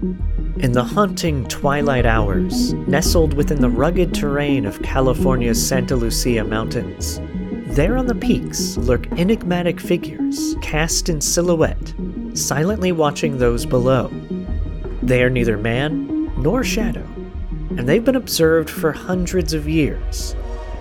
In 0.00 0.72
the 0.72 0.84
haunting 0.84 1.44
twilight 1.46 2.06
hours, 2.06 2.72
nestled 2.74 3.34
within 3.34 3.60
the 3.60 3.68
rugged 3.68 4.14
terrain 4.14 4.64
of 4.64 4.80
California's 4.80 5.64
Santa 5.64 5.96
Lucia 5.96 6.44
Mountains, 6.44 7.20
there 7.74 7.96
on 7.96 8.06
the 8.06 8.14
peaks 8.14 8.76
lurk 8.76 9.10
enigmatic 9.18 9.80
figures 9.80 10.54
cast 10.62 11.08
in 11.08 11.20
silhouette, 11.20 11.94
silently 12.34 12.92
watching 12.92 13.38
those 13.38 13.66
below. 13.66 14.08
They 15.02 15.24
are 15.24 15.30
neither 15.30 15.56
man 15.56 16.32
nor 16.40 16.62
shadow, 16.62 17.06
and 17.70 17.88
they've 17.88 18.04
been 18.04 18.14
observed 18.14 18.70
for 18.70 18.92
hundreds 18.92 19.52
of 19.52 19.68
years. 19.68 20.36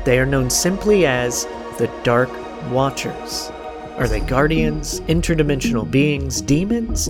They 0.05 0.19
are 0.19 0.27
known 0.27 0.51
simply 0.51 1.07
as 1.07 1.45
the 1.79 1.89
Dark 2.03 2.29
Watchers. 2.71 3.51
Are 3.97 4.07
they 4.07 4.19
guardians, 4.19 4.99
interdimensional 5.01 5.89
beings, 5.89 6.39
demons, 6.39 7.09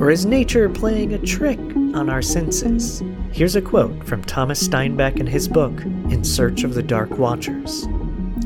or 0.00 0.10
is 0.10 0.26
nature 0.26 0.68
playing 0.68 1.14
a 1.14 1.18
trick 1.18 1.60
on 1.94 2.10
our 2.10 2.22
senses? 2.22 3.04
Here's 3.30 3.54
a 3.54 3.62
quote 3.62 4.04
from 4.04 4.24
Thomas 4.24 4.66
Steinbeck 4.66 5.20
in 5.20 5.28
his 5.28 5.46
book, 5.46 5.80
In 5.84 6.24
Search 6.24 6.64
of 6.64 6.74
the 6.74 6.82
Dark 6.82 7.18
Watchers. 7.18 7.86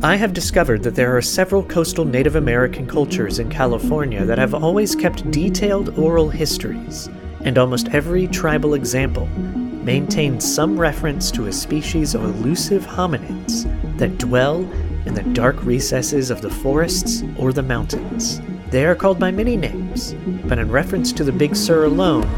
I 0.03 0.17
have 0.17 0.35
discovered 0.35 0.83
that 0.83 0.97
there 0.97 1.17
are 1.17 1.23
several 1.23 1.63
coastal 1.63 2.05
Native 2.05 2.37
American 2.37 2.87
cultures 2.87 3.39
in 3.39 3.49
California 3.49 4.23
that 4.23 4.37
have 4.37 4.53
always 4.53 4.95
kept 4.95 5.31
detailed 5.31 5.99
oral 5.99 6.29
histories, 6.29 7.09
and 7.41 7.57
almost 7.57 7.89
every 7.89 8.27
tribal 8.27 8.75
example 8.75 9.25
maintains 9.27 10.45
some 10.45 10.79
reference 10.79 11.31
to 11.31 11.47
a 11.47 11.53
species 11.53 12.15
of 12.15 12.23
elusive 12.23 12.87
hominids 12.87 13.65
that 13.97 14.19
dwell 14.19 14.71
in 15.09 15.15
the 15.15 15.23
dark 15.33 15.65
recesses 15.65 16.31
of 16.31 16.43
the 16.43 16.51
forests 16.51 17.25
or 17.39 17.53
the 17.53 17.63
mountains. 17.63 18.41
They 18.71 18.85
are 18.85 18.95
called 18.95 19.19
by 19.19 19.31
many 19.31 19.57
names, 19.57 20.15
but 20.45 20.59
in 20.59 20.71
reference 20.71 21.13
to 21.15 21.25
the 21.25 21.33
Big 21.33 21.57
Sur 21.57 21.87
alone, 21.87 22.29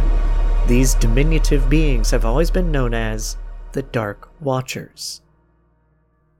these 0.68 0.94
diminutive 0.94 1.68
beings 1.68 2.12
have 2.12 2.24
always 2.24 2.50
been 2.50 2.70
known 2.70 2.94
as 2.94 3.36
the 3.72 3.82
Dark 3.82 4.30
Watchers. 4.40 5.20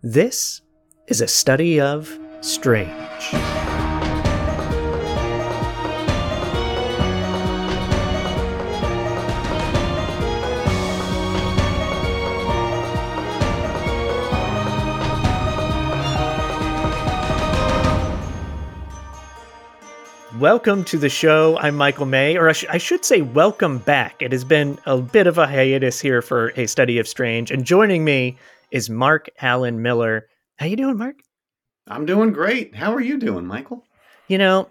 This 0.03 0.63
is 1.09 1.21
a 1.21 1.27
study 1.27 1.81
of 1.81 2.17
strange. 2.41 3.70
Welcome 20.41 20.85
to 20.85 20.97
the 20.97 21.11
show. 21.11 21.59
I'm 21.59 21.77
Michael 21.77 22.07
May, 22.07 22.39
or 22.39 22.49
I, 22.49 22.53
sh- 22.53 22.65
I, 22.71 22.79
should 22.79 23.05
say, 23.05 23.21
welcome 23.21 23.77
back. 23.77 24.23
It 24.23 24.33
has 24.33 24.43
been 24.43 24.79
a 24.87 24.97
bit 24.97 25.27
of 25.27 25.37
a 25.37 25.47
hiatus 25.47 26.01
here 26.01 26.23
for 26.23 26.55
a 26.57 26.67
study 26.67 26.99
of 26.99 27.07
strange, 27.07 27.51
and 27.51 27.63
joining 27.63 28.07
me 28.07 28.39
is 28.71 28.89
Mark 28.89 29.29
Alan 29.43 29.83
Miller. 29.83 30.29
How 30.57 30.65
you 30.65 30.77
doing, 30.77 30.97
Mark? 30.97 31.17
I'm 31.89 32.07
doing 32.07 32.33
great. 32.33 32.75
How 32.75 32.95
are 32.95 33.03
you 33.03 33.19
doing, 33.19 33.45
Michael? 33.47 33.85
You 34.29 34.39
know, 34.39 34.71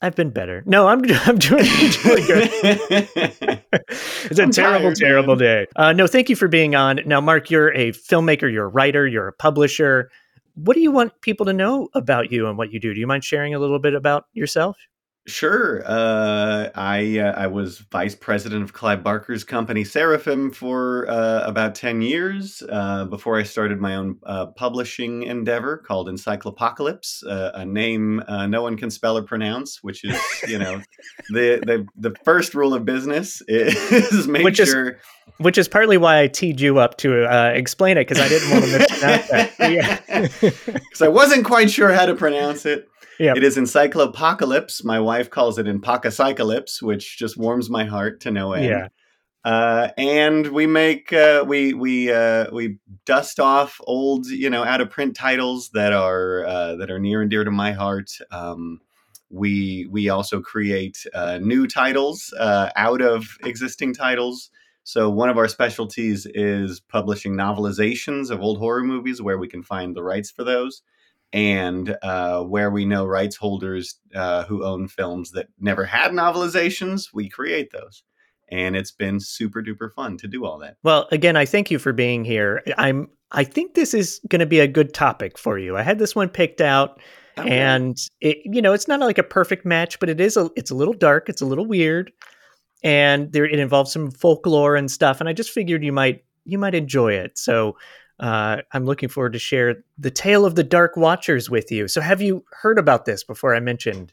I've 0.00 0.14
been 0.14 0.30
better. 0.30 0.62
No, 0.64 0.86
I'm 0.86 1.02
I'm 1.26 1.38
doing, 1.38 1.64
doing 1.64 2.26
good. 2.26 2.50
it's 3.90 4.38
a 4.38 4.42
I'm 4.44 4.52
terrible, 4.52 4.90
tired, 4.90 4.96
terrible 4.96 5.34
man. 5.34 5.38
day. 5.38 5.66
Uh, 5.74 5.92
no, 5.92 6.06
thank 6.06 6.28
you 6.28 6.36
for 6.36 6.46
being 6.46 6.76
on. 6.76 7.00
Now, 7.04 7.20
Mark, 7.20 7.50
you're 7.50 7.74
a 7.74 7.90
filmmaker, 7.90 8.52
you're 8.52 8.66
a 8.66 8.68
writer, 8.68 9.08
you're 9.08 9.26
a 9.26 9.32
publisher. 9.32 10.12
What 10.54 10.74
do 10.74 10.80
you 10.80 10.90
want 10.90 11.20
people 11.20 11.46
to 11.46 11.52
know 11.52 11.88
about 11.94 12.30
you 12.32 12.46
and 12.48 12.56
what 12.56 12.72
you 12.72 12.80
do? 12.80 12.94
Do 12.94 13.00
you 13.00 13.06
mind 13.06 13.24
sharing 13.24 13.54
a 13.54 13.58
little 13.58 13.78
bit 13.78 13.94
about 13.94 14.26
yourself? 14.32 14.76
Sure. 15.26 15.82
Uh, 15.86 16.68
I 16.74 17.18
uh, 17.18 17.32
I 17.32 17.46
was 17.46 17.78
vice 17.78 18.14
president 18.14 18.62
of 18.62 18.74
Clive 18.74 19.02
Barker's 19.02 19.42
company 19.42 19.82
Seraphim 19.82 20.50
for 20.50 21.08
uh, 21.08 21.44
about 21.46 21.74
ten 21.74 22.02
years 22.02 22.62
uh, 22.68 23.06
before 23.06 23.38
I 23.38 23.42
started 23.42 23.80
my 23.80 23.94
own 23.94 24.18
uh, 24.24 24.46
publishing 24.46 25.22
endeavor 25.22 25.78
called 25.78 26.08
Encyclopocalypse, 26.08 27.26
uh, 27.26 27.52
a 27.54 27.64
name 27.64 28.22
no 28.28 28.60
one 28.60 28.76
can 28.76 28.90
spell 28.90 29.16
or 29.16 29.22
pronounce, 29.22 29.82
which 29.82 30.04
is 30.04 30.20
you 30.46 30.58
know 30.58 30.82
the 31.30 31.62
the 31.64 31.86
the 31.96 32.14
first 32.22 32.54
rule 32.54 32.74
of 32.74 32.84
business 32.84 33.42
is 33.48 34.28
make 34.28 34.44
which 34.44 34.56
sure. 34.56 34.90
Is, 34.90 34.96
which 35.38 35.56
is 35.56 35.68
partly 35.68 35.96
why 35.96 36.20
I 36.20 36.26
teed 36.26 36.60
you 36.60 36.78
up 36.78 36.98
to 36.98 37.24
explain 37.56 37.96
it 37.96 38.06
because 38.06 38.20
I 38.20 38.28
didn't 38.28 38.50
want 38.50 38.64
to 38.64 38.78
mispronounce 38.78 39.28
that. 39.28 39.50
Yeah. 39.64 40.28
Because 40.40 41.00
I 41.00 41.08
wasn't 41.08 41.46
quite 41.46 41.70
sure 41.70 41.90
how 41.92 42.04
to 42.04 42.14
pronounce 42.14 42.66
it. 42.66 42.88
Yep. 43.18 43.36
It 43.36 43.44
is 43.44 43.56
Encyclopocalypse. 43.56 44.84
My 44.84 45.00
wife 45.00 45.30
calls 45.30 45.58
it 45.58 45.66
Epocacycalypse, 45.66 46.82
which 46.82 47.16
just 47.16 47.36
warms 47.36 47.70
my 47.70 47.84
heart 47.84 48.20
to 48.20 48.30
no 48.30 48.52
end. 48.52 48.66
Yeah. 48.66 48.88
Uh, 49.44 49.90
and 49.98 50.48
we 50.48 50.66
make 50.66 51.12
uh, 51.12 51.44
we 51.46 51.74
we 51.74 52.10
uh, 52.10 52.46
we 52.50 52.78
dust 53.04 53.38
off 53.38 53.78
old 53.86 54.26
you 54.26 54.48
know 54.48 54.64
out 54.64 54.80
of 54.80 54.90
print 54.90 55.14
titles 55.14 55.68
that 55.70 55.92
are 55.92 56.46
uh, 56.46 56.76
that 56.76 56.90
are 56.90 56.98
near 56.98 57.20
and 57.20 57.30
dear 57.30 57.44
to 57.44 57.50
my 57.50 57.72
heart. 57.72 58.10
Um, 58.30 58.80
we 59.28 59.86
we 59.90 60.08
also 60.08 60.40
create 60.40 61.04
uh, 61.12 61.38
new 61.42 61.66
titles 61.66 62.32
uh, 62.38 62.70
out 62.74 63.02
of 63.02 63.26
existing 63.44 63.92
titles. 63.92 64.50
So 64.82 65.10
one 65.10 65.28
of 65.28 65.38
our 65.38 65.48
specialties 65.48 66.26
is 66.34 66.80
publishing 66.80 67.34
novelizations 67.34 68.30
of 68.30 68.40
old 68.40 68.58
horror 68.58 68.84
movies 68.84 69.20
where 69.20 69.38
we 69.38 69.48
can 69.48 69.62
find 69.62 69.94
the 69.94 70.02
rights 70.02 70.30
for 70.30 70.44
those 70.44 70.82
and 71.34 71.98
uh, 72.00 72.44
where 72.44 72.70
we 72.70 72.84
know 72.84 73.04
rights 73.04 73.34
holders 73.34 73.96
uh, 74.14 74.44
who 74.44 74.64
own 74.64 74.86
films 74.86 75.32
that 75.32 75.48
never 75.58 75.84
had 75.84 76.12
novelizations, 76.12 77.08
we 77.12 77.28
create 77.28 77.72
those. 77.72 78.04
And 78.52 78.76
it's 78.76 78.92
been 78.92 79.18
super 79.18 79.60
duper 79.60 79.92
fun 79.92 80.16
to 80.18 80.28
do 80.28 80.44
all 80.44 80.58
that. 80.60 80.76
Well, 80.84 81.08
again, 81.10 81.36
I 81.36 81.44
thank 81.44 81.72
you 81.72 81.80
for 81.80 81.92
being 81.92 82.24
here. 82.24 82.62
I'm 82.78 83.08
I 83.32 83.42
think 83.42 83.74
this 83.74 83.94
is 83.94 84.20
going 84.28 84.40
to 84.40 84.46
be 84.46 84.60
a 84.60 84.68
good 84.68 84.94
topic 84.94 85.36
for 85.36 85.58
you. 85.58 85.76
I 85.76 85.82
had 85.82 85.98
this 85.98 86.14
one 86.14 86.28
picked 86.28 86.60
out 86.60 87.00
okay. 87.36 87.50
and 87.50 87.98
it 88.20 88.38
you 88.44 88.62
know, 88.62 88.72
it's 88.72 88.86
not 88.86 89.00
like 89.00 89.18
a 89.18 89.24
perfect 89.24 89.64
match, 89.64 89.98
but 89.98 90.08
it 90.08 90.20
is 90.20 90.36
a 90.36 90.50
it's 90.54 90.70
a 90.70 90.76
little 90.76 90.94
dark, 90.94 91.28
it's 91.28 91.42
a 91.42 91.46
little 91.46 91.66
weird. 91.66 92.12
And 92.84 93.32
there 93.32 93.44
it 93.44 93.58
involves 93.58 93.92
some 93.92 94.12
folklore 94.12 94.76
and 94.76 94.88
stuff 94.88 95.18
and 95.18 95.28
I 95.28 95.32
just 95.32 95.50
figured 95.50 95.82
you 95.82 95.92
might 95.92 96.22
you 96.44 96.58
might 96.58 96.76
enjoy 96.76 97.14
it. 97.14 97.38
So 97.38 97.76
uh, 98.20 98.58
I'm 98.72 98.84
looking 98.84 99.08
forward 99.08 99.32
to 99.32 99.38
share 99.38 99.84
the 99.98 100.10
tale 100.10 100.44
of 100.44 100.54
the 100.54 100.64
Dark 100.64 100.96
Watchers 100.96 101.50
with 101.50 101.70
you. 101.70 101.88
So, 101.88 102.00
have 102.00 102.22
you 102.22 102.44
heard 102.62 102.78
about 102.78 103.04
this 103.04 103.24
before? 103.24 103.54
I 103.54 103.60
mentioned 103.60 104.12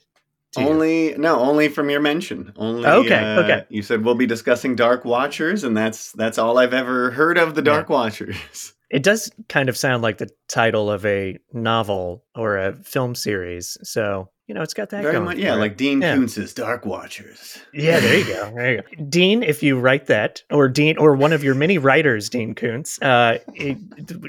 only 0.57 1.15
no, 1.17 1.39
only 1.39 1.69
from 1.69 1.89
your 1.89 2.01
mention. 2.01 2.51
Only 2.57 2.85
okay. 2.85 3.35
Uh, 3.35 3.41
okay. 3.41 3.65
You 3.69 3.81
said 3.81 4.03
we'll 4.03 4.15
be 4.15 4.25
discussing 4.25 4.75
Dark 4.75 5.05
Watchers, 5.05 5.63
and 5.63 5.75
that's 5.75 6.11
that's 6.13 6.37
all 6.37 6.57
I've 6.57 6.73
ever 6.73 7.11
heard 7.11 7.37
of 7.37 7.55
the 7.55 7.61
Dark 7.61 7.89
yeah. 7.89 7.95
Watchers. 7.95 8.73
It 8.91 9.03
does 9.03 9.31
kind 9.47 9.69
of 9.69 9.77
sound 9.77 10.03
like 10.03 10.17
the 10.17 10.29
title 10.49 10.91
of 10.91 11.05
a 11.05 11.37
novel 11.53 12.25
or 12.35 12.57
a 12.57 12.73
film 12.83 13.15
series. 13.15 13.77
So 13.83 14.27
you 14.51 14.55
know, 14.55 14.63
it's 14.63 14.73
got 14.73 14.89
that 14.89 15.01
Very 15.01 15.13
going. 15.13 15.23
Much, 15.23 15.37
yeah, 15.37 15.53
like 15.53 15.77
Dean 15.77 16.01
yeah. 16.01 16.13
Koontz's 16.13 16.53
Dark 16.53 16.85
Watchers. 16.85 17.57
Yeah, 17.73 18.01
there 18.01 18.17
you 18.17 18.25
go. 18.25 18.51
There 18.53 18.71
you 18.73 18.81
go. 18.81 19.05
Dean, 19.05 19.43
if 19.43 19.63
you 19.63 19.79
write 19.79 20.07
that, 20.07 20.43
or 20.51 20.67
Dean, 20.67 20.97
or 20.97 21.15
one 21.15 21.31
of 21.31 21.41
your 21.41 21.55
many 21.55 21.77
writers, 21.77 22.27
Dean 22.27 22.53
Koontz, 22.53 23.01
uh, 23.01 23.37
it, 23.53 23.77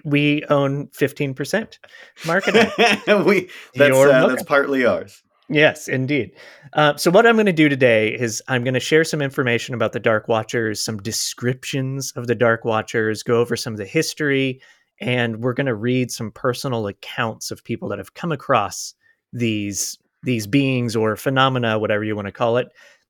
we 0.05 0.45
own 0.49 0.87
fifteen 0.93 1.35
percent 1.35 1.81
marketing. 2.25 2.71
we 3.27 3.51
that's 3.75 3.97
uh, 3.97 4.29
that's 4.29 4.45
partly 4.45 4.87
ours. 4.87 5.25
Yes, 5.49 5.89
indeed. 5.89 6.31
Uh, 6.73 6.95
so, 6.97 7.11
what 7.11 7.27
I'm 7.27 7.35
going 7.35 7.47
to 7.47 7.53
do 7.53 7.69
today 7.69 8.11
is 8.11 8.41
I'm 8.47 8.63
going 8.63 8.75
to 8.75 8.81
share 8.81 9.03
some 9.03 9.23
information 9.23 9.75
about 9.75 9.91
the 9.91 9.99
Dark 9.99 10.29
Watchers, 10.29 10.81
some 10.81 10.99
descriptions 10.99 12.13
of 12.15 12.29
the 12.29 12.37
Dark 12.37 12.65
Watchers, 12.65 13.25
go 13.25 13.41
over 13.41 13.57
some 13.57 13.73
of 13.73 13.79
the 13.79 13.87
history, 13.87 14.61
and 15.01 15.39
we're 15.43 15.55
going 15.55 15.67
to 15.67 15.75
read 15.75 16.13
some 16.13 16.31
personal 16.31 16.87
accounts 16.87 17.51
of 17.51 17.65
people 17.65 17.89
that 17.89 17.99
have 17.99 18.15
come 18.15 18.31
across 18.31 18.95
these 19.33 19.99
these 20.23 20.47
beings 20.47 20.97
or 20.97 21.17
phenomena, 21.17 21.79
whatever 21.79 22.05
you 22.05 22.17
want 22.17 22.27
to 22.27 22.33
call 22.33 22.57
it. 22.57 22.69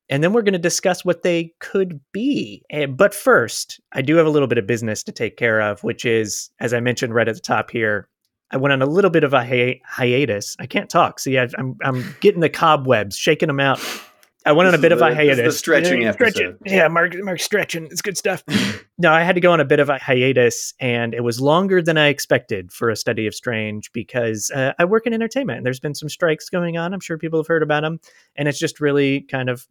And 0.08 0.22
then 0.22 0.32
we're 0.32 0.42
going 0.42 0.52
to 0.52 0.58
discuss 0.58 1.04
what 1.04 1.22
they 1.22 1.54
could 1.60 2.00
be. 2.12 2.62
Eh, 2.70 2.86
but 2.86 3.14
first, 3.14 3.80
I 3.92 4.02
do 4.02 4.16
have 4.16 4.26
a 4.26 4.30
little 4.30 4.48
bit 4.48 4.58
of 4.58 4.66
business 4.66 5.02
to 5.04 5.12
take 5.12 5.36
care 5.36 5.60
of, 5.60 5.82
which 5.84 6.04
is, 6.04 6.50
as 6.60 6.74
I 6.74 6.80
mentioned 6.80 7.14
right 7.14 7.28
at 7.28 7.34
the 7.34 7.40
top 7.40 7.70
here, 7.70 8.08
I 8.50 8.58
went 8.58 8.72
on 8.72 8.82
a 8.82 8.86
little 8.86 9.10
bit 9.10 9.24
of 9.24 9.32
a 9.32 9.44
hi- 9.44 9.80
hiatus. 9.86 10.56
I 10.58 10.66
can't 10.66 10.90
talk. 10.90 11.18
See, 11.18 11.38
I, 11.38 11.48
I'm 11.56 11.76
I'm 11.82 12.14
getting 12.20 12.40
the 12.40 12.50
cobwebs, 12.50 13.16
shaking 13.16 13.46
them 13.46 13.60
out. 13.60 13.80
I 14.44 14.52
went 14.52 14.66
this 14.66 14.74
on 14.74 14.78
a 14.78 14.82
bit 14.82 14.92
of 14.92 15.00
a 15.00 15.14
hiatus. 15.14 15.54
the 15.54 15.58
stretching 15.58 16.02
yeah, 16.02 16.08
episode. 16.08 16.32
Stretching. 16.32 16.58
Yeah, 16.66 16.88
Mark, 16.88 17.14
Mark 17.22 17.40
stretching. 17.40 17.86
It's 17.86 18.02
good 18.02 18.16
stuff. 18.16 18.42
no, 18.98 19.12
I 19.12 19.22
had 19.22 19.34
to 19.34 19.40
go 19.40 19.52
on 19.52 19.60
a 19.60 19.64
bit 19.64 19.80
of 19.80 19.88
a 19.88 19.98
hiatus, 19.98 20.74
and 20.80 21.14
it 21.14 21.22
was 21.22 21.40
longer 21.40 21.82
than 21.82 21.96
I 21.98 22.08
expected 22.08 22.72
for 22.72 22.90
a 22.90 22.96
study 22.96 23.26
of 23.26 23.34
strange 23.34 23.92
because 23.92 24.50
uh, 24.54 24.72
I 24.78 24.84
work 24.84 25.06
in 25.06 25.12
entertainment, 25.12 25.58
and 25.58 25.66
there's 25.66 25.80
been 25.80 25.94
some 25.94 26.08
strikes 26.08 26.48
going 26.48 26.76
on. 26.76 26.92
I'm 26.92 27.00
sure 27.00 27.18
people 27.18 27.38
have 27.38 27.46
heard 27.46 27.62
about 27.62 27.82
them, 27.82 28.00
and 28.36 28.48
it's 28.48 28.58
just 28.58 28.80
really 28.80 29.22
kind 29.22 29.48
of 29.48 29.66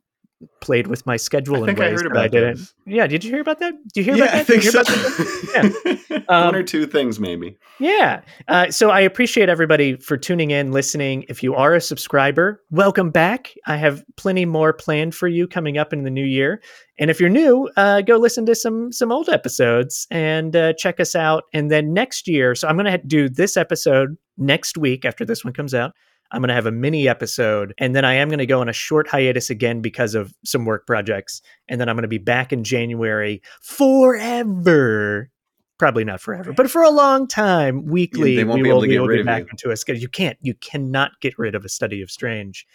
played 0.62 0.88
with 0.88 1.06
my 1.06 1.18
schedule 1.18 1.58
I 1.58 1.60
in 1.60 1.66
think 1.66 1.80
I 1.80 1.90
ways 1.90 2.02
heard 2.02 2.12
about 2.12 2.24
I 2.24 2.28
didn't. 2.28 2.58
those. 2.58 2.74
Yeah, 2.86 3.08
did 3.08 3.24
you 3.24 3.32
hear 3.32 3.42
about 3.42 3.60
that? 3.60 3.74
Do 3.94 4.02
you 4.02 4.04
hear 4.04 4.16
yeah, 4.16 4.24
about 4.24 4.34
that? 4.34 4.40
I 4.40 4.44
think 4.44 4.62
Did 4.64 4.72
so. 4.72 4.84
that? 4.84 6.22
Um, 6.30 6.46
One 6.46 6.56
or 6.56 6.64
two 6.64 6.86
things, 6.86 7.20
maybe. 7.20 7.58
Yeah. 7.80 8.22
Uh, 8.48 8.70
so 8.70 8.90
I 8.90 9.02
appreciate 9.02 9.50
everybody 9.50 9.96
for 9.96 10.18
tuning 10.18 10.52
in, 10.52 10.72
listening. 10.72 11.26
If 11.28 11.42
you 11.42 11.56
are 11.56 11.74
a 11.74 11.82
subscriber, 11.82 12.62
welcome 12.70 13.10
back. 13.10 13.54
I 13.66 13.76
have 13.78 14.04
plenty 14.18 14.46
more 14.46 14.72
planned 14.72 15.16
for 15.16 15.28
you 15.28 15.48
coming 15.48 15.78
up 15.78 15.92
in 15.92 16.04
the 16.04 16.10
new 16.10 16.24
year. 16.24 16.62
And 17.00 17.10
if 17.10 17.20
you're 17.20 17.30
new, 17.30 17.70
uh, 17.76 18.02
go 18.02 18.18
listen 18.18 18.46
to 18.46 18.56
some 18.56 18.92
some 18.92 19.12
old 19.12 19.30
episodes 19.30 20.06
and 20.12 20.56
uh, 20.56 20.74
check 20.74 21.00
us 21.00 21.16
out. 21.16 21.46
And 21.54 21.72
then 21.72 21.94
next 21.94 22.28
year, 22.28 22.56
so 22.56 22.68
I'm 22.68 22.78
going 22.78 22.92
to 22.92 22.98
do 23.00 23.28
this 23.28 23.58
episode 23.58 24.16
next 24.38 24.78
week 24.78 25.04
after 25.04 25.26
this 25.26 25.44
one 25.44 25.54
comes 25.54 25.74
out. 25.74 25.94
I'm 26.32 26.42
going 26.42 26.50
to 26.50 26.54
have 26.54 26.66
a 26.66 26.72
mini 26.72 27.08
episode, 27.08 27.74
and 27.78 27.96
then 27.96 28.06
I 28.06 28.14
am 28.14 28.30
going 28.30 28.40
to 28.40 28.46
go 28.46 28.62
on 28.62 28.70
a 28.70 28.74
short 28.74 29.08
hiatus 29.08 29.50
again 29.50 29.82
because 29.82 30.16
of 30.16 30.34
some 30.46 30.66
work 30.66 30.88
projects. 30.88 31.42
And 31.68 31.80
then 31.80 31.90
I'm 31.90 31.96
going 31.96 32.04
to 32.04 32.08
be 32.08 32.18
back 32.18 32.54
in 32.54 32.64
January 32.64 33.42
forever 33.62 35.30
probably 35.82 36.04
not 36.04 36.22
forever, 36.22 36.54
but 36.54 36.70
for 36.70 36.84
a 36.84 36.92
long 36.92 37.28
time, 37.28 37.88
weekly, 37.88 38.36
they 38.36 38.44
won't 38.44 38.60
we 38.60 38.66
be 38.66 38.70
will, 38.70 38.76
able 38.76 38.82
to 38.82 38.88
we 38.88 38.94
get 38.94 39.00
will 39.00 39.08
rid 39.08 39.20
of 39.22 39.26
back 39.26 39.42
you. 39.42 39.48
into 39.50 39.72
a 39.72 39.76
schedule. 39.76 40.00
You 40.00 40.10
can't, 40.10 40.38
you 40.40 40.54
cannot 40.54 41.14
get 41.22 41.40
rid 41.40 41.56
of 41.56 41.66
a 41.66 41.70
study 41.70 42.04
of 42.04 42.12
strange. 42.12 42.68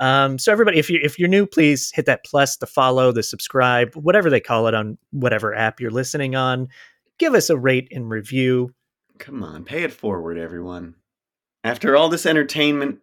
Um, 0.00 0.40
so 0.40 0.50
everybody, 0.50 0.76
if 0.76 0.90
you 0.90 0.98
if 1.00 1.20
you're 1.20 1.28
new, 1.28 1.46
please 1.46 1.92
hit 1.94 2.06
that 2.06 2.24
plus, 2.24 2.56
the 2.56 2.66
follow, 2.66 3.12
the 3.12 3.22
subscribe, 3.22 3.94
whatever 3.94 4.28
they 4.28 4.40
call 4.40 4.66
it 4.66 4.74
on 4.74 4.98
whatever 5.10 5.54
app 5.54 5.80
you're 5.80 5.92
listening 5.92 6.34
on. 6.34 6.66
Give 7.18 7.34
us 7.34 7.48
a 7.48 7.56
rate 7.56 7.88
and 7.92 8.10
review. 8.10 8.74
Come 9.18 9.42
on, 9.42 9.64
pay 9.64 9.84
it 9.84 9.92
forward, 9.92 10.36
everyone. 10.36 10.94
After 11.64 11.96
all 11.96 12.08
this 12.08 12.26
entertainment 12.26 13.00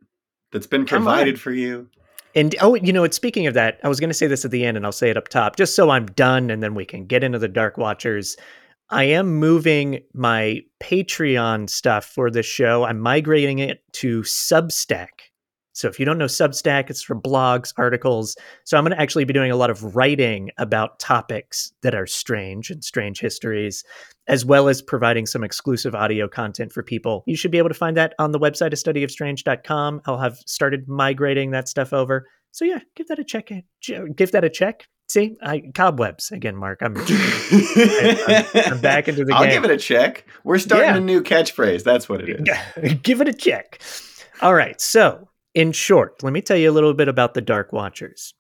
that's 0.52 0.68
been 0.68 0.86
provided 0.86 1.40
for 1.40 1.52
you, 1.52 1.90
And 2.36 2.54
oh, 2.60 2.76
you 2.76 2.92
know, 2.92 3.06
it's 3.06 3.16
speaking 3.16 3.48
of 3.48 3.54
that, 3.54 3.80
I 3.84 3.88
was 3.88 4.00
going 4.00 4.10
to 4.10 4.14
say 4.14 4.28
this 4.28 4.44
at 4.44 4.52
the 4.52 4.66
end, 4.66 4.76
and 4.76 4.86
I'll 4.86 4.92
say 4.92 5.10
it 5.10 5.18
up 5.18 5.30
top, 5.30 5.56
just 5.56 5.76
so 5.76 5.90
I'm 5.90 6.06
done, 6.08 6.50
and 6.50 6.62
then 6.62 6.76
we 6.76 6.86
can 6.86 7.06
get 7.06 7.24
into 7.24 7.40
the 7.40 7.48
Dark 7.48 7.78
Watchers. 7.78 8.36
I 8.90 9.06
am 9.06 9.36
moving 9.36 10.02
my 10.14 10.62
Patreon 10.82 11.70
stuff 11.70 12.06
for 12.06 12.30
this 12.30 12.46
show. 12.46 12.84
I'm 12.84 13.00
migrating 13.00 13.60
it 13.60 13.82
to 13.94 14.22
Substack. 14.22 15.25
So 15.76 15.90
if 15.90 16.00
you 16.00 16.06
don't 16.06 16.18
know 16.18 16.26
Substack, 16.26 16.90
it's 16.90 17.04
for 17.04 17.16
blogs, 17.16 17.74
articles. 17.78 18.38
So 18.64 18.78
I'm 18.78 18.86
going 18.86 18.96
to 18.96 19.02
actually 19.02 19.26
be 19.26 19.34
doing 19.34 19.52
a 19.52 19.58
lot 19.58 19.70
of 19.70 19.94
writing 19.96 20.50
about 20.58 21.00
topics 21.00 21.74
that 21.82 21.94
are 21.94 22.08
strange 22.08 22.70
and 22.72 22.82
strange 22.82 23.20
histories, 23.20 23.84
as 24.28 24.46
well 24.46 24.70
as 24.70 24.82
providing 24.82 25.26
some 25.26 25.44
exclusive 25.44 25.94
audio 25.94 26.30
content 26.30 26.72
for 26.72 26.82
people. 26.82 27.24
You 27.28 27.36
should 27.36 27.52
be 27.52 27.58
able 27.58 27.68
to 27.70 27.76
find 27.76 27.98
that 27.98 28.14
on 28.20 28.32
the 28.32 28.40
website 28.40 28.68
of 28.68 28.80
studyofstrange.com. 28.80 30.02
I'll 30.06 30.18
have 30.18 30.38
started 30.46 30.88
migrating 30.88 31.52
that 31.52 31.68
stuff 31.68 31.92
over. 31.92 32.26
So 32.52 32.64
yeah, 32.64 32.80
give 32.96 33.08
that 33.10 33.20
a 33.20 33.24
check. 33.26 33.52
Give 34.16 34.32
that 34.32 34.46
a 34.46 34.50
check. 34.50 34.88
See, 35.10 35.36
I 35.44 35.62
cobwebs 35.76 36.32
again, 36.32 36.56
Mark. 36.56 36.80
I'm 36.82 36.96
I'm- 36.98 38.46
I'm 38.56 38.80
back 38.82 39.08
into 39.08 39.26
the 39.26 39.34
game. 39.34 39.42
I'll 39.42 39.50
give 39.50 39.66
it 39.66 39.72
a 39.72 39.78
check. 39.78 40.26
We're 40.44 40.58
starting 40.58 40.90
Yeah. 40.90 40.98
a 40.98 41.02
new 41.02 41.22
catchphrase. 41.22 41.84
That's 41.84 42.08
what 42.10 42.22
it 42.22 42.30
is. 42.48 42.94
give 43.04 43.22
it 43.22 43.28
a 43.28 43.34
check. 43.34 43.82
All 44.42 44.54
right. 44.56 44.80
So, 44.82 45.28
in 45.56 45.72
short, 45.72 46.22
let 46.22 46.34
me 46.34 46.42
tell 46.42 46.58
you 46.58 46.70
a 46.70 46.74
little 46.74 46.94
bit 46.94 47.08
about 47.08 47.34
the 47.34 47.42
Dark 47.42 47.72
Watchers. 47.72 48.34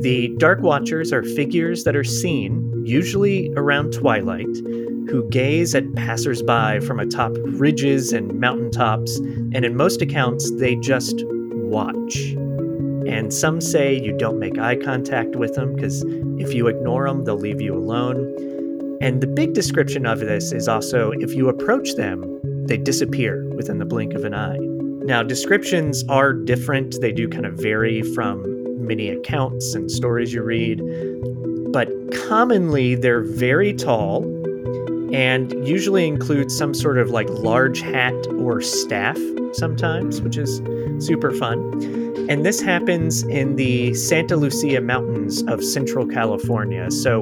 The 0.00 0.34
Dark 0.38 0.60
Watchers 0.62 1.12
are 1.12 1.22
figures 1.22 1.84
that 1.84 1.94
are 1.94 2.04
seen, 2.04 2.82
usually 2.86 3.52
around 3.56 3.92
twilight, 3.92 4.56
who 5.08 5.28
gaze 5.30 5.74
at 5.74 5.94
passersby 5.94 6.80
from 6.80 6.98
atop 6.98 7.32
ridges 7.36 8.12
and 8.12 8.40
mountaintops, 8.40 9.18
and 9.18 9.64
in 9.66 9.76
most 9.76 10.00
accounts, 10.00 10.50
they 10.56 10.76
just 10.76 11.22
watch. 11.26 12.16
And 13.06 13.32
some 13.32 13.60
say 13.60 14.00
you 14.00 14.16
don't 14.16 14.38
make 14.38 14.58
eye 14.58 14.76
contact 14.76 15.36
with 15.36 15.54
them 15.54 15.74
because 15.74 16.02
if 16.38 16.54
you 16.54 16.68
ignore 16.68 17.06
them, 17.06 17.24
they'll 17.24 17.36
leave 17.36 17.60
you 17.60 17.74
alone. 17.74 18.98
And 19.02 19.20
the 19.20 19.26
big 19.26 19.52
description 19.52 20.06
of 20.06 20.20
this 20.20 20.52
is 20.52 20.68
also 20.68 21.10
if 21.12 21.34
you 21.34 21.50
approach 21.50 21.96
them, 21.96 22.40
they 22.66 22.78
disappear 22.78 23.46
within 23.54 23.78
the 23.78 23.84
blink 23.84 24.14
of 24.14 24.24
an 24.24 24.34
eye. 24.34 24.73
Now, 25.04 25.22
descriptions 25.22 26.02
are 26.08 26.32
different, 26.32 26.98
they 27.02 27.12
do 27.12 27.28
kind 27.28 27.44
of 27.44 27.54
vary 27.54 28.00
from 28.14 28.86
many 28.86 29.10
accounts 29.10 29.74
and 29.74 29.90
stories 29.90 30.32
you 30.32 30.42
read, 30.42 30.80
but 31.72 31.88
commonly 32.26 32.94
they're 32.94 33.22
very 33.22 33.74
tall 33.74 34.24
and 35.12 35.52
usually 35.68 36.06
include 36.06 36.50
some 36.50 36.72
sort 36.72 36.96
of 36.96 37.10
like 37.10 37.28
large 37.28 37.80
hat 37.80 38.14
or 38.38 38.62
staff 38.62 39.18
sometimes, 39.52 40.22
which 40.22 40.38
is 40.38 40.62
super 40.98 41.30
fun. 41.32 41.60
And 42.30 42.44
this 42.44 42.60
happens 42.62 43.22
in 43.24 43.56
the 43.56 43.92
Santa 43.92 44.36
Lucia 44.36 44.80
Mountains 44.80 45.42
of 45.42 45.62
Central 45.62 46.06
California. 46.06 46.90
So 46.90 47.20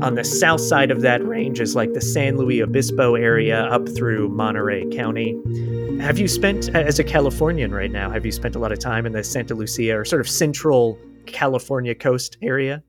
on 0.00 0.14
the 0.14 0.24
south 0.24 0.62
side 0.62 0.90
of 0.90 1.02
that 1.02 1.22
range 1.26 1.60
is 1.60 1.76
like 1.76 1.92
the 1.92 2.00
San 2.00 2.38
Luis 2.38 2.62
Obispo 2.62 3.14
area 3.14 3.64
up 3.64 3.86
through 3.90 4.30
Monterey 4.30 4.88
County. 4.88 5.38
Have 6.00 6.18
you 6.18 6.28
spent, 6.28 6.74
as 6.74 6.98
a 6.98 7.04
Californian 7.04 7.72
right 7.72 7.90
now, 7.90 8.08
have 8.10 8.24
you 8.24 8.32
spent 8.32 8.56
a 8.56 8.58
lot 8.58 8.72
of 8.72 8.78
time 8.78 9.04
in 9.04 9.12
the 9.12 9.22
Santa 9.22 9.54
Lucia 9.54 9.94
or 9.94 10.06
sort 10.06 10.20
of 10.20 10.28
central 10.28 10.98
California 11.26 11.94
coast 11.94 12.38
area? 12.40 12.82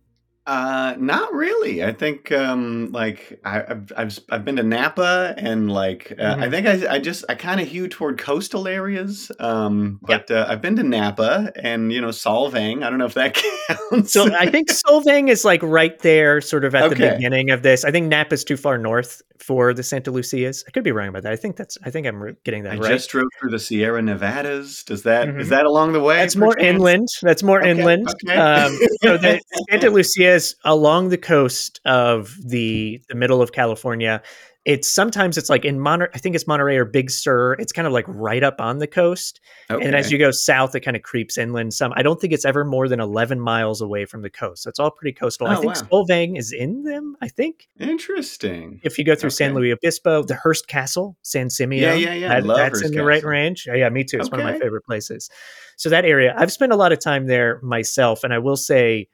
Uh, 0.48 0.96
not 0.98 1.32
really. 1.34 1.84
I 1.84 1.94
think 1.94 2.32
um, 2.32 2.92
like 2.92 3.40
I, 3.46 3.62
I've, 3.62 3.92
I've 3.96 4.20
I've 4.32 4.44
been 4.46 4.56
to 4.56 4.64
Napa 4.64 5.36
and 5.38 5.72
like 5.72 6.14
uh, 6.20 6.36
I 6.40 6.48
Mhm. 6.48 6.50
think 6.52 6.68
I 6.68 6.96
I 6.96 7.00
just 7.00 7.24
I 7.30 7.36
kind 7.36 7.62
of 7.62 7.68
hew 7.68 7.88
toward 7.88 8.18
coastal 8.18 8.68
areas. 8.68 9.32
Um, 9.40 10.00
but 10.02 10.32
uh, 10.32 10.48
I've 10.50 10.62
been 10.62 10.76
to 10.78 10.84
Napa 10.84 11.52
and 11.62 11.94
you 11.94 12.02
know 12.02 12.08
Solvang. 12.10 12.84
I 12.84 12.90
don't 12.90 12.98
know 12.98 13.06
if 13.06 13.14
that 13.14 13.36
counts. 13.92 14.14
So 14.14 14.34
I 14.36 14.48
think 14.50 14.70
Solvang 14.72 15.30
is 15.30 15.46
like 15.46 15.62
right 15.62 15.98
there, 16.00 16.42
sort 16.42 16.66
of 16.66 16.74
at 16.74 16.90
the 16.90 16.96
beginning 16.96 17.52
of 17.52 17.62
this. 17.62 17.86
I 17.86 17.92
think 17.92 18.08
Napa's 18.08 18.44
too 18.44 18.58
far 18.58 18.80
north 18.80 19.22
for 19.38 19.74
the 19.74 19.82
Santa 19.84 20.12
Lucias. 20.12 20.64
I 20.68 20.72
could 20.72 20.84
be 20.84 20.92
wrong 20.92 21.08
about 21.08 21.24
that. 21.24 21.32
I 21.32 21.36
think 21.36 21.56
that's. 21.56 21.78
I 21.84 21.92
think 21.92 22.08
I'm 22.08 22.36
getting 22.44 22.64
that 22.64 22.74
I 22.74 22.78
right. 22.78 22.90
just 22.94 23.10
drove 23.12 23.28
through 23.40 23.52
the 23.52 23.60
Sierra 23.60 24.02
Nevadas. 24.02 24.84
Does 24.84 25.04
that 25.04 25.30
is 25.30 25.48
Mhm. 25.48 25.50
that 25.52 25.66
along 25.68 25.94
the 25.94 26.00
way? 26.00 26.18
That's 26.18 26.36
more 26.36 26.54
perchance? 26.54 26.76
inland. 26.76 27.08
That's 27.22 27.44
more 27.44 27.60
Okay, 27.60 27.70
inland. 27.72 28.08
okay. 28.28 28.36
Um, 28.38 28.72
so 29.04 29.18
the 29.18 29.40
Santa 29.70 29.90
Lucia 29.92 30.31
is 30.32 30.56
along 30.66 31.10
the 31.10 31.18
coast 31.18 31.80
of 31.86 32.36
the 32.44 33.02
the 33.10 33.16
middle 33.16 33.42
of 33.42 33.52
California. 33.52 34.22
It's 34.64 34.88
sometimes 34.88 35.40
it's 35.40 35.50
like 35.50 35.66
in 35.66 35.80
Monterey. 35.80 36.10
I 36.14 36.20
think 36.20 36.36
it's 36.36 36.46
Monterey 36.46 36.78
or 36.78 36.86
Big 36.86 37.10
Sur. 37.10 37.54
It's 37.54 37.72
kind 37.72 37.88
of 37.88 37.94
like 37.94 38.06
right 38.08 38.44
up 38.44 38.62
on 38.62 38.78
the 38.78 38.86
coast. 38.86 39.42
And 39.70 39.96
as 39.96 40.12
you 40.12 40.20
go 40.20 40.30
south, 40.30 40.76
it 40.76 40.82
kind 40.82 40.96
of 40.96 41.02
creeps 41.02 41.36
inland 41.36 41.74
some. 41.74 41.92
I 41.96 42.04
don't 42.04 42.22
think 42.22 42.32
it's 42.32 42.46
ever 42.46 42.64
more 42.64 42.88
than 42.88 43.00
11 43.00 43.40
miles 43.40 43.82
away 43.82 44.06
from 44.06 44.22
the 44.22 44.30
coast. 44.30 44.62
So 44.62 44.70
it's 44.70 44.78
all 44.78 44.92
pretty 44.92 45.14
coastal. 45.14 45.48
I 45.48 45.56
Oh, 45.56 45.62
think 45.62 45.74
wow. 45.76 45.82
Solvang 46.06 46.38
is 46.38 46.52
in 46.52 46.84
them, 46.84 47.18
I 47.22 47.28
think. 47.28 47.70
Interesting. 47.80 48.80
If 48.84 49.00
you 49.00 49.04
go 49.04 49.16
through 49.16 49.32
San 49.32 49.56
Luis 49.56 49.74
Obispo, 49.74 50.22
the 50.22 50.36
Hearst 50.36 50.68
Castle, 50.68 51.18
San 51.24 51.50
Simeon. 51.50 51.82
Yeah, 51.84 51.94
yeah, 51.96 52.14
yeah. 52.14 52.34
I 52.38 52.42
that- 52.42 52.48
that's 52.48 52.80
Hearst 52.82 52.86
in 52.94 52.98
the 53.00 53.04
right 53.04 53.24
range. 53.24 53.66
Yeah, 53.66 53.74
yeah, 53.74 53.90
me 53.90 54.04
too. 54.04 54.20
It's 54.20 54.30
one 54.30 54.40
of 54.42 54.46
my 54.46 54.60
favorite 54.60 54.86
places. 54.86 55.30
So 55.78 55.90
that 55.90 56.06
area, 56.06 56.36
I've 56.38 56.52
spent 56.52 56.72
a 56.72 56.76
lot 56.76 56.92
of 56.92 57.00
time 57.00 57.26
there 57.26 57.60
myself. 57.64 58.24
And 58.24 58.32
I 58.32 58.38
will 58.38 58.58
say, 58.58 59.08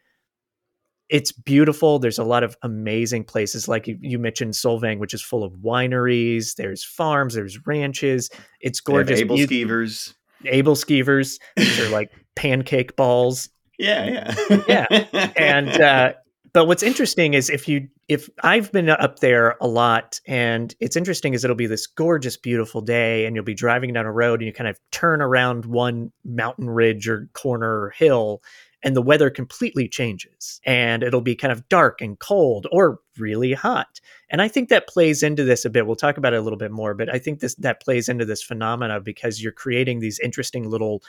it's 1.10 1.32
beautiful. 1.32 2.00
There's 2.00 2.18
a 2.20 2.24
lot 2.24 2.44
of 2.44 2.58
amazing 2.64 3.24
places, 3.24 3.68
like 3.68 3.88
you, 3.88 3.98
you 4.02 4.20
mentioned 4.20 4.54
Solvang, 4.54 5.00
which 5.00 5.14
is 5.14 5.22
full 5.22 5.44
of 5.44 5.54
wineries. 5.54 6.56
There's 6.56 6.84
farms. 6.84 7.34
There's 7.34 7.66
ranches. 7.66 8.30
It's 8.62 8.80
gorgeous. 8.82 9.20
Able 9.20 9.38
You- 9.38 9.48
skeevers. 9.48 10.14
able 10.46 10.76
skeevers. 10.76 11.40
These 11.56 11.80
are 11.80 11.90
like 11.90 12.12
pancake 12.36 12.96
balls. 12.96 13.50
Yeah, 13.80 14.34
yeah, 14.50 14.62
Yeah. 14.68 15.32
And 15.38 15.70
uh, 15.82 16.14
but 16.54 16.66
what's 16.66 16.82
interesting 16.84 17.36
is 17.36 17.50
if 17.50 17.68
you 17.68 17.88
if 18.08 18.30
I've 18.42 18.72
been 18.72 18.90
up 18.90 19.20
there 19.20 19.56
a 19.62 19.68
lot, 19.68 20.20
and 20.26 20.74
it's 20.80 20.96
interesting 20.96 21.34
is 21.34 21.44
it'll 21.44 21.56
be 21.58 21.68
this 21.68 21.86
gorgeous, 21.88 22.38
beautiful 22.38 22.82
day, 22.82 23.26
and 23.26 23.36
you'll 23.36 23.46
be 23.46 23.54
driving 23.54 23.94
down 23.94 24.06
a 24.06 24.12
road, 24.12 24.40
and 24.40 24.48
you 24.48 24.54
kind 24.54 24.68
of 24.70 24.80
turn 24.92 25.22
around 25.22 25.66
one 25.66 26.12
mountain 26.26 26.70
ridge 26.70 27.08
or 27.08 27.28
corner 27.34 27.82
or 27.82 27.90
hill. 27.92 28.42
And 28.88 28.96
the 28.96 29.02
weather 29.02 29.30
completely 29.30 29.90
changes, 29.90 30.62
and 30.66 31.04
it'll 31.04 31.20
be 31.20 31.36
kind 31.36 31.52
of 31.52 31.68
dark 31.68 32.00
and 32.00 32.18
cold 32.18 32.68
or 32.72 33.02
really 33.18 33.52
hot. 33.52 34.00
And 34.30 34.42
I 34.42 34.48
think 34.48 34.70
that 34.70 34.88
plays 34.88 35.24
into 35.24 35.44
this 35.44 35.66
a 35.66 35.70
bit. 35.70 35.86
We'll 35.86 35.98
talk 35.98 36.16
about 36.16 36.34
it 36.34 36.38
a 36.38 36.42
little 36.42 36.58
bit 36.58 36.72
more, 36.72 36.94
but 36.94 37.14
I 37.14 37.20
think 37.20 37.42
this 37.42 37.56
that 37.56 37.82
plays 37.82 38.08
into 38.08 38.24
this 38.24 38.42
phenomena 38.42 39.02
because 39.02 39.44
you're 39.44 39.52
creating 39.52 40.00
these 40.00 40.20
interesting 40.20 40.70
little 40.70 41.04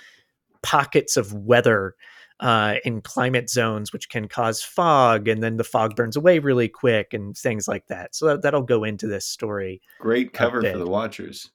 pockets 0.61 1.17
of 1.17 1.33
weather 1.33 1.95
uh, 2.41 2.79
in 2.85 3.01
climate 3.01 3.49
zones, 3.49 3.93
which 3.93 4.09
can 4.09 4.27
cause 4.27 4.61
fog, 4.61 5.29
and 5.29 5.41
then 5.41 5.57
the 5.57 5.63
fog 5.63 5.95
burns 5.95 6.17
away 6.17 6.41
really 6.41 6.69
quick, 6.69 7.15
and 7.15 7.37
things 7.37 7.69
like 7.69 7.87
that. 7.87 8.17
So 8.17 8.27
that, 8.27 8.43
that'll 8.43 8.63
go 8.63 8.83
into 8.83 9.07
this 9.07 9.25
story. 9.25 9.81
Great 10.01 10.33
cover 10.33 10.63
for 10.63 10.79
the 10.79 10.87
Watchers. 10.87 11.51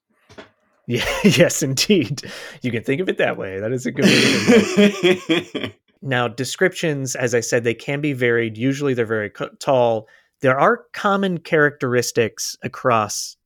Yeah, 0.87 1.05
yes, 1.23 1.63
indeed. 1.63 2.23
You 2.61 2.71
can 2.71 2.83
think 2.83 3.01
of 3.01 3.09
it 3.09 3.17
that 3.17 3.37
way. 3.37 3.59
That 3.59 3.71
is 3.71 3.85
a 3.85 3.91
good 3.91 4.05
way. 4.05 5.75
Now, 6.05 6.27
descriptions, 6.27 7.15
as 7.15 7.33
I 7.33 7.39
said, 7.39 7.63
they 7.63 7.73
can 7.73 8.01
be 8.01 8.11
varied. 8.11 8.57
Usually, 8.57 8.93
they're 8.93 9.05
very 9.05 9.29
co- 9.29 9.49
tall. 9.59 10.07
There 10.41 10.59
are 10.59 10.83
common 10.91 11.37
characteristics 11.37 12.57
across 12.61 13.37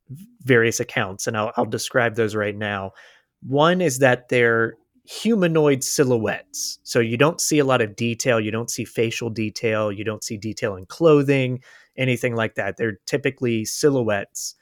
various 0.42 0.80
accounts, 0.80 1.28
and 1.28 1.38
I'll, 1.38 1.52
I'll 1.56 1.66
describe 1.66 2.16
those 2.16 2.34
right 2.34 2.56
now. 2.56 2.94
One 3.42 3.80
is 3.80 4.00
that 4.00 4.30
they're 4.30 4.74
humanoid 5.06 5.84
silhouettes. 5.84 6.80
So 6.84 7.00
you 7.00 7.16
don't 7.16 7.40
see 7.40 7.60
a 7.60 7.66
lot 7.66 7.82
of 7.82 7.96
detail, 7.96 8.40
you 8.40 8.52
don't 8.52 8.72
see 8.72 8.86
facial 8.86 9.30
detail, 9.30 9.92
you 9.92 10.04
don't 10.04 10.24
see 10.24 10.38
detail 10.38 10.76
in 10.76 10.88
clothing, 10.88 11.62
anything 11.96 12.36
like 12.36 12.56
that. 12.56 12.78
They're 12.78 12.98
typically 13.06 13.66
silhouettes. 13.66 14.56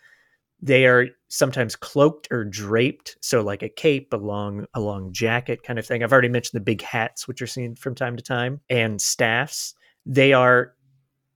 They 0.61 0.85
are 0.85 1.07
sometimes 1.27 1.75
cloaked 1.75 2.27
or 2.31 2.43
draped, 2.43 3.17
so 3.21 3.41
like 3.41 3.61
a 3.61 3.69
cape, 3.69 4.13
a 4.13 4.17
long, 4.17 4.65
a 4.73 4.79
long 4.79 5.11
jacket 5.11 5.63
kind 5.63 5.77
of 5.77 5.85
thing. 5.85 6.03
I've 6.03 6.13
already 6.13 6.29
mentioned 6.29 6.59
the 6.59 6.63
big 6.63 6.81
hats, 6.81 7.27
which 7.27 7.41
are 7.41 7.47
seen 7.47 7.75
from 7.75 7.95
time 7.95 8.15
to 8.17 8.23
time, 8.23 8.61
and 8.69 9.01
staffs. 9.01 9.75
They 10.05 10.33
are, 10.33 10.73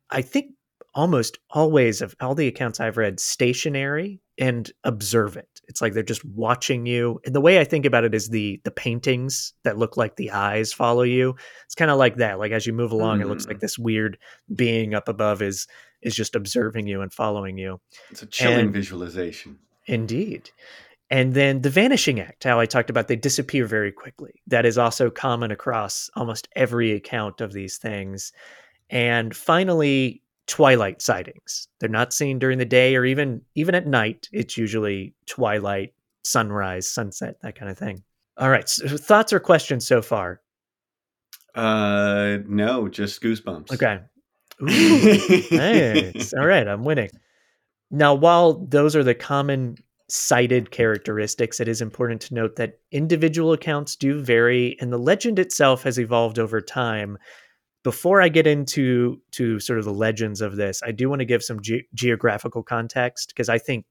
I 0.09 0.21
think, 0.21 0.53
almost 0.95 1.37
always 1.51 2.01
of 2.01 2.15
all 2.19 2.35
the 2.35 2.47
accounts 2.47 2.79
I've 2.79 2.97
read, 2.97 3.19
stationary 3.19 4.21
and 4.39 4.71
observant. 4.83 5.47
It's 5.67 5.81
like 5.81 5.93
they're 5.93 6.01
just 6.01 6.25
watching 6.25 6.85
you. 6.85 7.19
And 7.25 7.35
the 7.35 7.41
way 7.41 7.59
I 7.59 7.63
think 7.63 7.85
about 7.85 8.05
it 8.05 8.15
is 8.15 8.29
the 8.29 8.59
the 8.63 8.71
paintings 8.71 9.53
that 9.63 9.77
look 9.77 9.97
like 9.97 10.15
the 10.15 10.31
eyes 10.31 10.73
follow 10.73 11.03
you. 11.03 11.35
It's 11.65 11.75
kind 11.75 11.91
of 11.91 11.97
like 11.97 12.15
that. 12.15 12.39
Like 12.39 12.51
as 12.51 12.65
you 12.65 12.73
move 12.73 12.91
along, 12.91 13.19
mm. 13.19 13.23
it 13.23 13.27
looks 13.27 13.45
like 13.45 13.57
mm. 13.57 13.61
this 13.61 13.77
weird 13.77 14.17
being 14.55 14.93
up 14.95 15.07
above 15.07 15.41
is 15.41 15.67
is 16.01 16.15
just 16.15 16.35
observing 16.35 16.87
you 16.87 17.01
and 17.01 17.13
following 17.13 17.57
you. 17.57 17.79
It's 18.09 18.21
a 18.21 18.25
chilling 18.25 18.59
and, 18.59 18.73
visualization. 18.73 19.59
Indeed. 19.85 20.51
And 21.11 21.33
then 21.33 21.61
the 21.61 21.69
vanishing 21.69 22.19
act, 22.19 22.43
how 22.43 22.59
I 22.59 22.65
talked 22.65 22.89
about, 22.89 23.07
they 23.07 23.15
disappear 23.15 23.65
very 23.65 23.91
quickly. 23.91 24.41
That 24.47 24.65
is 24.65 24.77
also 24.77 25.09
common 25.09 25.51
across 25.51 26.09
almost 26.15 26.47
every 26.55 26.91
account 26.91 27.41
of 27.41 27.51
these 27.51 27.77
things. 27.77 28.31
And 28.89 29.35
finally, 29.35 30.21
twilight 30.45 31.01
sightings. 31.01 31.67
They're 31.79 31.89
not 31.89 32.13
seen 32.13 32.39
during 32.39 32.57
the 32.57 32.65
day 32.65 32.95
or 32.95 33.05
even 33.05 33.41
even 33.55 33.75
at 33.75 33.87
night. 33.87 34.29
It's 34.31 34.57
usually 34.57 35.13
twilight, 35.25 35.93
sunrise, 36.23 36.89
sunset, 36.89 37.37
that 37.41 37.55
kind 37.55 37.71
of 37.71 37.77
thing. 37.77 38.03
All 38.37 38.49
right. 38.49 38.67
So 38.67 38.97
thoughts 38.97 39.33
or 39.33 39.39
questions 39.39 39.87
so 39.87 40.01
far? 40.01 40.41
Uh, 41.55 42.37
no, 42.47 42.87
just 42.87 43.21
goosebumps. 43.21 43.73
Okay. 43.73 43.99
Ooh, 44.61 45.41
nice. 45.51 46.33
All 46.37 46.45
right, 46.45 46.67
I'm 46.67 46.83
winning. 46.83 47.09
Now, 47.91 48.13
while 48.13 48.53
those 48.53 48.95
are 48.95 49.03
the 49.03 49.15
common 49.15 49.75
cited 50.09 50.71
characteristics, 50.71 51.59
it 51.59 51.67
is 51.67 51.81
important 51.81 52.21
to 52.21 52.33
note 52.33 52.55
that 52.57 52.79
individual 52.91 53.53
accounts 53.53 53.95
do 53.95 54.21
vary, 54.21 54.77
and 54.79 54.91
the 54.91 54.97
legend 54.97 55.39
itself 55.39 55.83
has 55.83 55.99
evolved 55.99 56.39
over 56.39 56.61
time 56.61 57.17
before 57.83 58.21
I 58.21 58.29
get 58.29 58.45
into 58.45 59.21
to 59.31 59.59
sort 59.59 59.79
of 59.79 59.85
the 59.85 59.93
legends 59.93 60.41
of 60.41 60.57
this, 60.57 60.81
I 60.83 60.91
do 60.91 61.09
want 61.09 61.19
to 61.19 61.25
give 61.25 61.43
some 61.43 61.61
ge- 61.61 61.85
geographical 61.93 62.61
context 62.61 63.29
because 63.29 63.49
I 63.49 63.57
think 63.57 63.85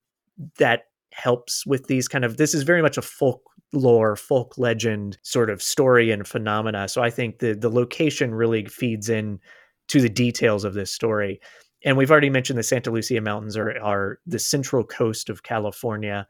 that 0.58 0.84
helps 1.12 1.66
with 1.66 1.86
these 1.86 2.06
kind 2.06 2.24
of 2.24 2.36
this 2.36 2.54
is 2.54 2.62
very 2.62 2.82
much 2.82 2.98
a 2.98 3.02
folklore, 3.02 4.14
folk 4.14 4.58
legend 4.58 5.18
sort 5.22 5.48
of 5.48 5.62
story 5.62 6.10
and 6.10 6.26
phenomena. 6.26 6.88
So 6.88 7.02
I 7.02 7.10
think 7.10 7.38
the 7.38 7.54
the 7.54 7.70
location 7.70 8.34
really 8.34 8.66
feeds 8.66 9.08
in 9.08 9.40
to 9.88 10.00
the 10.00 10.08
details 10.08 10.64
of 10.64 10.74
this 10.74 10.92
story. 10.92 11.40
And 11.84 11.96
we've 11.96 12.10
already 12.10 12.30
mentioned 12.30 12.58
the 12.58 12.64
Santa 12.64 12.90
Lucia 12.90 13.20
Mountains 13.20 13.56
are 13.56 13.78
are 13.82 14.18
the 14.26 14.38
central 14.38 14.84
coast 14.84 15.30
of 15.30 15.42
California 15.42 16.26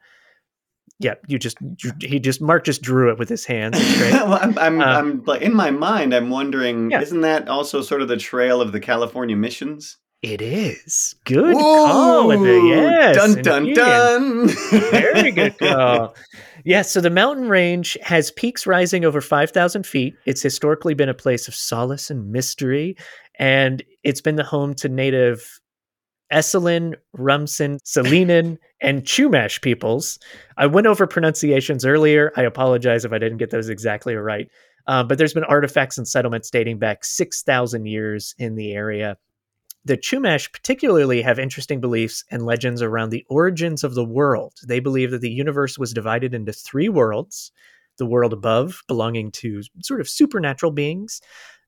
yeah, 0.99 1.15
you 1.27 1.39
just 1.39 1.57
he 2.01 2.19
just 2.19 2.41
Mark 2.41 2.65
just 2.65 2.81
drew 2.81 3.09
it 3.09 3.17
with 3.17 3.29
his 3.29 3.45
hands. 3.45 3.77
well, 4.11 4.33
I'm 4.33 4.57
I'm, 4.57 4.81
uh, 4.81 4.85
I'm 4.85 5.23
like 5.23 5.41
in 5.41 5.53
my 5.53 5.71
mind, 5.71 6.13
I'm 6.13 6.29
wondering, 6.29 6.91
yeah. 6.91 7.01
isn't 7.01 7.21
that 7.21 7.47
also 7.47 7.81
sort 7.81 8.01
of 8.01 8.09
the 8.09 8.17
trail 8.17 8.61
of 8.61 8.73
the 8.73 8.81
California 8.81 9.35
missions? 9.35 9.97
It 10.21 10.41
is 10.41 11.15
good 11.23 11.55
Whoa! 11.55 12.27
call. 12.27 12.67
Yes, 12.67 13.15
dun 13.15 13.41
dun 13.41 13.73
dun. 13.73 14.47
Very 14.91 15.31
good 15.31 15.57
call. 15.57 16.15
Yes, 16.33 16.65
yeah, 16.65 16.81
so 16.81 16.99
the 16.99 17.09
mountain 17.09 17.47
range 17.47 17.97
has 18.01 18.31
peaks 18.31 18.67
rising 18.67 19.05
over 19.05 19.21
five 19.21 19.51
thousand 19.51 19.85
feet. 19.85 20.15
It's 20.25 20.41
historically 20.41 20.93
been 20.93 21.07
a 21.07 21.13
place 21.13 21.47
of 21.47 21.55
solace 21.55 22.09
and 22.09 22.29
mystery, 22.29 22.97
and 23.39 23.81
it's 24.03 24.21
been 24.21 24.35
the 24.35 24.43
home 24.43 24.75
to 24.75 24.89
native 24.89 25.59
Esselen, 26.31 26.93
Rumsen, 27.17 27.79
Salinan, 27.83 28.57
and 28.81 29.03
Chumash 29.03 29.61
peoples. 29.61 30.19
I 30.57 30.67
went 30.67 30.85
over 30.85 31.07
pronunciations 31.07 31.85
earlier. 31.85 32.31
I 32.35 32.43
apologize 32.43 33.03
if 33.03 33.11
I 33.11 33.17
didn't 33.17 33.39
get 33.39 33.49
those 33.49 33.69
exactly 33.69 34.13
right. 34.15 34.47
Uh, 34.85 35.03
but 35.03 35.17
there's 35.17 35.33
been 35.33 35.43
artifacts 35.43 35.97
and 35.97 36.07
settlements 36.07 36.51
dating 36.51 36.77
back 36.77 37.03
6,000 37.03 37.85
years 37.85 38.35
in 38.37 38.55
the 38.55 38.73
area. 38.73 39.17
The 39.85 39.97
Chumash 39.97 40.51
particularly 40.51 41.21
have 41.21 41.39
interesting 41.39 41.81
beliefs 41.81 42.23
and 42.29 42.45
legends 42.45 42.81
around 42.81 43.09
the 43.09 43.25
origins 43.29 43.83
of 43.83 43.95
the 43.95 44.05
world. 44.05 44.53
They 44.67 44.79
believe 44.79 45.11
that 45.11 45.21
the 45.21 45.31
universe 45.31 45.79
was 45.79 45.93
divided 45.93 46.33
into 46.33 46.53
three 46.53 46.89
worlds 46.89 47.51
the 47.97 48.05
world 48.05 48.31
above, 48.31 48.81
belonging 48.87 49.29
to 49.29 49.61
sort 49.83 49.99
of 49.99 50.07
supernatural 50.07 50.71
beings, 50.71 51.21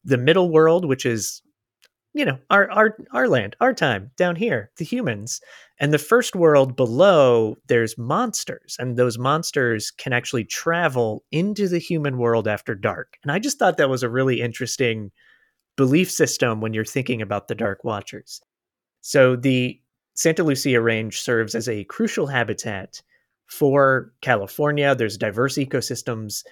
the 0.04 0.18
middle 0.18 0.50
world, 0.50 0.86
which 0.86 1.06
is 1.06 1.42
you 2.14 2.26
know 2.26 2.38
our 2.50 2.70
our 2.72 2.98
our 3.14 3.28
land 3.28 3.56
our 3.62 3.74
time 3.74 4.12
down 4.18 4.36
here 4.36 4.72
the 4.78 4.86
humans. 4.86 5.42
And 5.80 5.92
the 5.94 5.98
first 5.98 6.36
world 6.36 6.76
below 6.76 7.58
there's 7.68 7.98
monsters 7.98 8.76
and 8.80 8.98
those 8.98 9.18
monsters 9.18 9.92
can 9.92 10.14
actually 10.14 10.44
travel 10.46 11.24
into 11.32 11.68
the 11.68 11.80
human 11.80 12.18
world 12.18 12.48
after 12.48 12.76
dark. 12.76 13.18
And 13.24 13.32
i 13.32 13.40
just 13.40 13.58
thought 13.60 13.78
that 13.78 13.90
was 13.90 14.04
a 14.04 14.10
really 14.10 14.42
interesting 14.42 15.12
belief 15.78 16.12
system 16.12 16.62
when 16.62 16.74
you're 16.74 16.86
thinking 16.86 17.22
about 17.22 17.48
the 17.48 17.56
dark 17.56 17.84
watchers. 17.84 18.42
So 19.02 19.36
the 19.36 19.80
santa 20.16 20.44
lucia 20.44 20.82
range 20.82 21.22
serves 21.22 21.56
as 21.56 21.70
a 21.70 21.86
crucial 21.86 22.28
habitat 22.28 23.02
for 23.48 24.14
california. 24.22 24.96
There's 24.96 25.18
diverse 25.18 25.56
ecosystems 25.58 26.44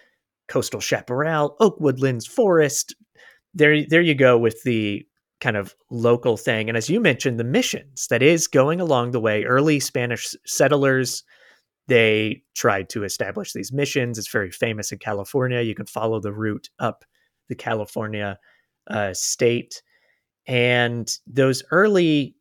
coastal 0.48 0.82
chaparral 0.82 1.56
oak 1.60 1.80
woodlands 1.80 2.26
forest. 2.28 2.96
There 3.54 3.86
there 3.88 4.02
you 4.02 4.16
go 4.16 4.38
with 4.38 4.64
the 4.64 5.06
kind 5.40 5.58
of 5.58 5.76
local 5.90 6.38
thing. 6.38 6.68
And 6.68 6.78
as 6.78 6.90
you 6.90 7.00
mentioned, 7.00 7.40
the 7.40 7.44
missions 7.44 8.08
that 8.08 8.22
is 8.22 8.48
going 8.48 8.82
along 8.82 9.12
the 9.12 9.20
way, 9.20 9.44
early 9.44 9.80
Spanish 9.80 10.36
settlers, 10.46 11.24
they 11.88 12.44
tried 12.56 12.90
to 12.90 13.04
establish 13.04 13.54
these 13.54 13.72
missions. 13.72 14.18
It's 14.18 14.32
very 14.32 14.52
famous 14.52 14.92
in 14.92 15.00
California. 15.00 15.62
You 15.62 15.76
can 15.76 15.86
follow 15.86 16.20
the 16.20 16.34
route 16.34 16.70
up 16.80 17.06
the 17.48 17.56
California 17.56 18.38
uh, 18.88 19.14
state. 19.14 19.82
And 20.46 21.12
those 21.26 21.64
early 21.72 22.36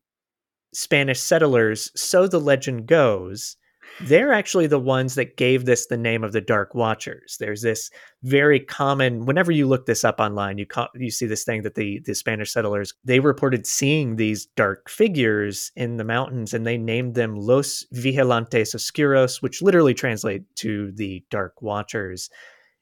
Spanish 0.74 1.20
settlers, 1.20 1.90
so 1.94 2.26
the 2.26 2.40
legend 2.40 2.86
goes, 2.86 3.56
they're 4.02 4.32
actually 4.32 4.66
the 4.66 4.78
ones 4.78 5.14
that 5.14 5.36
gave 5.36 5.64
this 5.64 5.86
the 5.86 5.96
name 5.96 6.24
of 6.24 6.32
the 6.32 6.40
Dark 6.40 6.74
Watchers. 6.74 7.36
There's 7.38 7.62
this 7.62 7.90
very 8.22 8.60
common. 8.60 9.26
Whenever 9.26 9.52
you 9.52 9.66
look 9.66 9.86
this 9.86 10.04
up 10.04 10.20
online, 10.20 10.58
you 10.58 10.66
ca- 10.66 10.90
you 10.94 11.10
see 11.10 11.26
this 11.26 11.44
thing 11.44 11.62
that 11.62 11.74
the 11.74 12.00
the 12.04 12.14
Spanish 12.14 12.52
settlers 12.52 12.94
they 13.04 13.20
reported 13.20 13.66
seeing 13.66 14.16
these 14.16 14.46
dark 14.46 14.88
figures 14.88 15.72
in 15.76 15.96
the 15.96 16.04
mountains, 16.04 16.54
and 16.54 16.66
they 16.66 16.78
named 16.78 17.14
them 17.14 17.36
Los 17.36 17.86
Vigilantes 17.92 18.74
Oscuros, 18.74 19.42
which 19.42 19.62
literally 19.62 19.94
translate 19.94 20.42
to 20.56 20.92
the 20.92 21.24
Dark 21.30 21.60
Watchers. 21.62 22.30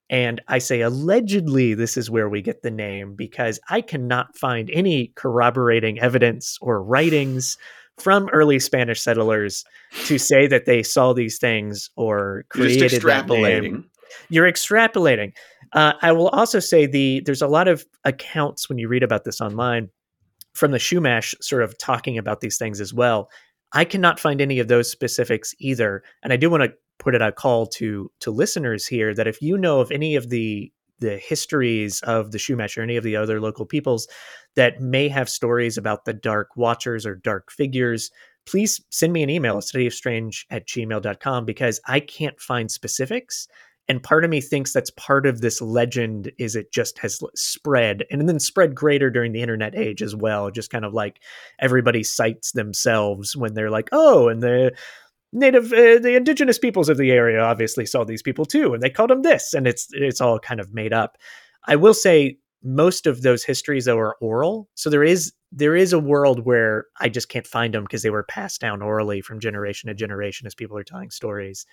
And 0.08 0.40
I 0.46 0.58
say 0.58 0.82
allegedly 0.82 1.74
this 1.74 1.96
is 1.96 2.10
where 2.10 2.28
we 2.28 2.40
get 2.40 2.62
the 2.62 2.70
name 2.70 3.14
because 3.16 3.58
I 3.68 3.80
cannot 3.80 4.36
find 4.36 4.70
any 4.70 5.08
corroborating 5.16 5.98
evidence 5.98 6.58
or 6.60 6.82
writings 6.82 7.58
from 7.98 8.28
early 8.32 8.58
Spanish 8.58 9.00
settlers 9.00 9.64
to 10.04 10.18
say 10.18 10.46
that 10.46 10.66
they 10.66 10.82
saw 10.82 11.12
these 11.12 11.38
things 11.38 11.90
or 11.96 12.44
created 12.50 13.02
that 13.02 13.26
name. 13.28 13.90
You're 14.28 14.50
extrapolating. 14.50 15.32
Uh, 15.72 15.94
I 16.00 16.12
will 16.12 16.28
also 16.28 16.60
say 16.60 16.86
the 16.86 17.20
there's 17.24 17.42
a 17.42 17.48
lot 17.48 17.68
of 17.68 17.84
accounts 18.04 18.68
when 18.68 18.78
you 18.78 18.88
read 18.88 19.02
about 19.02 19.24
this 19.24 19.40
online 19.40 19.88
from 20.54 20.70
the 20.70 20.78
Chumash 20.78 21.34
sort 21.42 21.62
of 21.62 21.76
talking 21.78 22.18
about 22.18 22.40
these 22.40 22.56
things 22.56 22.80
as 22.80 22.94
well. 22.94 23.28
I 23.72 23.84
cannot 23.84 24.20
find 24.20 24.40
any 24.40 24.58
of 24.58 24.68
those 24.68 24.90
specifics 24.90 25.54
either, 25.58 26.02
and 26.22 26.32
I 26.32 26.36
do 26.36 26.48
want 26.48 26.62
to 26.62 26.72
put 26.98 27.14
it 27.14 27.22
a 27.22 27.32
call 27.32 27.66
to 27.66 28.10
to 28.20 28.30
listeners 28.30 28.86
here 28.86 29.14
that 29.14 29.26
if 29.26 29.42
you 29.42 29.58
know 29.58 29.80
of 29.80 29.90
any 29.90 30.16
of 30.16 30.30
the 30.30 30.72
the 30.98 31.18
histories 31.18 32.00
of 32.02 32.32
the 32.32 32.38
Chumash 32.38 32.76
or 32.76 32.82
any 32.82 32.96
of 32.96 33.04
the 33.04 33.16
other 33.16 33.40
local 33.40 33.66
peoples 33.66 34.08
that 34.54 34.80
may 34.80 35.08
have 35.08 35.28
stories 35.28 35.76
about 35.76 36.04
the 36.04 36.14
dark 36.14 36.56
watchers 36.56 37.04
or 37.04 37.14
dark 37.14 37.50
figures, 37.50 38.10
please 38.46 38.80
send 38.90 39.12
me 39.12 39.22
an 39.22 39.30
email 39.30 39.58
at 39.58 39.64
studyofstrange 39.64 40.44
at 40.50 40.66
gmail.com 40.66 41.44
because 41.44 41.80
I 41.86 42.00
can't 42.00 42.40
find 42.40 42.70
specifics. 42.70 43.48
And 43.88 44.02
part 44.02 44.24
of 44.24 44.30
me 44.30 44.40
thinks 44.40 44.72
that's 44.72 44.90
part 44.90 45.26
of 45.26 45.40
this 45.40 45.62
legend 45.62 46.32
is 46.38 46.56
it 46.56 46.72
just 46.72 46.98
has 46.98 47.20
spread 47.36 48.04
and 48.10 48.28
then 48.28 48.40
spread 48.40 48.74
greater 48.74 49.10
during 49.10 49.32
the 49.32 49.42
internet 49.42 49.76
age 49.76 50.02
as 50.02 50.16
well. 50.16 50.50
Just 50.50 50.70
kind 50.70 50.84
of 50.84 50.92
like 50.92 51.20
everybody 51.60 52.02
cites 52.02 52.52
themselves 52.52 53.36
when 53.36 53.54
they're 53.54 53.70
like, 53.70 53.88
oh, 53.92 54.28
and 54.28 54.42
the 54.42 54.72
native 55.36 55.72
uh, 55.72 55.98
the 55.98 56.14
indigenous 56.16 56.58
peoples 56.58 56.88
of 56.88 56.96
the 56.96 57.10
area 57.10 57.40
obviously 57.40 57.86
saw 57.86 58.02
these 58.04 58.22
people 58.22 58.44
too 58.44 58.74
and 58.74 58.82
they 58.82 58.90
called 58.90 59.10
them 59.10 59.22
this 59.22 59.54
and 59.54 59.66
it's 59.66 59.86
it's 59.92 60.20
all 60.20 60.38
kind 60.38 60.60
of 60.60 60.72
made 60.74 60.92
up 60.92 61.16
i 61.66 61.76
will 61.76 61.94
say 61.94 62.36
most 62.62 63.06
of 63.06 63.22
those 63.22 63.44
histories 63.44 63.84
though 63.84 63.98
are 63.98 64.16
oral 64.20 64.68
so 64.74 64.90
there 64.90 65.04
is 65.04 65.32
there 65.52 65.76
is 65.76 65.92
a 65.92 65.98
world 65.98 66.44
where 66.44 66.86
i 67.00 67.08
just 67.08 67.28
can't 67.28 67.46
find 67.46 67.74
them 67.74 67.84
because 67.84 68.02
they 68.02 68.10
were 68.10 68.24
passed 68.24 68.60
down 68.60 68.82
orally 68.82 69.20
from 69.20 69.38
generation 69.38 69.88
to 69.88 69.94
generation 69.94 70.46
as 70.46 70.54
people 70.54 70.76
are 70.76 70.84
telling 70.84 71.10
stories 71.10 71.66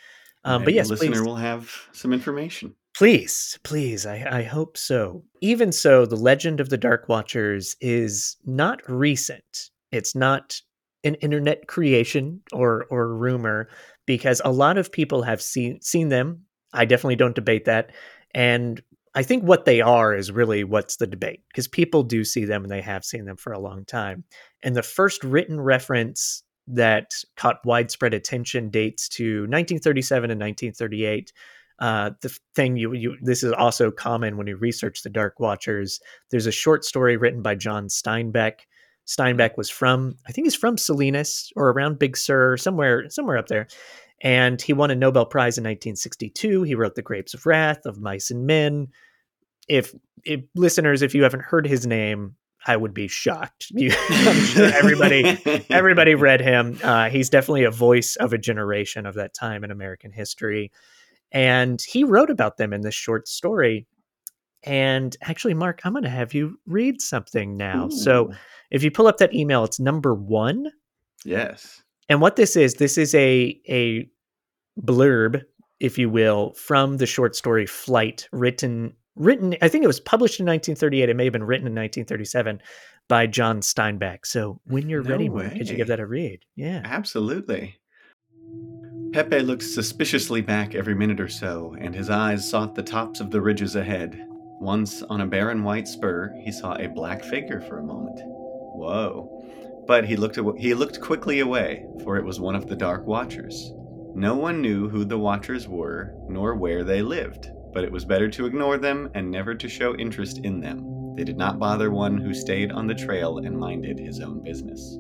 Um, 0.46 0.66
but 0.66 0.74
yes, 0.74 0.88
the 0.88 0.96
listener 0.96 1.12
please, 1.12 1.22
will 1.22 1.38
have 1.38 1.72
some 1.94 2.12
information. 2.12 2.76
please, 2.94 3.58
please, 3.64 4.06
I, 4.06 4.40
I 4.40 4.44
hope 4.44 4.76
so. 4.78 5.24
Even 5.40 5.72
so, 5.72 6.06
the 6.06 6.18
legend 6.18 6.60
of 6.60 6.68
the 6.68 6.78
Dark 6.78 7.08
Watchers 7.08 7.78
is 7.80 8.36
not 8.46 8.82
recent. 8.90 9.72
It's 9.94 10.14
not 10.16 10.60
an 11.04 11.16
internet 11.16 11.68
creation 11.68 12.42
or 12.52 12.86
or 12.90 13.16
rumor 13.16 13.70
because 14.06 14.42
a 14.44 14.52
lot 14.52 14.78
of 14.78 14.92
people 14.92 15.24
have 15.24 15.42
seen 15.42 15.82
seen 15.82 16.10
them. 16.10 16.44
I 16.74 16.86
definitely 16.86 17.18
don't 17.18 17.36
debate 17.36 17.66
that, 17.66 17.92
and 18.34 18.82
I 19.16 19.24
think 19.24 19.44
what 19.44 19.66
they 19.66 19.82
are 19.82 20.16
is 20.16 20.32
really 20.32 20.64
what's 20.64 20.98
the 20.98 21.08
debate 21.08 21.42
because 21.50 21.68
people 21.68 22.04
do 22.04 22.24
see 22.24 22.46
them 22.46 22.64
and 22.64 22.72
they 22.72 22.82
have 22.82 23.06
seen 23.06 23.26
them 23.26 23.38
for 23.38 23.54
a 23.54 23.60
long 23.60 23.86
time. 23.86 24.24
And 24.64 24.76
the 24.76 24.82
first 24.82 25.24
written 25.24 25.62
reference 25.62 26.44
that 26.68 27.12
caught 27.36 27.66
widespread 27.66 28.14
attention 28.14 28.70
dates 28.70 29.10
to 29.10 29.42
1937 29.42 30.32
and 30.32 30.40
1938. 30.40 31.34
Uh, 31.80 32.12
the 32.22 32.38
thing 32.56 32.78
you, 32.78 32.94
you 32.94 33.18
this 33.22 33.44
is 33.44 33.52
also 33.52 33.92
common 33.92 34.38
when 34.38 34.48
you 34.48 34.56
research 34.56 35.04
the 35.04 35.10
Dark 35.10 35.40
Watchers. 35.40 36.00
There's 36.32 36.46
a 36.46 36.52
short 36.52 36.86
story 36.86 37.18
written 37.18 37.42
by 37.42 37.56
John 37.56 37.88
Steinbeck. 37.88 38.62
Steinbeck 39.06 39.58
was 39.58 39.70
from 39.70 40.16
I 40.28 40.32
think 40.32 40.46
he's 40.46 40.56
from 40.56 40.78
Salinas 40.78 41.52
or 41.56 41.70
around 41.70 42.00
Big 42.00 42.18
Sur, 42.18 42.58
somewhere 42.58 43.10
somewhere 43.10 43.38
up 43.38 43.48
there. 43.48 43.68
And 44.22 44.62
he 44.62 44.72
won 44.72 44.90
a 44.90 44.96
Nobel 44.96 45.26
Prize 45.26 45.58
in 45.58 45.64
1962. 45.64 46.64
He 46.64 46.76
wrote 46.76 46.96
The 46.96 47.02
Grapes 47.02 47.34
of 47.34 47.46
Wrath, 47.46 47.86
of 47.86 48.00
Mice 48.00 48.32
and 48.32 48.46
Men. 48.46 48.88
If, 49.68 49.94
if 50.24 50.42
listeners, 50.56 51.02
if 51.02 51.14
you 51.14 51.24
haven't 51.24 51.44
heard 51.44 51.68
his 51.68 51.86
name, 51.86 52.36
I 52.66 52.78
would 52.78 52.94
be 52.94 53.10
shocked. 53.10 53.68
You, 53.72 53.92
I'm 54.10 54.46
sure 54.46 54.72
everybody 54.74 55.38
everybody 55.70 56.16
read 56.16 56.40
him. 56.40 56.80
Uh, 56.82 57.10
he's 57.10 57.30
definitely 57.30 57.66
a 57.66 57.72
voice 57.72 58.16
of 58.16 58.34
a 58.34 58.38
generation 58.38 59.06
of 59.06 59.16
that 59.16 59.34
time 59.34 59.64
in 59.64 59.72
American 59.72 60.12
history, 60.12 60.72
and 61.32 61.82
he 61.82 62.06
wrote 62.06 62.30
about 62.30 62.58
them 62.58 62.72
in 62.72 62.82
this 62.82 62.96
short 62.96 63.28
story. 63.28 63.86
And 64.66 65.16
actually, 65.22 65.54
Mark, 65.54 65.82
I'm 65.84 65.94
going 65.94 66.04
to 66.04 66.10
have 66.10 66.34
you 66.34 66.58
read 66.66 67.02
something 67.02 67.58
now. 67.58 67.90
So, 67.90 68.32
if 68.72 68.84
you 68.84 68.92
pull 68.92 69.08
up 69.08 69.18
that 69.18 69.34
email, 69.34 69.64
it's 69.64 69.80
number 69.80 70.14
one. 70.14 70.72
yes. 71.26 71.82
And 72.10 72.20
what 72.20 72.36
this 72.36 72.56
is, 72.58 72.76
this 72.76 72.98
is 72.98 73.16
a 73.16 73.60
a 73.70 74.10
blurb, 74.82 75.42
if 75.80 75.98
you 75.98 76.10
will, 76.10 76.54
from 76.54 76.98
the 76.98 77.06
short 77.06 77.36
story 77.36 77.66
Flight, 77.66 78.28
written 78.32 78.94
written. 79.16 79.56
I 79.62 79.68
think 79.68 79.84
it 79.84 79.88
was 79.88 80.00
published 80.00 80.40
in 80.40 80.46
1938. 80.46 81.10
It 81.10 81.16
may 81.16 81.26
have 81.26 81.34
been 81.34 81.44
written 81.44 81.68
in 81.68 81.74
1937 81.74 82.62
by 83.08 83.28
John 83.28 83.62
Steinbeck. 83.62 84.26
So 84.26 84.60
when 84.66 84.90
you're 84.90 85.04
No 85.04 85.12
ready, 85.12 85.30
Mark, 85.30 85.54
could 85.54 85.70
you 85.70 85.78
give 85.78 85.88
that 85.88 86.00
a 86.00 86.06
read? 86.06 86.40
Yeah. 86.56 86.82
Absolutely. 86.84 87.76
Pepe 89.12 89.40
looked 89.42 89.64
suspiciously 89.64 90.42
back 90.42 90.74
every 90.74 90.96
minute 90.96 91.20
or 91.20 91.28
so, 91.28 91.76
and 91.80 91.94
his 91.94 92.10
eyes 92.10 92.50
sought 92.50 92.76
the 92.76 92.82
tops 92.84 93.20
of 93.20 93.30
the 93.30 93.42
ridges 93.42 93.76
ahead. 93.76 94.28
Once, 94.60 95.02
on 95.04 95.22
a 95.22 95.28
barren 95.28 95.64
white 95.64 95.88
spur, 95.88 96.34
he 96.44 96.52
saw 96.52 96.76
a 96.76 96.88
black 96.88 97.24
figure 97.24 97.62
for 97.62 97.80
a 97.80 97.84
moment. 97.84 98.20
Whoa. 98.24 99.30
But 99.88 100.06
he 100.06 100.16
looked, 100.16 100.38
aw- 100.38 100.54
he 100.58 100.74
looked 100.74 101.02
quickly 101.02 101.40
away, 101.42 101.86
for 102.04 102.18
it 102.18 102.24
was 102.26 102.40
one 102.40 102.56
of 102.56 102.68
the 102.68 102.76
Dark 102.76 103.06
Watchers. 103.06 103.72
No 104.16 104.36
one 104.36 104.62
knew 104.62 104.88
who 104.90 105.04
the 105.06 105.18
Watchers 105.18 105.68
were, 105.68 106.14
nor 106.30 106.56
where 106.56 106.84
they 106.84 107.02
lived, 107.02 107.50
but 107.74 107.84
it 107.84 107.92
was 107.92 108.06
better 108.06 108.30
to 108.30 108.46
ignore 108.46 108.78
them 108.78 109.10
and 109.16 109.30
never 109.30 109.54
to 109.56 109.68
show 109.68 109.96
interest 109.96 110.40
in 110.44 110.60
them. 110.62 111.16
They 111.18 111.24
did 111.24 111.38
not 111.38 111.60
bother 111.60 111.92
one 111.92 112.18
who 112.18 112.34
stayed 112.34 112.72
on 112.72 112.88
the 112.88 112.96
trail 112.96 113.40
and 113.40 113.58
minded 113.58 114.00
his 114.00 114.20
own 114.20 114.44
business. 114.44 114.98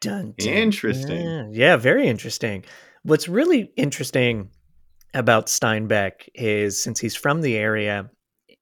Dun, 0.00 0.34
dun, 0.38 0.48
Interesting. 0.48 1.24
dun. 1.24 1.50
Yeah, 1.52 1.76
very 1.76 2.06
interesting. 2.08 2.64
What's 3.02 3.28
really 3.28 3.70
interesting 3.76 4.50
about 5.12 5.46
Steinbeck 5.46 6.28
is 6.34 6.82
since 6.82 7.00
he's 7.00 7.14
from 7.16 7.42
the 7.42 7.56
area, 7.56 8.10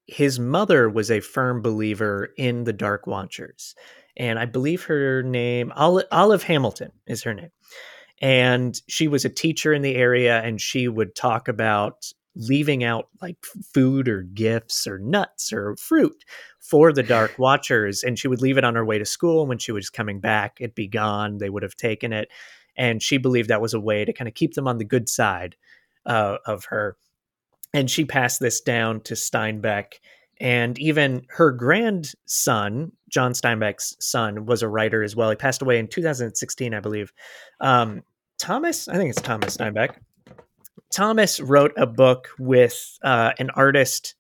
his 0.09 0.41
mother 0.41 0.88
was 0.88 1.11
a 1.11 1.21
firm 1.21 1.61
believer 1.61 2.31
in 2.38 2.65
the 2.65 2.73
Dark 2.73 3.07
Watchers. 3.07 3.75
And 4.17 4.38
I 4.38 4.47
believe 4.47 4.85
her 4.85 5.23
name, 5.23 5.71
Olive, 5.77 6.07
Olive 6.11 6.43
Hamilton 6.43 6.91
is 7.07 7.23
her 7.23 7.35
name. 7.35 7.50
And 8.21 8.81
she 8.88 9.07
was 9.07 9.25
a 9.25 9.31
teacher 9.31 9.73
in 9.73 9.83
the 9.83 9.95
area, 9.95 10.41
and 10.43 10.61
she 10.61 10.88
would 10.88 11.15
talk 11.15 11.47
about 11.47 12.11
leaving 12.35 12.83
out 12.83 13.09
like 13.21 13.37
food 13.75 14.09
or 14.09 14.23
gifts 14.23 14.87
or 14.87 14.99
nuts 14.99 15.53
or 15.53 15.77
fruit 15.77 16.25
for 16.59 16.93
the 16.93 17.03
Dark 17.03 17.35
Watchers. 17.38 18.03
And 18.03 18.19
she 18.19 18.29
would 18.29 18.41
leave 18.41 18.59
it 18.59 18.65
on 18.65 18.75
her 18.75 18.85
way 18.85 18.99
to 18.99 19.05
school. 19.05 19.43
And 19.43 19.49
when 19.50 19.59
she 19.59 19.73
was 19.73 19.91
coming 19.91 20.21
back, 20.21 20.57
it'd 20.59 20.75
be 20.75 20.88
gone. 20.88 21.38
They 21.38 21.50
would 21.50 21.62
have 21.62 21.77
taken 21.77 22.12
it. 22.12 22.29
And 22.77 23.03
she 23.03 23.18
believed 23.18 23.51
that 23.51 23.61
was 23.61 23.75
a 23.75 23.81
way 23.81 24.05
to 24.05 24.12
kind 24.12 24.27
of 24.27 24.35
keep 24.35 24.55
them 24.55 24.66
on 24.66 24.79
the 24.79 24.85
good 24.85 25.09
side 25.09 25.57
uh, 26.07 26.38
of 26.47 26.64
her. 26.66 26.97
And 27.74 27.90
she 27.90 28.04
passed 28.04 28.40
this 28.40 28.61
down 28.61 29.00
to 29.02 29.14
Steinbeck. 29.14 29.94
And 30.40 30.78
even 30.78 31.26
her 31.31 31.50
grandson, 31.50 32.92
John 33.11 33.33
Steinbeck's 33.33 33.96
son, 33.98 34.46
was 34.46 34.62
a 34.62 34.68
writer 34.68 35.02
as 35.02 35.16
well. 35.16 35.31
He 35.31 35.37
passed 35.37 35.62
away 35.62 35.78
in 35.78 35.88
2016, 35.88 36.74
I 36.74 36.81
believe. 36.81 37.12
Um, 37.61 38.02
Thomas, 38.38 38.88
I 38.88 38.94
think 38.94 39.11
it's 39.11 39.20
Thomas 39.20 39.57
Steinbeck. 39.57 39.96
Thomas 40.92 41.40
wrote 41.40 41.72
a 41.76 41.87
book 41.87 42.28
with 42.38 42.98
uh, 43.02 43.33
an 43.38 43.50
artist 43.50 44.14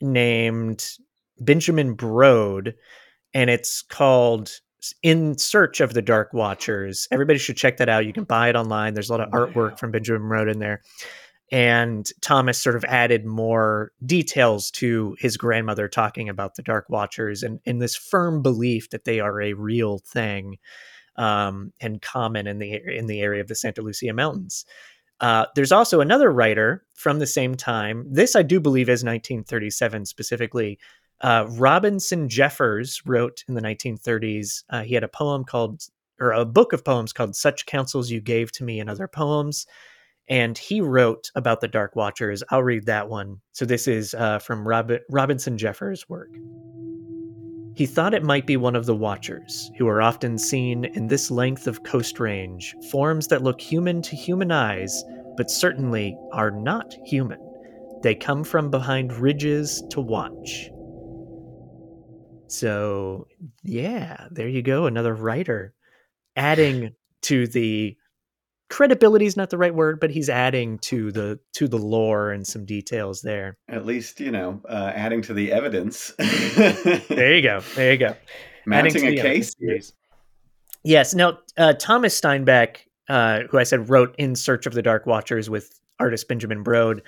named 0.00 0.96
Benjamin 1.38 1.96
Brode, 1.96 2.74
and 3.34 3.50
it's 3.50 3.82
called 3.82 4.60
In 5.02 5.36
Search 5.38 5.80
of 5.80 5.94
the 5.94 6.02
Dark 6.02 6.32
Watchers. 6.32 7.06
Everybody 7.10 7.38
should 7.38 7.56
check 7.56 7.76
that 7.76 7.88
out. 7.88 8.06
You 8.06 8.12
can 8.12 8.24
buy 8.24 8.48
it 8.48 8.56
online. 8.56 8.94
There's 8.94 9.10
a 9.10 9.16
lot 9.16 9.20
of 9.20 9.30
artwork 9.30 9.78
from 9.78 9.90
Benjamin 9.90 10.22
Brode 10.22 10.50
in 10.50 10.58
there. 10.58 10.82
And 11.52 12.08
Thomas 12.22 12.58
sort 12.58 12.74
of 12.74 12.84
added 12.84 13.24
more 13.24 13.92
details 14.04 14.70
to 14.72 15.16
his 15.18 15.36
grandmother 15.36 15.88
talking 15.88 16.28
about 16.28 16.56
the 16.56 16.62
Dark 16.62 16.86
Watchers 16.88 17.42
and, 17.42 17.60
and 17.64 17.80
this 17.80 17.94
firm 17.94 18.42
belief 18.42 18.90
that 18.90 19.04
they 19.04 19.20
are 19.20 19.40
a 19.40 19.52
real 19.52 19.98
thing 19.98 20.58
um, 21.16 21.72
and 21.80 22.02
common 22.02 22.46
in 22.46 22.58
the 22.58 22.80
in 22.86 23.06
the 23.06 23.20
area 23.20 23.40
of 23.40 23.48
the 23.48 23.54
Santa 23.54 23.82
Lucia 23.82 24.12
Mountains. 24.12 24.64
Uh, 25.20 25.46
there's 25.54 25.72
also 25.72 26.00
another 26.00 26.30
writer 26.30 26.84
from 26.94 27.18
the 27.18 27.26
same 27.26 27.54
time. 27.54 28.04
This 28.10 28.36
I 28.36 28.42
do 28.42 28.60
believe 28.60 28.88
is 28.88 29.02
1937 29.02 30.04
specifically. 30.04 30.78
Uh, 31.22 31.46
Robinson 31.50 32.28
Jeffers 32.28 33.00
wrote 33.06 33.42
in 33.48 33.54
the 33.54 33.62
1930s. 33.62 34.64
Uh, 34.68 34.82
he 34.82 34.94
had 34.94 35.04
a 35.04 35.08
poem 35.08 35.44
called, 35.44 35.84
or 36.20 36.32
a 36.32 36.44
book 36.44 36.74
of 36.74 36.84
poems 36.84 37.12
called 37.12 37.34
"Such 37.34 37.66
Counsels 37.66 38.10
You 38.10 38.20
Gave 38.20 38.52
to 38.52 38.64
Me" 38.64 38.80
and 38.80 38.90
other 38.90 39.08
poems. 39.08 39.66
And 40.28 40.58
he 40.58 40.80
wrote 40.80 41.30
about 41.34 41.60
the 41.60 41.68
Dark 41.68 41.94
Watchers. 41.94 42.42
I'll 42.50 42.62
read 42.62 42.86
that 42.86 43.08
one. 43.08 43.40
So 43.52 43.64
this 43.64 43.86
is 43.86 44.12
uh, 44.14 44.40
from 44.40 44.66
Rob- 44.66 44.90
Robinson 45.08 45.56
Jeffers' 45.56 46.08
work. 46.08 46.30
He 47.76 47.86
thought 47.86 48.14
it 48.14 48.24
might 48.24 48.46
be 48.46 48.56
one 48.56 48.74
of 48.74 48.86
the 48.86 48.96
Watchers, 48.96 49.70
who 49.76 49.86
are 49.86 50.00
often 50.00 50.38
seen 50.38 50.86
in 50.86 51.08
this 51.08 51.30
length 51.30 51.66
of 51.66 51.84
coast 51.84 52.18
range, 52.18 52.74
forms 52.90 53.28
that 53.28 53.42
look 53.42 53.60
human 53.60 54.00
to 54.02 54.16
human 54.16 54.50
eyes, 54.50 55.04
but 55.36 55.50
certainly 55.50 56.16
are 56.32 56.50
not 56.50 56.94
human. 57.04 57.38
They 58.02 58.14
come 58.14 58.44
from 58.44 58.70
behind 58.70 59.12
ridges 59.12 59.82
to 59.90 60.00
watch. 60.00 60.70
So, 62.48 63.26
yeah, 63.62 64.28
there 64.30 64.48
you 64.48 64.62
go. 64.62 64.86
Another 64.86 65.14
writer 65.14 65.74
adding 66.34 66.94
to 67.22 67.46
the 67.46 67.96
credibility 68.68 69.26
is 69.26 69.36
not 69.36 69.50
the 69.50 69.58
right 69.58 69.74
word, 69.74 70.00
but 70.00 70.10
he's 70.10 70.28
adding 70.28 70.78
to 70.78 71.12
the 71.12 71.38
to 71.54 71.68
the 71.68 71.78
lore 71.78 72.30
and 72.30 72.46
some 72.46 72.64
details 72.64 73.22
there. 73.22 73.56
At 73.68 73.86
least, 73.86 74.20
you 74.20 74.30
know, 74.30 74.60
uh, 74.68 74.92
adding 74.94 75.22
to 75.22 75.34
the 75.34 75.52
evidence. 75.52 76.12
There 76.18 77.34
you 77.34 77.42
go. 77.42 77.60
There 77.74 77.92
you 77.92 77.98
go. 77.98 78.16
Mounting 78.66 79.06
a 79.06 79.16
case. 79.16 79.54
evidence. 79.62 79.92
Yes. 80.82 81.14
Now, 81.14 81.38
uh, 81.56 81.72
Thomas 81.74 82.18
Steinbeck, 82.20 82.78
uh, 83.08 83.40
who 83.50 83.58
I 83.58 83.64
said 83.64 83.88
wrote 83.88 84.14
In 84.18 84.34
Search 84.34 84.66
of 84.66 84.74
the 84.74 84.82
Dark 84.82 85.06
Watchers 85.06 85.50
with 85.50 85.80
artist 85.98 86.28
Benjamin 86.28 86.62
Brode, 86.62 87.02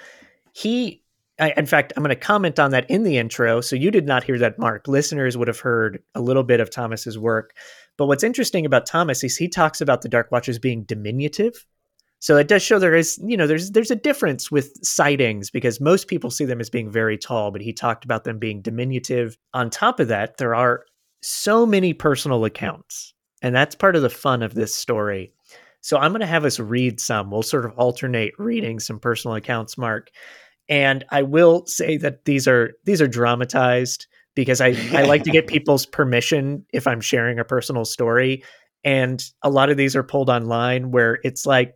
he, 0.52 1.02
I, 1.38 1.52
in 1.56 1.66
fact, 1.66 1.92
I'm 1.96 2.02
going 2.02 2.14
to 2.14 2.20
comment 2.20 2.58
on 2.58 2.70
that 2.72 2.90
in 2.90 3.04
the 3.04 3.16
intro. 3.16 3.60
So 3.60 3.76
you 3.76 3.90
did 3.90 4.06
not 4.06 4.24
hear 4.24 4.38
that, 4.38 4.58
Mark. 4.58 4.88
Listeners 4.88 5.36
would 5.36 5.48
have 5.48 5.60
heard 5.60 6.02
a 6.14 6.20
little 6.20 6.42
bit 6.42 6.60
of 6.60 6.70
Thomas's 6.70 7.18
work. 7.18 7.54
But 7.96 8.06
what's 8.06 8.24
interesting 8.24 8.66
about 8.66 8.86
Thomas 8.86 9.22
is 9.24 9.36
he 9.36 9.48
talks 9.48 9.80
about 9.80 10.02
the 10.02 10.08
Dark 10.08 10.30
Watchers 10.32 10.58
being 10.58 10.84
diminutive. 10.84 11.64
So 12.20 12.36
it 12.36 12.48
does 12.48 12.62
show 12.62 12.78
there 12.78 12.96
is, 12.96 13.18
you 13.24 13.36
know, 13.36 13.46
there's 13.46 13.70
there's 13.70 13.92
a 13.92 13.96
difference 13.96 14.50
with 14.50 14.72
sightings 14.84 15.50
because 15.50 15.80
most 15.80 16.08
people 16.08 16.30
see 16.30 16.44
them 16.44 16.60
as 16.60 16.68
being 16.68 16.90
very 16.90 17.16
tall, 17.16 17.52
but 17.52 17.60
he 17.60 17.72
talked 17.72 18.04
about 18.04 18.24
them 18.24 18.38
being 18.38 18.60
diminutive. 18.60 19.38
On 19.54 19.70
top 19.70 20.00
of 20.00 20.08
that, 20.08 20.36
there 20.36 20.54
are 20.54 20.84
so 21.22 21.64
many 21.64 21.92
personal 21.92 22.44
accounts. 22.44 23.14
And 23.40 23.54
that's 23.54 23.76
part 23.76 23.94
of 23.94 24.02
the 24.02 24.10
fun 24.10 24.42
of 24.42 24.54
this 24.54 24.74
story. 24.74 25.32
So 25.80 25.96
I'm 25.96 26.10
going 26.10 26.20
to 26.20 26.26
have 26.26 26.44
us 26.44 26.58
read 26.58 26.98
some. 26.98 27.30
We'll 27.30 27.42
sort 27.44 27.64
of 27.64 27.72
alternate 27.78 28.34
reading 28.36 28.80
some 28.80 28.98
personal 28.98 29.36
accounts, 29.36 29.78
Mark. 29.78 30.10
And 30.68 31.04
I 31.10 31.22
will 31.22 31.66
say 31.66 31.96
that 31.98 32.24
these 32.24 32.46
are 32.46 32.72
these 32.84 33.00
are 33.00 33.08
dramatized 33.08 34.06
because 34.38 34.60
I, 34.60 34.76
I 34.92 35.02
like 35.02 35.24
to 35.24 35.30
get 35.30 35.46
people's 35.48 35.84
permission 35.84 36.64
if 36.72 36.86
I'm 36.86 37.00
sharing 37.00 37.40
a 37.40 37.44
personal 37.44 37.84
story. 37.84 38.44
And 38.84 39.20
a 39.42 39.50
lot 39.50 39.68
of 39.68 39.76
these 39.76 39.96
are 39.96 40.04
pulled 40.04 40.30
online 40.30 40.92
where 40.92 41.18
it's 41.24 41.44
like, 41.44 41.74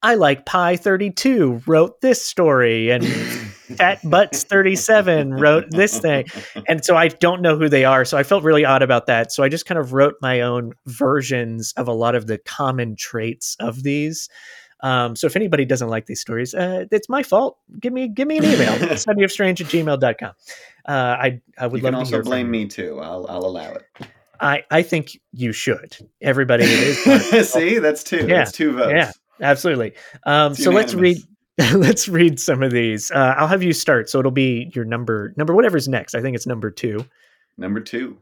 I 0.00 0.14
like 0.14 0.46
Pi 0.46 0.76
32 0.76 1.62
wrote 1.66 2.00
this 2.02 2.24
story 2.24 2.90
and 2.90 3.04
Fat 3.04 3.98
Butts 4.04 4.44
37 4.44 5.32
wrote 5.32 5.70
this 5.70 5.98
thing. 5.98 6.26
And 6.68 6.84
so 6.84 6.96
I 6.96 7.08
don't 7.08 7.42
know 7.42 7.58
who 7.58 7.68
they 7.68 7.84
are. 7.84 8.04
So 8.04 8.16
I 8.16 8.22
felt 8.22 8.44
really 8.44 8.64
odd 8.64 8.82
about 8.82 9.06
that. 9.06 9.32
So 9.32 9.42
I 9.42 9.48
just 9.48 9.66
kind 9.66 9.80
of 9.80 9.92
wrote 9.92 10.14
my 10.20 10.42
own 10.42 10.72
versions 10.86 11.72
of 11.76 11.88
a 11.88 11.92
lot 11.92 12.14
of 12.14 12.26
the 12.26 12.38
common 12.38 12.94
traits 12.96 13.56
of 13.58 13.82
these. 13.82 14.28
Um, 14.84 15.16
so 15.16 15.26
if 15.26 15.34
anybody 15.34 15.64
doesn't 15.64 15.88
like 15.88 16.04
these 16.04 16.20
stories, 16.20 16.54
uh, 16.54 16.84
it's 16.90 17.08
my 17.08 17.22
fault. 17.22 17.56
Give 17.80 17.92
me 17.92 18.06
give 18.06 18.28
me 18.28 18.36
an 18.36 18.44
email. 18.44 18.72
studyofstrange 18.78 19.62
at 19.62 19.68
gmail.com. 19.68 20.32
Uh, 20.86 20.92
I, 20.92 21.40
I 21.58 21.66
would 21.66 21.78
you 21.78 21.84
love 21.84 21.92
can 21.92 21.94
also 21.94 22.10
to 22.10 22.16
hear 22.16 22.22
blame 22.22 22.50
me 22.50 22.66
too. 22.66 23.00
I'll 23.00 23.26
I'll 23.28 23.46
allow 23.46 23.72
it. 23.72 23.86
I, 24.40 24.62
I 24.70 24.82
think 24.82 25.18
you 25.32 25.52
should. 25.52 25.96
Everybody 26.20 26.66
that 26.66 27.46
See, 27.50 27.78
that's 27.78 28.04
two. 28.04 28.26
Yeah, 28.28 28.38
That's 28.38 28.52
two 28.52 28.74
votes. 28.74 28.92
yeah. 28.94 29.10
absolutely. 29.40 29.94
Um, 30.24 30.54
so 30.54 30.70
let's 30.70 30.92
read 30.94 31.16
let's 31.72 32.06
read 32.06 32.38
some 32.38 32.62
of 32.62 32.70
these. 32.70 33.10
Uh, 33.10 33.34
I'll 33.38 33.48
have 33.48 33.62
you 33.62 33.72
start. 33.72 34.10
So 34.10 34.18
it'll 34.18 34.32
be 34.32 34.70
your 34.74 34.84
number 34.84 35.32
number 35.38 35.54
whatever's 35.54 35.88
next. 35.88 36.14
I 36.14 36.20
think 36.20 36.36
it's 36.36 36.46
number 36.46 36.70
two. 36.70 37.06
Number 37.56 37.80
two. 37.80 38.18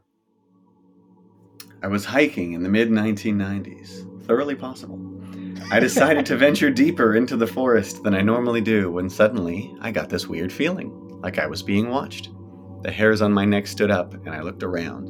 I 1.81 1.87
was 1.87 2.05
hiking 2.05 2.53
in 2.53 2.63
the 2.63 2.69
mid 2.69 2.89
1990s. 2.89 4.23
Thoroughly 4.25 4.55
possible. 4.55 4.97
I 5.71 5.79
decided 5.79 6.25
to 6.27 6.37
venture 6.37 6.69
deeper 6.69 7.15
into 7.15 7.35
the 7.35 7.47
forest 7.47 8.03
than 8.03 8.13
I 8.13 8.21
normally 8.21 8.61
do 8.61 8.91
when 8.91 9.09
suddenly 9.09 9.75
I 9.81 9.91
got 9.91 10.09
this 10.09 10.27
weird 10.27 10.51
feeling, 10.51 10.91
like 11.21 11.39
I 11.39 11.47
was 11.47 11.63
being 11.63 11.89
watched. 11.89 12.29
The 12.81 12.91
hairs 12.91 13.21
on 13.21 13.33
my 13.33 13.45
neck 13.45 13.67
stood 13.67 13.89
up 13.89 14.13
and 14.13 14.29
I 14.29 14.41
looked 14.41 14.63
around. 14.63 15.09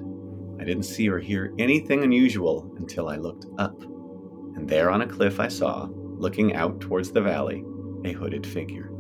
I 0.62 0.64
didn't 0.64 0.84
see 0.84 1.10
or 1.10 1.20
hear 1.20 1.54
anything 1.60 2.04
unusual 2.04 2.72
until 2.78 3.10
I 3.10 3.18
looked 3.18 3.46
up. 3.58 3.82
And 3.84 4.70
there 4.70 4.90
on 4.90 5.02
a 5.02 5.08
cliff 5.08 5.40
I 5.40 5.48
saw, 5.48 5.90
looking 5.92 6.56
out 6.56 6.80
towards 6.80 7.12
the 7.12 7.22
valley, 7.22 7.66
a 8.06 8.14
hooded 8.14 8.46
figure. 8.46 8.92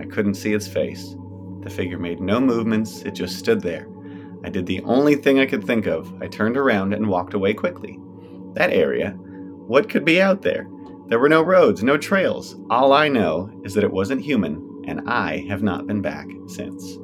I 0.00 0.04
couldn't 0.04 0.34
see 0.34 0.52
its 0.52 0.66
face. 0.66 1.14
The 1.62 1.70
figure 1.70 1.98
made 1.98 2.20
no 2.20 2.40
movements, 2.40 3.02
it 3.02 3.12
just 3.12 3.38
stood 3.38 3.60
there. 3.60 3.88
I 4.44 4.50
did 4.50 4.66
the 4.66 4.82
only 4.82 5.16
thing 5.16 5.38
I 5.38 5.46
could 5.46 5.64
think 5.64 5.86
of. 5.86 6.12
I 6.22 6.28
turned 6.28 6.56
around 6.56 6.94
and 6.94 7.08
walked 7.08 7.34
away 7.34 7.54
quickly. 7.54 7.98
That 8.54 8.72
area? 8.72 9.10
What 9.10 9.90
could 9.90 10.04
be 10.04 10.20
out 10.20 10.42
there? 10.42 10.66
There 11.08 11.18
were 11.18 11.28
no 11.28 11.42
roads, 11.42 11.82
no 11.82 11.96
trails. 11.96 12.56
All 12.70 12.92
I 12.92 13.08
know 13.08 13.50
is 13.64 13.74
that 13.74 13.84
it 13.84 13.90
wasn't 13.92 14.22
human, 14.22 14.84
and 14.86 15.08
I 15.08 15.46
have 15.48 15.62
not 15.62 15.86
been 15.86 16.02
back 16.02 16.26
since. 16.46 16.98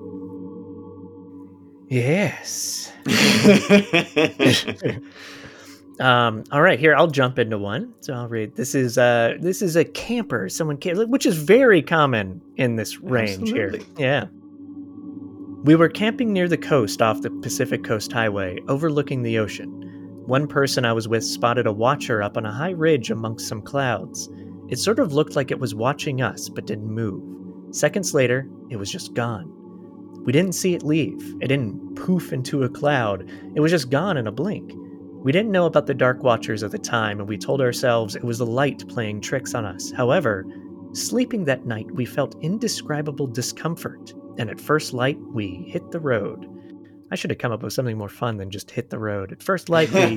Yes. 1.89 2.93
Um, 6.01 6.43
all 6.51 6.61
right, 6.61 6.79
here 6.79 6.95
I'll 6.97 7.07
jump 7.07 7.39
into 7.39 7.57
one. 7.57 7.95
So 8.01 8.15
I'll 8.15 8.29
read. 8.29 8.57
This 8.57 8.75
is 8.75 8.99
uh 8.99 9.35
this 9.41 9.63
is 9.63 9.77
a 9.77 9.85
camper. 9.85 10.49
Someone 10.49 10.79
which 11.09 11.27
is 11.27 11.37
very 11.37 11.83
common 11.83 12.41
in 12.57 12.77
this 12.77 12.99
range 13.01 13.43
Absolutely. 13.43 13.79
here. 13.79 13.87
Yeah. 13.97 14.25
We 15.63 15.77
were 15.77 15.89
camping 15.89 16.33
near 16.33 16.49
the 16.49 16.59
coast 16.59 17.01
off 17.01 17.23
the 17.23 17.31
Pacific 17.31 17.85
Coast 17.85 18.13
Highway, 18.13 18.59
overlooking 18.69 19.23
the 19.23 19.39
ocean. 19.39 19.84
One 20.27 20.47
person 20.47 20.87
I 20.87 20.93
was 20.95 21.07
with 21.07 21.23
spotted 21.23 21.67
a 21.67 21.73
watcher 21.73 22.23
up 22.23 22.39
on 22.39 22.47
a 22.47 22.53
high 22.53 22.71
ridge 22.71 23.11
amongst 23.11 23.47
some 23.47 23.61
clouds. 23.61 24.31
It 24.71 24.79
sort 24.79 24.99
of 24.99 25.13
looked 25.13 25.37
like 25.37 25.51
it 25.51 25.61
was 25.61 25.75
watching 25.75 26.23
us, 26.23 26.49
but 26.49 26.65
didn't 26.65 26.89
move. 26.89 27.23
Seconds 27.77 28.15
later, 28.15 28.49
it 28.71 28.77
was 28.77 28.91
just 28.91 29.13
gone. 29.13 29.51
We 30.25 30.33
didn't 30.33 30.55
see 30.55 30.75
it 30.75 30.83
leave. 30.83 31.37
It 31.43 31.49
didn't 31.49 31.97
poof 31.97 32.33
into 32.33 32.63
a 32.63 32.71
cloud. 32.71 33.31
It 33.55 33.61
was 33.61 33.71
just 33.71 33.91
gone 33.91 34.17
in 34.17 34.27
a 34.27 34.33
blink. 34.33 34.73
We 35.23 35.31
didn't 35.31 35.53
know 35.53 35.67
about 35.67 35.87
the 35.87 35.93
Dark 35.93 36.23
Watchers 36.23 36.63
at 36.63 36.71
the 36.71 36.79
time, 36.79 37.21
and 37.21 37.29
we 37.29 37.37
told 37.37 37.61
ourselves 37.61 38.17
it 38.17 38.25
was 38.25 38.39
the 38.39 38.47
light 38.47 38.89
playing 38.89 39.21
tricks 39.21 39.55
on 39.55 39.67
us. 39.67 39.91
However, 39.91 40.47
sleeping 40.93 41.45
that 41.45 41.67
night, 41.67 41.91
we 41.91 42.07
felt 42.07 42.43
indescribable 42.43 43.27
discomfort, 43.27 44.15
and 44.39 44.49
at 44.49 44.59
first 44.59 44.95
light, 44.95 45.19
we 45.35 45.67
hit 45.69 45.91
the 45.91 46.01
road. 46.01 46.49
I 47.15 47.17
should 47.17 47.31
have 47.31 47.39
come 47.39 47.53
up 47.53 47.63
with 47.63 47.73
something 47.73 47.97
more 47.97 48.09
fun 48.09 48.39
than 48.39 48.51
just 48.51 48.73
hit 48.73 48.91
the 48.91 48.99
road. 48.99 49.31
At 49.31 49.41
first 49.41 49.69
light, 49.69 49.89
we. 49.93 50.01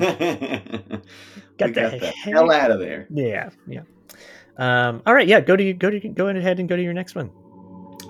Got 1.58 1.72
got 1.72 1.92
the 1.92 1.98
the 2.00 2.06
hell 2.08 2.50
out 2.50 2.72
of 2.72 2.80
there. 2.80 3.06
yeah, 3.08 3.50
yeah. 3.68 3.82
Um, 4.56 5.00
all 5.06 5.14
right, 5.14 5.28
yeah, 5.28 5.38
go 5.40 5.54
to 5.54 5.72
go 5.74 5.90
to 5.90 6.00
go 6.08 6.26
ahead 6.26 6.58
and 6.58 6.68
go 6.68 6.74
to 6.74 6.82
your 6.82 6.92
next 6.92 7.14
one. 7.14 7.30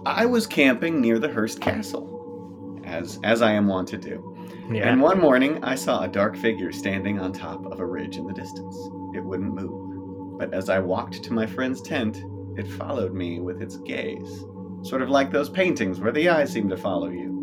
I 0.07 0.25
was 0.25 0.47
camping 0.47 1.03
near 1.03 1.19
the 1.19 1.29
Hearst 1.29 1.61
Castle, 1.61 2.81
as 2.87 3.21
as 3.25 3.43
I 3.43 3.53
am 3.53 3.67
wont 3.67 3.89
to 3.89 3.99
do. 3.99 4.35
Yeah. 4.73 4.89
And 4.89 5.03
one 5.03 5.21
morning, 5.21 5.63
I 5.63 5.75
saw 5.75 6.05
a 6.05 6.09
dark 6.09 6.35
figure 6.35 6.73
standing 6.73 7.21
on 7.21 7.35
top 7.35 7.67
of 7.71 7.81
a 7.81 7.85
ridge 7.87 8.17
in 8.17 8.27
the 8.27 8.33
distance. 8.33 8.75
It 9.15 9.23
wouldn't 9.23 9.55
move. 9.55 10.39
But 10.39 10.55
as 10.55 10.71
I 10.71 10.79
walked 10.79 11.23
to 11.25 11.33
my 11.35 11.45
friend's 11.45 11.83
tent, 11.83 12.23
it 12.57 12.67
followed 12.67 13.13
me 13.13 13.41
with 13.41 13.61
its 13.61 13.77
gaze. 13.77 14.45
Sort 14.81 15.03
of 15.03 15.11
like 15.11 15.31
those 15.31 15.51
paintings 15.51 16.01
where 16.01 16.13
the 16.13 16.31
eyes 16.31 16.51
seem 16.51 16.71
to 16.71 16.77
follow 16.79 17.11
you. 17.11 17.38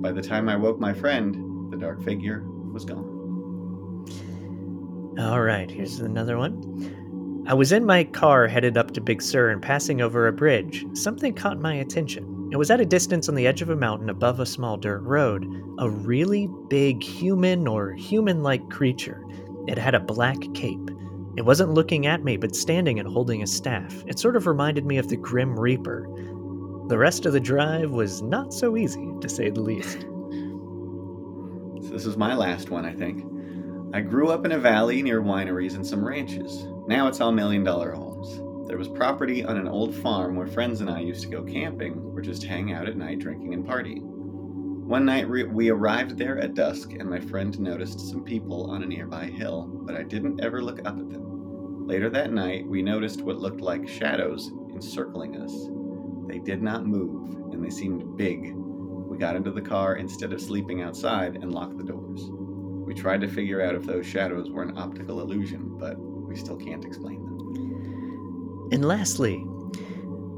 By 0.00 0.12
the 0.12 0.22
time 0.22 0.48
I 0.48 0.56
woke 0.56 0.80
my 0.80 0.94
friend, 0.94 1.70
the 1.70 1.76
dark 1.76 2.02
figure 2.02 2.42
was 2.72 2.86
gone. 2.86 3.18
All 5.18 5.42
right, 5.42 5.70
here's 5.70 6.00
another 6.00 6.38
one. 6.38 7.44
I 7.46 7.52
was 7.52 7.70
in 7.72 7.84
my 7.84 8.04
car 8.04 8.46
headed 8.46 8.78
up 8.78 8.92
to 8.92 9.00
Big 9.02 9.20
Sur 9.20 9.50
and 9.50 9.60
passing 9.60 10.00
over 10.00 10.26
a 10.26 10.32
bridge. 10.32 10.86
Something 10.94 11.34
caught 11.34 11.60
my 11.60 11.74
attention. 11.74 12.48
It 12.50 12.56
was 12.56 12.70
at 12.70 12.80
a 12.80 12.86
distance 12.86 13.28
on 13.28 13.34
the 13.34 13.46
edge 13.46 13.60
of 13.60 13.68
a 13.68 13.76
mountain 13.76 14.08
above 14.08 14.40
a 14.40 14.46
small 14.46 14.78
dirt 14.78 15.02
road. 15.02 15.46
A 15.78 15.90
really 15.90 16.48
big 16.68 17.02
human 17.02 17.68
or 17.68 17.92
human 17.92 18.42
like 18.42 18.70
creature. 18.70 19.22
It 19.68 19.76
had 19.76 19.94
a 19.94 20.00
black 20.00 20.38
cape. 20.54 20.90
It 21.36 21.44
wasn't 21.44 21.74
looking 21.74 22.06
at 22.06 22.24
me, 22.24 22.36
but 22.36 22.56
standing 22.56 22.98
and 22.98 23.08
holding 23.08 23.42
a 23.42 23.46
staff. 23.46 24.02
It 24.06 24.18
sort 24.18 24.36
of 24.36 24.46
reminded 24.46 24.86
me 24.86 24.96
of 24.98 25.08
the 25.08 25.16
Grim 25.16 25.58
Reaper. 25.58 26.08
The 26.90 26.98
rest 26.98 27.24
of 27.24 27.32
the 27.32 27.38
drive 27.38 27.92
was 27.92 28.20
not 28.20 28.52
so 28.52 28.76
easy, 28.76 29.08
to 29.20 29.28
say 29.28 29.48
the 29.48 29.60
least. 29.60 30.06
This 31.92 32.04
is 32.04 32.16
my 32.16 32.34
last 32.34 32.70
one, 32.70 32.84
I 32.84 32.92
think. 32.92 33.24
I 33.94 34.00
grew 34.00 34.30
up 34.30 34.44
in 34.44 34.52
a 34.52 34.58
valley 34.58 35.00
near 35.00 35.22
wineries 35.22 35.74
and 35.74 35.86
some 35.86 36.04
ranches. 36.04 36.66
Now 36.88 37.06
it's 37.06 37.20
all 37.20 37.30
million 37.30 37.62
dollar 37.62 37.92
homes. 37.92 38.40
There 38.68 38.76
was 38.76 38.88
property 38.88 39.44
on 39.44 39.56
an 39.56 39.68
old 39.68 39.94
farm 39.94 40.34
where 40.34 40.48
friends 40.48 40.80
and 40.80 40.90
I 40.90 41.00
used 41.00 41.22
to 41.22 41.28
go 41.28 41.44
camping 41.44 42.10
or 42.14 42.20
just 42.20 42.44
hang 42.44 42.72
out 42.72 42.88
at 42.88 42.96
night 42.96 43.20
drinking 43.20 43.54
and 43.54 43.64
partying. 43.64 44.02
One 44.02 45.04
night 45.04 45.28
re- 45.28 45.44
we 45.44 45.68
arrived 45.68 46.18
there 46.18 46.38
at 46.38 46.54
dusk 46.54 46.92
and 46.92 47.08
my 47.08 47.20
friend 47.20 47.58
noticed 47.60 48.00
some 48.00 48.24
people 48.24 48.68
on 48.70 48.82
a 48.82 48.86
nearby 48.86 49.26
hill, 49.26 49.68
but 49.72 49.94
I 49.94 50.02
didn't 50.02 50.42
ever 50.42 50.60
look 50.60 50.80
up 50.80 50.98
at 50.98 51.10
them. 51.10 51.86
Later 51.86 52.10
that 52.10 52.32
night, 52.32 52.66
we 52.66 52.82
noticed 52.82 53.22
what 53.22 53.38
looked 53.38 53.60
like 53.60 53.88
shadows 53.88 54.50
encircling 54.72 55.36
us. 55.36 55.79
They 56.30 56.38
did 56.38 56.62
not 56.62 56.86
move 56.86 57.52
and 57.52 57.64
they 57.64 57.70
seemed 57.70 58.16
big. 58.16 58.54
We 58.54 59.18
got 59.18 59.34
into 59.34 59.50
the 59.50 59.60
car 59.60 59.96
instead 59.96 60.32
of 60.32 60.40
sleeping 60.40 60.80
outside 60.80 61.34
and 61.34 61.52
locked 61.52 61.76
the 61.76 61.82
doors. 61.82 62.28
We 62.30 62.94
tried 62.94 63.20
to 63.22 63.28
figure 63.28 63.60
out 63.60 63.74
if 63.74 63.84
those 63.84 64.06
shadows 64.06 64.48
were 64.48 64.62
an 64.62 64.78
optical 64.78 65.20
illusion, 65.20 65.76
but 65.76 65.98
we 65.98 66.36
still 66.36 66.56
can't 66.56 66.84
explain 66.84 67.24
them. 67.24 68.68
And 68.70 68.84
lastly, 68.84 69.44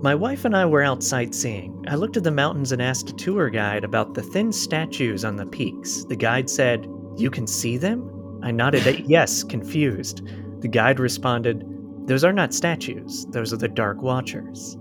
my 0.00 0.14
wife 0.14 0.46
and 0.46 0.56
I 0.56 0.64
were 0.64 0.82
out 0.82 1.02
sightseeing. 1.02 1.84
I 1.86 1.96
looked 1.96 2.16
at 2.16 2.24
the 2.24 2.30
mountains 2.30 2.72
and 2.72 2.80
asked 2.80 3.10
a 3.10 3.14
tour 3.14 3.50
guide 3.50 3.84
about 3.84 4.14
the 4.14 4.22
thin 4.22 4.50
statues 4.50 5.26
on 5.26 5.36
the 5.36 5.44
peaks. 5.44 6.04
The 6.04 6.16
guide 6.16 6.48
said, 6.48 6.88
You 7.18 7.30
can 7.30 7.46
see 7.46 7.76
them? 7.76 8.40
I 8.42 8.50
nodded 8.50 8.86
at 8.86 9.00
yes, 9.08 9.44
confused. 9.44 10.22
The 10.60 10.68
guide 10.68 11.00
responded, 11.00 11.64
Those 12.06 12.24
are 12.24 12.32
not 12.32 12.54
statues, 12.54 13.26
those 13.26 13.52
are 13.52 13.58
the 13.58 13.68
Dark 13.68 14.00
Watchers. 14.00 14.78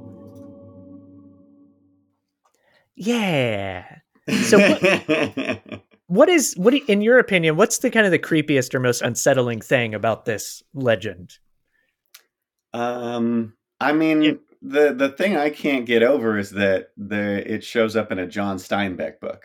Yeah. 3.03 3.85
So 4.43 4.59
what, 4.59 5.61
what 6.07 6.29
is 6.29 6.53
what 6.55 6.73
in 6.73 7.01
your 7.01 7.17
opinion, 7.19 7.55
what's 7.57 7.79
the 7.79 7.89
kind 7.89 8.05
of 8.05 8.11
the 8.11 8.19
creepiest 8.19 8.73
or 8.75 8.79
most 8.79 9.01
unsettling 9.01 9.59
thing 9.61 9.95
about 9.95 10.25
this 10.25 10.61
legend? 10.73 11.37
um, 12.73 13.53
I 13.79 13.93
mean, 13.93 14.21
Yeah. 14.21 14.31
the 14.61 14.93
the 14.93 15.09
thing 15.09 15.35
I 15.35 15.49
can't 15.49 15.85
get 15.85 16.03
over 16.03 16.37
is 16.37 16.51
that 16.51 16.89
the 16.95 17.43
it 17.51 17.63
shows 17.63 17.95
up 17.95 18.11
in 18.11 18.19
a 18.19 18.27
John 18.27 18.57
Steinbeck 18.57 19.19
book. 19.19 19.43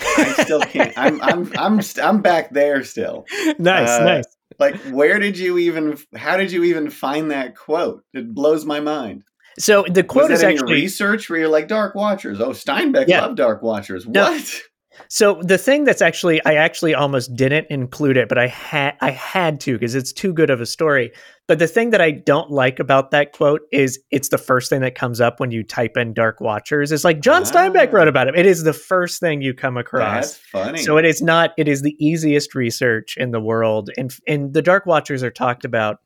I 0.00 0.32
still 0.44 0.60
can't. 0.60 0.92
I'm 0.96 1.20
I'm 1.22 1.52
I'm 1.58 1.82
st- 1.82 2.06
I'm 2.06 2.20
back 2.20 2.52
there 2.52 2.84
still. 2.84 3.24
nice, 3.58 3.88
Uh, 3.88 4.04
nice. 4.04 4.24
Like, 4.58 4.76
where 4.90 5.18
did 5.18 5.38
you 5.38 5.56
even? 5.58 5.98
How 6.14 6.36
did 6.36 6.52
you 6.52 6.64
even 6.64 6.90
find 6.90 7.30
that 7.30 7.56
quote? 7.56 8.04
It 8.12 8.32
blows 8.34 8.64
my 8.64 8.80
mind. 8.80 9.24
So 9.58 9.84
the 9.90 10.02
quote 10.04 10.30
is 10.30 10.42
actually 10.42 10.72
research 10.74 11.28
where 11.28 11.40
you're 11.40 11.48
like 11.48 11.68
Dark 11.68 11.94
Watchers? 11.94 12.40
Oh, 12.40 12.50
Steinbeck 12.50 13.06
Yeah. 13.08 13.22
loved 13.22 13.36
Dark 13.36 13.62
Watchers. 13.62 14.06
No. 14.06 14.30
What? 14.30 14.60
So 15.08 15.40
the 15.44 15.58
thing 15.58 15.84
that's 15.84 16.02
actually 16.02 16.44
I 16.44 16.54
actually 16.54 16.92
almost 16.92 17.32
didn't 17.36 17.68
include 17.70 18.16
it, 18.16 18.28
but 18.28 18.36
I 18.36 18.48
had 18.48 18.94
I 19.00 19.10
had 19.12 19.60
to 19.60 19.74
because 19.74 19.94
it's 19.94 20.12
too 20.12 20.32
good 20.32 20.50
of 20.50 20.60
a 20.60 20.66
story. 20.66 21.12
But 21.46 21.60
the 21.60 21.68
thing 21.68 21.90
that 21.90 22.00
I 22.00 22.10
don't 22.10 22.50
like 22.50 22.80
about 22.80 23.12
that 23.12 23.32
quote 23.32 23.60
is 23.72 24.00
it's 24.10 24.28
the 24.30 24.38
first 24.38 24.68
thing 24.68 24.80
that 24.80 24.96
comes 24.96 25.20
up 25.20 25.38
when 25.38 25.52
you 25.52 25.62
type 25.62 25.96
in 25.96 26.14
Dark 26.14 26.40
Watchers. 26.40 26.90
It's 26.90 27.04
like 27.04 27.20
John 27.20 27.44
Steinbeck 27.44 27.88
Ah. 27.92 27.96
wrote 27.96 28.08
about 28.08 28.26
it. 28.26 28.36
It 28.36 28.44
is 28.44 28.64
the 28.64 28.72
first 28.72 29.20
thing 29.20 29.40
you 29.40 29.54
come 29.54 29.76
across. 29.76 30.32
That's 30.32 30.36
funny. 30.36 30.78
So 30.78 30.98
it 30.98 31.04
is 31.04 31.22
not. 31.22 31.52
It 31.56 31.68
is 31.68 31.82
the 31.82 31.94
easiest 32.04 32.56
research 32.56 33.16
in 33.16 33.30
the 33.30 33.40
world, 33.40 33.90
and 33.96 34.12
and 34.26 34.52
the 34.52 34.62
Dark 34.62 34.84
Watchers 34.84 35.22
are 35.22 35.30
talked 35.30 35.64
about 35.64 35.98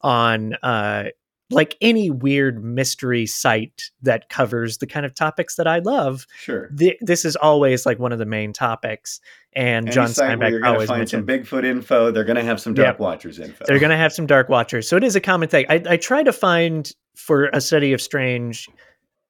on 0.00 0.54
uh, 0.62 1.04
like 1.50 1.76
any 1.80 2.10
weird 2.10 2.62
mystery 2.64 3.26
site 3.26 3.90
that 4.02 4.28
covers 4.28 4.78
the 4.78 4.86
kind 4.86 5.04
of 5.04 5.14
topics 5.14 5.56
that 5.56 5.66
I 5.66 5.80
love, 5.80 6.26
Sure. 6.38 6.68
th- 6.78 6.96
this 7.00 7.24
is 7.24 7.36
always 7.36 7.84
like 7.86 7.98
one 7.98 8.12
of 8.12 8.18
the 8.18 8.26
main 8.26 8.52
topics. 8.52 9.20
And 9.52 9.86
Any 9.86 9.94
John 9.94 10.06
Steinbeck 10.08 10.50
you're 10.50 10.60
going 10.60 10.62
to 10.62 10.68
always 10.68 10.88
find 10.88 11.00
mentioned 11.00 11.26
some 11.28 11.36
Bigfoot 11.60 11.64
info, 11.64 12.10
they're 12.12 12.24
going 12.24 12.36
to 12.36 12.44
have 12.44 12.60
some. 12.60 12.72
Dark 12.74 13.00
Watchers 13.00 13.38
info. 13.40 13.64
they're 13.66 13.80
going 13.80 13.90
to 13.90 13.96
have 13.96 14.12
some 14.12 14.26
Dark 14.26 14.48
Watchers. 14.48 14.88
So 14.88 14.96
it 14.96 15.02
is 15.04 15.16
a 15.16 15.20
common 15.20 15.48
thing. 15.48 15.66
I, 15.68 15.82
I 15.88 15.96
try 15.96 16.22
to 16.22 16.32
find 16.32 16.90
for 17.16 17.46
a 17.52 17.60
study 17.60 17.92
of 17.92 18.00
strange 18.00 18.68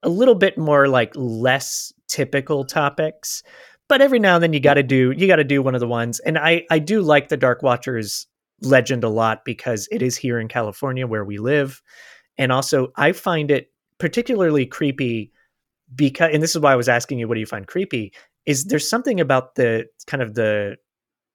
a 0.03 0.09
little 0.09 0.35
bit 0.35 0.59
more 0.59 0.89
like 0.89 1.13
less 1.17 1.93
typical 2.09 2.65
topics. 2.65 3.43
But 3.89 4.01
every 4.03 4.19
now 4.19 4.35
and 4.37 4.43
then 4.43 4.53
you 4.53 4.61
got 4.61 4.75
to 4.75 4.83
do 4.83 5.13
you 5.17 5.27
got 5.27 5.37
to 5.37 5.45
do 5.45 5.63
one 5.63 5.75
of 5.75 5.81
the 5.81 5.89
ones. 5.89 6.21
And 6.21 6.39
I 6.39 6.65
I 6.71 6.79
do 6.79 7.01
like 7.03 7.29
the 7.29 7.37
Dark 7.37 7.63
Watchers 7.63 8.27
legend 8.63 9.05
a 9.05 9.09
lot 9.09 9.45
because 9.45 9.89
it 9.91 10.03
is 10.03 10.17
here 10.17 10.39
in 10.39 10.49
California 10.49 11.07
where 11.07 11.25
we 11.25 11.39
live. 11.39 11.83
And 12.39 12.53
also 12.53 12.93
I 12.97 13.13
find 13.13 13.51
it 13.51 13.71
particularly 13.99 14.67
creepy 14.67 15.33
because 15.95 16.31
and 16.33 16.43
this 16.43 16.55
is 16.55 16.61
why 16.61 16.73
I 16.73 16.77
was 16.77 16.89
asking 16.89 17.19
you 17.19 17.29
what 17.29 17.35
do 17.35 17.41
you 17.41 17.47
find 17.47 17.67
creepy 17.67 18.13
is 18.47 18.65
there's 18.67 18.89
something 18.89 19.21
about 19.21 19.55
the 19.57 19.87
kind 20.07 20.23
of 20.23 20.35
the 20.35 20.77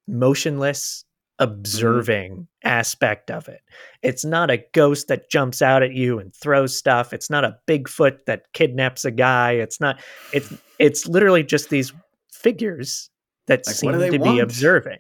motionless 0.08 1.04
observing 1.40 2.48
aspect 2.64 3.30
of 3.30 3.48
it. 3.50 3.62
It's 4.02 4.24
not 4.24 4.50
a 4.50 4.64
ghost 4.74 5.08
that 5.10 5.30
jumps 5.30 5.62
out 5.62 5.84
at 5.84 5.94
you 5.94 6.18
and 6.20 6.34
throws 6.34 6.78
stuff. 6.78 7.12
It's 7.14 7.30
not 7.30 7.44
a 7.44 7.58
Bigfoot 7.68 8.20
that 8.26 8.44
kidnaps 8.54 9.04
a 9.06 9.12
guy. 9.12 9.52
It's 9.54 9.80
not 9.82 10.00
it's 10.34 10.54
it's 10.80 11.08
literally 11.08 11.44
just 11.44 11.70
these 11.70 11.92
figures 12.32 13.10
that 13.48 13.64
Like, 13.68 13.76
seem 13.76 13.92
to 13.92 14.18
want? 14.18 14.24
be 14.38 14.40
observing. 14.40 15.00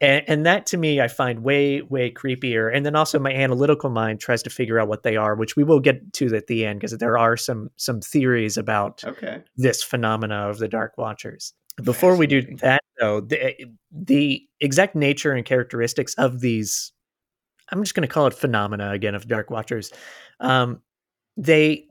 And, 0.00 0.24
and 0.26 0.46
that 0.46 0.64
to 0.66 0.76
me, 0.78 1.00
I 1.00 1.08
find 1.08 1.42
way, 1.42 1.82
way 1.82 2.10
creepier. 2.10 2.74
And 2.74 2.86
then 2.86 2.96
also 2.96 3.18
my 3.18 3.32
analytical 3.32 3.90
mind 3.90 4.20
tries 4.20 4.42
to 4.44 4.50
figure 4.50 4.78
out 4.78 4.88
what 4.88 5.02
they 5.02 5.16
are, 5.16 5.34
which 5.34 5.56
we 5.56 5.64
will 5.64 5.80
get 5.80 6.12
to 6.14 6.34
at 6.34 6.46
the 6.46 6.64
end 6.64 6.80
because 6.80 6.96
there 6.96 7.18
are 7.18 7.36
some 7.36 7.70
some 7.76 8.00
theories 8.00 8.56
about 8.56 9.04
Okay. 9.04 9.42
this 9.56 9.82
phenomena 9.82 10.48
of 10.48 10.58
the 10.58 10.68
Dark 10.68 10.96
Watchers. 10.96 11.52
Before 11.82 12.16
we 12.16 12.26
do 12.26 12.42
that, 12.56 12.82
though, 12.98 13.20
the, 13.20 13.54
the 13.90 14.42
exact 14.60 14.94
nature 14.94 15.32
and 15.32 15.46
characteristics 15.46 16.14
of 16.14 16.40
these, 16.40 16.92
I'm 17.70 17.82
just 17.82 17.94
going 17.94 18.06
to 18.06 18.12
call 18.12 18.26
it 18.26 18.34
phenomena 18.34 18.90
again 18.90 19.14
of 19.14 19.28
Dark 19.28 19.50
Watchers. 19.50 19.92
Um, 20.40 20.82
they 21.36 21.86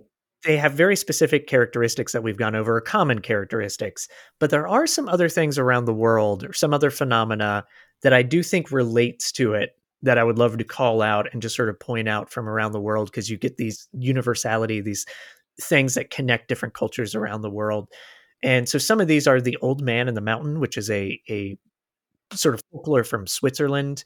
they 0.45 0.58
have 0.58 0.73
very 0.73 0.95
specific 0.95 1.47
characteristics 1.47 2.13
that 2.13 2.23
we've 2.23 2.38
gone 2.38 2.56
over, 2.56 2.80
common 2.82 3.19
characteristics. 3.19 4.08
But 4.39 4.49
there 4.49 4.67
are 4.67 4.88
some 4.88 5.10
other 5.10 5.30
things 5.30 5.58
around 5.58 5.86
the 5.86 5.93
world, 5.93 6.43
or 6.43 6.54
some 6.54 6.73
other 6.73 6.91
phenomena 6.91 7.65
that 8.04 8.13
I 8.13 8.23
do 8.23 8.41
think 8.43 8.71
relates 8.71 9.32
to 9.34 9.54
it 9.54 9.71
that 10.02 10.17
I 10.17 10.23
would 10.23 10.38
love 10.38 10.58
to 10.58 10.63
call 10.63 11.02
out 11.02 11.28
and 11.34 11.41
just 11.41 11.56
sort 11.58 11.67
of 11.69 11.78
point 11.80 12.08
out 12.08 12.30
from 12.32 12.47
around 12.47 12.71
the 12.71 12.80
world 12.80 13.12
because 13.12 13.30
you 13.30 13.38
get 13.38 13.58
these 13.58 13.88
universality, 13.93 14.80
these 14.80 15.06
things 15.62 15.95
that 15.95 16.10
connect 16.10 16.47
different 16.47 16.73
cultures 16.73 17.15
around 17.15 17.41
the 17.41 17.49
world. 17.49 17.89
And 18.43 18.69
so 18.69 18.78
some 18.78 19.02
of 19.02 19.08
these 19.08 19.28
are 19.28 19.41
the 19.41 19.58
Old 19.62 19.82
Man 19.82 20.08
in 20.08 20.13
the 20.15 20.21
Mountain, 20.21 20.60
which 20.62 20.78
is 20.78 20.89
a 20.89 21.19
a 21.30 21.58
sort 22.34 22.56
of 22.56 22.62
folklore 22.71 23.04
from 23.04 23.28
Switzerland. 23.28 24.04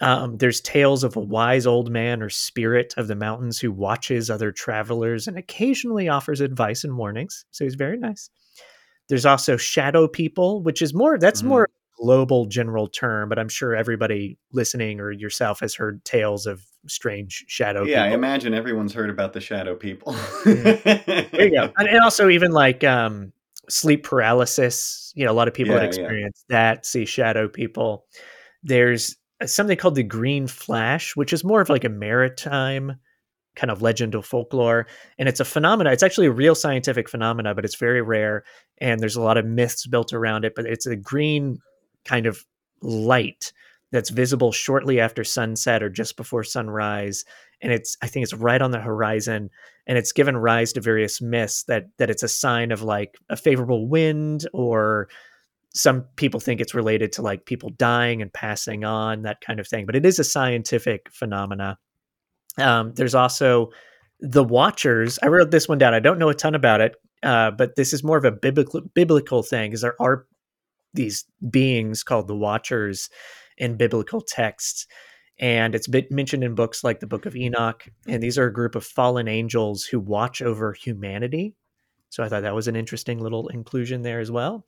Um, 0.00 0.36
there's 0.38 0.60
tales 0.60 1.02
of 1.02 1.16
a 1.16 1.20
wise 1.20 1.66
old 1.66 1.90
man 1.90 2.22
or 2.22 2.28
spirit 2.28 2.94
of 2.96 3.08
the 3.08 3.16
mountains 3.16 3.58
who 3.58 3.72
watches 3.72 4.30
other 4.30 4.52
travelers 4.52 5.26
and 5.26 5.36
occasionally 5.36 6.08
offers 6.08 6.40
advice 6.40 6.84
and 6.84 6.96
warnings. 6.96 7.44
So 7.50 7.64
he's 7.64 7.74
very 7.74 7.98
nice. 7.98 8.30
There's 9.08 9.26
also 9.26 9.56
shadow 9.56 10.06
people, 10.06 10.62
which 10.62 10.82
is 10.82 10.94
more 10.94 11.18
that's 11.18 11.42
Mhm. 11.42 11.46
more 11.48 11.68
global 12.00 12.46
general 12.46 12.86
term, 12.86 13.28
but 13.28 13.40
I'm 13.40 13.48
sure 13.48 13.74
everybody 13.74 14.38
listening 14.52 15.00
or 15.00 15.10
yourself 15.10 15.58
has 15.60 15.74
heard 15.74 16.04
tales 16.04 16.46
of 16.46 16.62
strange 16.86 17.44
shadow 17.48 17.80
people. 17.80 17.90
yeah, 17.90 18.04
I 18.04 18.10
imagine 18.10 18.54
everyone's 18.54 18.94
heard 18.94 19.10
about 19.10 19.32
the 19.32 19.40
shadow 19.40 19.74
people. 19.74 20.14
There 20.44 21.28
you 21.32 21.50
go. 21.50 21.72
And, 21.76 21.88
and 21.88 22.00
also 22.00 22.28
even 22.28 22.52
like 22.52 22.84
um, 22.84 23.32
sleep 23.68 24.04
paralysis. 24.04 25.12
You 25.16 25.24
know, 25.24 25.32
a 25.32 25.34
lot 25.34 25.48
of 25.48 25.54
people 25.54 25.74
Yeah, 25.74 25.80
that 25.80 25.84
yeah. 25.96 26.02
experience 26.02 26.44
that 26.50 26.86
see 26.86 27.04
shadow 27.04 27.48
people. 27.48 28.04
There's 28.62 29.16
Uh, 29.40 29.46
something 29.46 29.76
called 29.76 29.94
the 29.94 30.02
Green 30.02 30.46
Flash, 30.46 31.16
which 31.16 31.32
is 31.32 31.44
more 31.44 31.60
of 31.60 31.68
like 31.68 31.84
a 31.84 31.88
maritime 31.88 32.96
kind 33.56 33.70
of 33.70 33.82
legend 33.82 34.14
of 34.14 34.24
folklore, 34.24 34.86
and 35.18 35.28
it's 35.28 35.40
a 35.40 35.44
phenomena. 35.44 35.90
It's 35.90 36.02
actually 36.02 36.26
a 36.26 36.32
real 36.32 36.54
scientific 36.54 37.08
phenomena, 37.08 37.54
but 37.54 37.64
it's 37.64 37.74
very 37.74 38.02
rare, 38.02 38.44
and 38.78 39.00
there's 39.00 39.16
a 39.16 39.22
lot 39.22 39.36
of 39.36 39.46
myths 39.46 39.86
built 39.86 40.12
around 40.12 40.44
it. 40.44 40.54
But 40.54 40.66
it's 40.66 40.86
a 40.86 40.96
green 40.96 41.58
kind 42.04 42.26
of 42.26 42.44
light 42.82 43.52
that's 43.90 44.10
visible 44.10 44.52
shortly 44.52 45.00
after 45.00 45.24
sunset 45.24 45.82
or 45.82 45.88
just 45.88 46.16
before 46.16 46.44
sunrise 46.44 47.24
and 47.62 47.72
it's 47.72 47.96
i 48.02 48.06
think 48.06 48.22
it's 48.22 48.34
right 48.34 48.62
on 48.62 48.70
the 48.70 48.80
horizon 48.80 49.50
and 49.86 49.96
it's 49.96 50.12
given 50.12 50.36
rise 50.36 50.72
to 50.72 50.80
various 50.80 51.20
myths 51.20 51.64
that 51.64 51.86
that 51.96 52.10
it's 52.10 52.22
a 52.22 52.28
sign 52.28 52.70
of 52.70 52.82
like 52.82 53.16
a 53.30 53.36
favorable 53.36 53.88
wind 53.88 54.46
or 54.52 55.08
some 55.74 56.02
people 56.16 56.40
think 56.40 56.60
it's 56.60 56.74
related 56.74 57.12
to 57.12 57.22
like 57.22 57.46
people 57.46 57.70
dying 57.70 58.22
and 58.22 58.32
passing 58.32 58.84
on 58.84 59.22
that 59.22 59.40
kind 59.40 59.60
of 59.60 59.68
thing 59.68 59.86
but 59.86 59.96
it 59.96 60.06
is 60.06 60.18
a 60.18 60.24
scientific 60.24 61.08
phenomena. 61.12 61.78
Um, 62.58 62.92
there's 62.94 63.14
also 63.14 63.70
the 64.20 64.44
watchers 64.44 65.18
i 65.22 65.28
wrote 65.28 65.50
this 65.50 65.68
one 65.68 65.78
down 65.78 65.94
i 65.94 66.00
don't 66.00 66.18
know 66.18 66.28
a 66.28 66.34
ton 66.34 66.54
about 66.54 66.80
it 66.80 66.96
uh, 67.22 67.50
but 67.50 67.74
this 67.74 67.92
is 67.92 68.04
more 68.04 68.16
of 68.16 68.24
a 68.24 68.32
biblical 68.32 68.80
biblical 68.94 69.42
thing 69.42 69.70
because 69.70 69.80
there 69.80 70.00
are 70.00 70.26
these 70.94 71.24
beings 71.50 72.02
called 72.02 72.28
the 72.28 72.36
watchers 72.36 73.10
in 73.56 73.76
biblical 73.76 74.20
texts 74.20 74.86
and 75.40 75.74
it's 75.74 75.86
been 75.86 76.06
mentioned 76.10 76.42
in 76.42 76.54
books 76.54 76.82
like 76.82 77.00
the 77.00 77.06
book 77.06 77.26
of 77.26 77.36
enoch 77.36 77.88
and 78.06 78.22
these 78.22 78.38
are 78.38 78.46
a 78.46 78.52
group 78.52 78.74
of 78.74 78.84
fallen 78.84 79.28
angels 79.28 79.84
who 79.84 80.00
watch 80.00 80.42
over 80.42 80.72
humanity. 80.72 81.54
So 82.08 82.22
i 82.24 82.28
thought 82.28 82.42
that 82.42 82.54
was 82.54 82.68
an 82.68 82.76
interesting 82.76 83.20
little 83.20 83.48
inclusion 83.48 84.02
there 84.02 84.20
as 84.20 84.30
well 84.30 84.64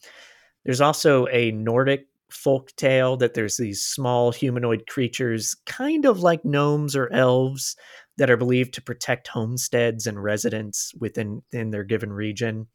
there's 0.64 0.80
also 0.80 1.26
a 1.28 1.52
nordic 1.52 2.06
folk 2.30 2.74
tale 2.76 3.16
that 3.16 3.34
there's 3.34 3.56
these 3.56 3.82
small 3.82 4.30
humanoid 4.32 4.86
creatures 4.86 5.56
kind 5.66 6.04
of 6.04 6.20
like 6.20 6.44
gnomes 6.44 6.94
or 6.94 7.12
elves 7.12 7.76
that 8.18 8.30
are 8.30 8.36
believed 8.36 8.74
to 8.74 8.82
protect 8.82 9.28
homesteads 9.28 10.06
and 10.06 10.22
residents 10.22 10.92
within 11.00 11.42
in 11.52 11.70
their 11.70 11.84
given 11.84 12.12
region. 12.12 12.68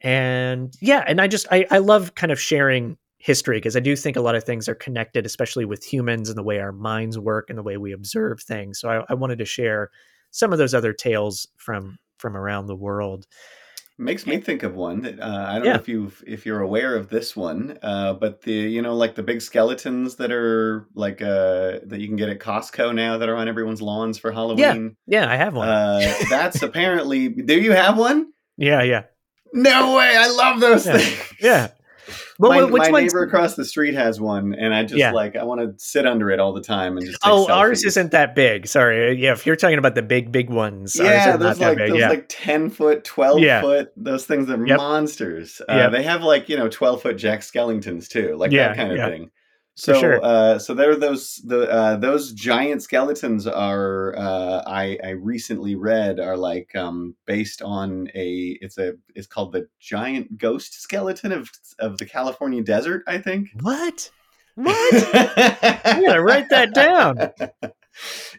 And 0.00 0.72
yeah 0.80 1.02
and 1.08 1.20
i 1.20 1.26
just 1.26 1.48
i, 1.50 1.66
I 1.72 1.78
love 1.78 2.14
kind 2.14 2.30
of 2.30 2.40
sharing 2.40 2.96
history 3.18 3.56
because 3.56 3.76
i 3.76 3.80
do 3.80 3.96
think 3.96 4.16
a 4.16 4.20
lot 4.20 4.36
of 4.36 4.44
things 4.44 4.68
are 4.68 4.76
connected 4.76 5.26
especially 5.26 5.64
with 5.64 5.82
humans 5.82 6.28
and 6.28 6.38
the 6.38 6.42
way 6.44 6.60
our 6.60 6.70
minds 6.70 7.18
work 7.18 7.46
and 7.50 7.58
the 7.58 7.64
way 7.64 7.78
we 7.78 7.90
observe 7.92 8.40
things. 8.40 8.78
So 8.78 8.88
i, 8.88 9.04
I 9.08 9.14
wanted 9.14 9.38
to 9.38 9.44
share 9.44 9.90
some 10.30 10.52
of 10.52 10.58
those 10.58 10.72
other 10.72 10.92
tales 10.92 11.48
from 11.56 11.98
from 12.18 12.36
around 12.36 12.66
the 12.66 12.76
world 12.76 13.26
Makes 14.00 14.26
me 14.28 14.38
think 14.38 14.62
of 14.62 14.76
one 14.76 15.02
that 15.02 15.18
uh, 15.18 15.46
I 15.48 15.54
don't 15.56 15.64
Yeah. 15.64 15.72
know 15.72 15.78
if 15.80 15.88
you 15.88 16.12
if 16.24 16.46
you're 16.46 16.60
aware 16.60 16.94
of 16.94 17.08
this 17.08 17.34
one, 17.34 17.78
uh, 17.82 18.12
but 18.12 18.42
the 18.42 18.52
you 18.52 18.80
know 18.80 18.94
like 18.94 19.16
the 19.16 19.24
big 19.24 19.42
skeletons 19.42 20.14
that 20.16 20.30
are 20.30 20.86
like 20.94 21.20
uh, 21.20 21.80
that 21.84 21.98
you 21.98 22.06
can 22.06 22.14
get 22.16 22.28
at 22.28 22.38
Costco 22.38 22.94
now 22.94 23.18
that 23.18 23.28
are 23.28 23.34
on 23.36 23.48
everyone's 23.48 23.82
lawns 23.82 24.16
for 24.16 24.30
Halloween. 24.30 24.96
yeah 25.08 25.28
i 25.28 25.34
have 25.34 25.54
one 25.54 25.68
Uh, 25.68 26.14
that's 26.30 26.62
apparently. 26.62 27.28
Do 27.28 27.60
you 27.60 27.72
have 27.72 27.98
one? 27.98 28.32
yeah 28.56 28.82
yeah 28.82 29.02
No 29.52 29.96
way! 29.96 30.14
I 30.16 30.28
love 30.30 30.60
those 30.60 30.86
Yeah. 30.86 30.98
things. 30.98 31.18
yeah 31.40 31.68
well, 32.38 32.52
my 32.52 32.64
which 32.64 32.90
my 32.90 33.02
neighbor 33.02 33.22
across 33.22 33.54
the 33.56 33.64
street 33.64 33.94
has 33.94 34.20
one, 34.20 34.54
and 34.54 34.72
I 34.72 34.82
just 34.84 34.98
Yeah. 34.98 35.10
like 35.12 35.36
I 35.36 35.42
want 35.44 35.60
to 35.60 35.74
sit 35.84 36.06
under 36.06 36.30
it 36.30 36.38
all 36.40 36.52
the 36.52 36.60
time 36.62 36.96
and 36.96 37.04
just. 37.06 37.20
Take 37.20 37.30
oh 37.32 37.48
ours 37.50 37.84
isn't 37.84 38.12
that 38.12 38.34
big 38.34 38.66
sorry 38.66 39.20
yeah 39.20 39.32
if 39.32 39.44
you're 39.46 39.56
talking 39.56 39.78
about 39.78 39.94
the 39.94 40.02
big 40.02 40.30
big 40.30 40.48
ones 40.50 40.96
Yeah, 40.96 41.36
those 41.36 41.58
like 41.58 41.78
big 41.78 41.90
those 41.90 41.98
yeah 41.98 42.08
like 42.10 42.26
ten 42.28 42.70
foot, 42.70 43.04
twelve 43.04 43.40
Yeah. 43.40 43.60
foot. 43.60 43.92
Those 43.96 44.24
things 44.24 44.48
are 44.50 44.64
Yep. 44.66 44.76
monsters. 44.76 45.60
Uh, 45.68 45.74
Yep. 45.74 45.92
They 45.92 46.02
have 46.04 46.22
like 46.22 46.48
you 46.48 46.56
know 46.56 46.68
twelve 46.68 47.02
foot 47.02 47.16
Jack 47.16 47.40
Skellingtons 47.40 48.08
too, 48.08 48.36
like 48.36 48.52
Yeah, 48.52 48.68
that 48.68 48.76
kind 48.76 48.92
of 48.92 48.98
yeah. 48.98 49.08
thing. 49.08 49.30
So, 49.78 50.00
sure. 50.00 50.20
uh, 50.24 50.58
so 50.58 50.74
there 50.74 50.90
are 50.90 50.96
those 50.96 51.36
the 51.44 51.70
uh, 51.70 51.96
those 51.98 52.32
giant 52.32 52.82
skeletons 52.82 53.46
are 53.46 54.12
uh, 54.18 54.64
I 54.66 54.98
I 55.04 55.10
recently 55.10 55.76
read 55.76 56.18
are 56.18 56.36
like 56.36 56.74
um, 56.74 57.14
based 57.26 57.62
on 57.62 58.08
a 58.12 58.58
it's 58.60 58.76
a 58.76 58.94
it's 59.14 59.28
called 59.28 59.52
the 59.52 59.68
giant 59.78 60.36
ghost 60.36 60.82
skeleton 60.82 61.30
of 61.30 61.52
of 61.78 61.98
the 61.98 62.06
California 62.06 62.60
desert. 62.60 63.04
I 63.06 63.18
think. 63.18 63.50
what 63.60 64.10
what 64.56 64.74
i 65.14 66.02
gotta 66.04 66.20
write 66.20 66.48
that 66.48 66.74
down 66.74 67.16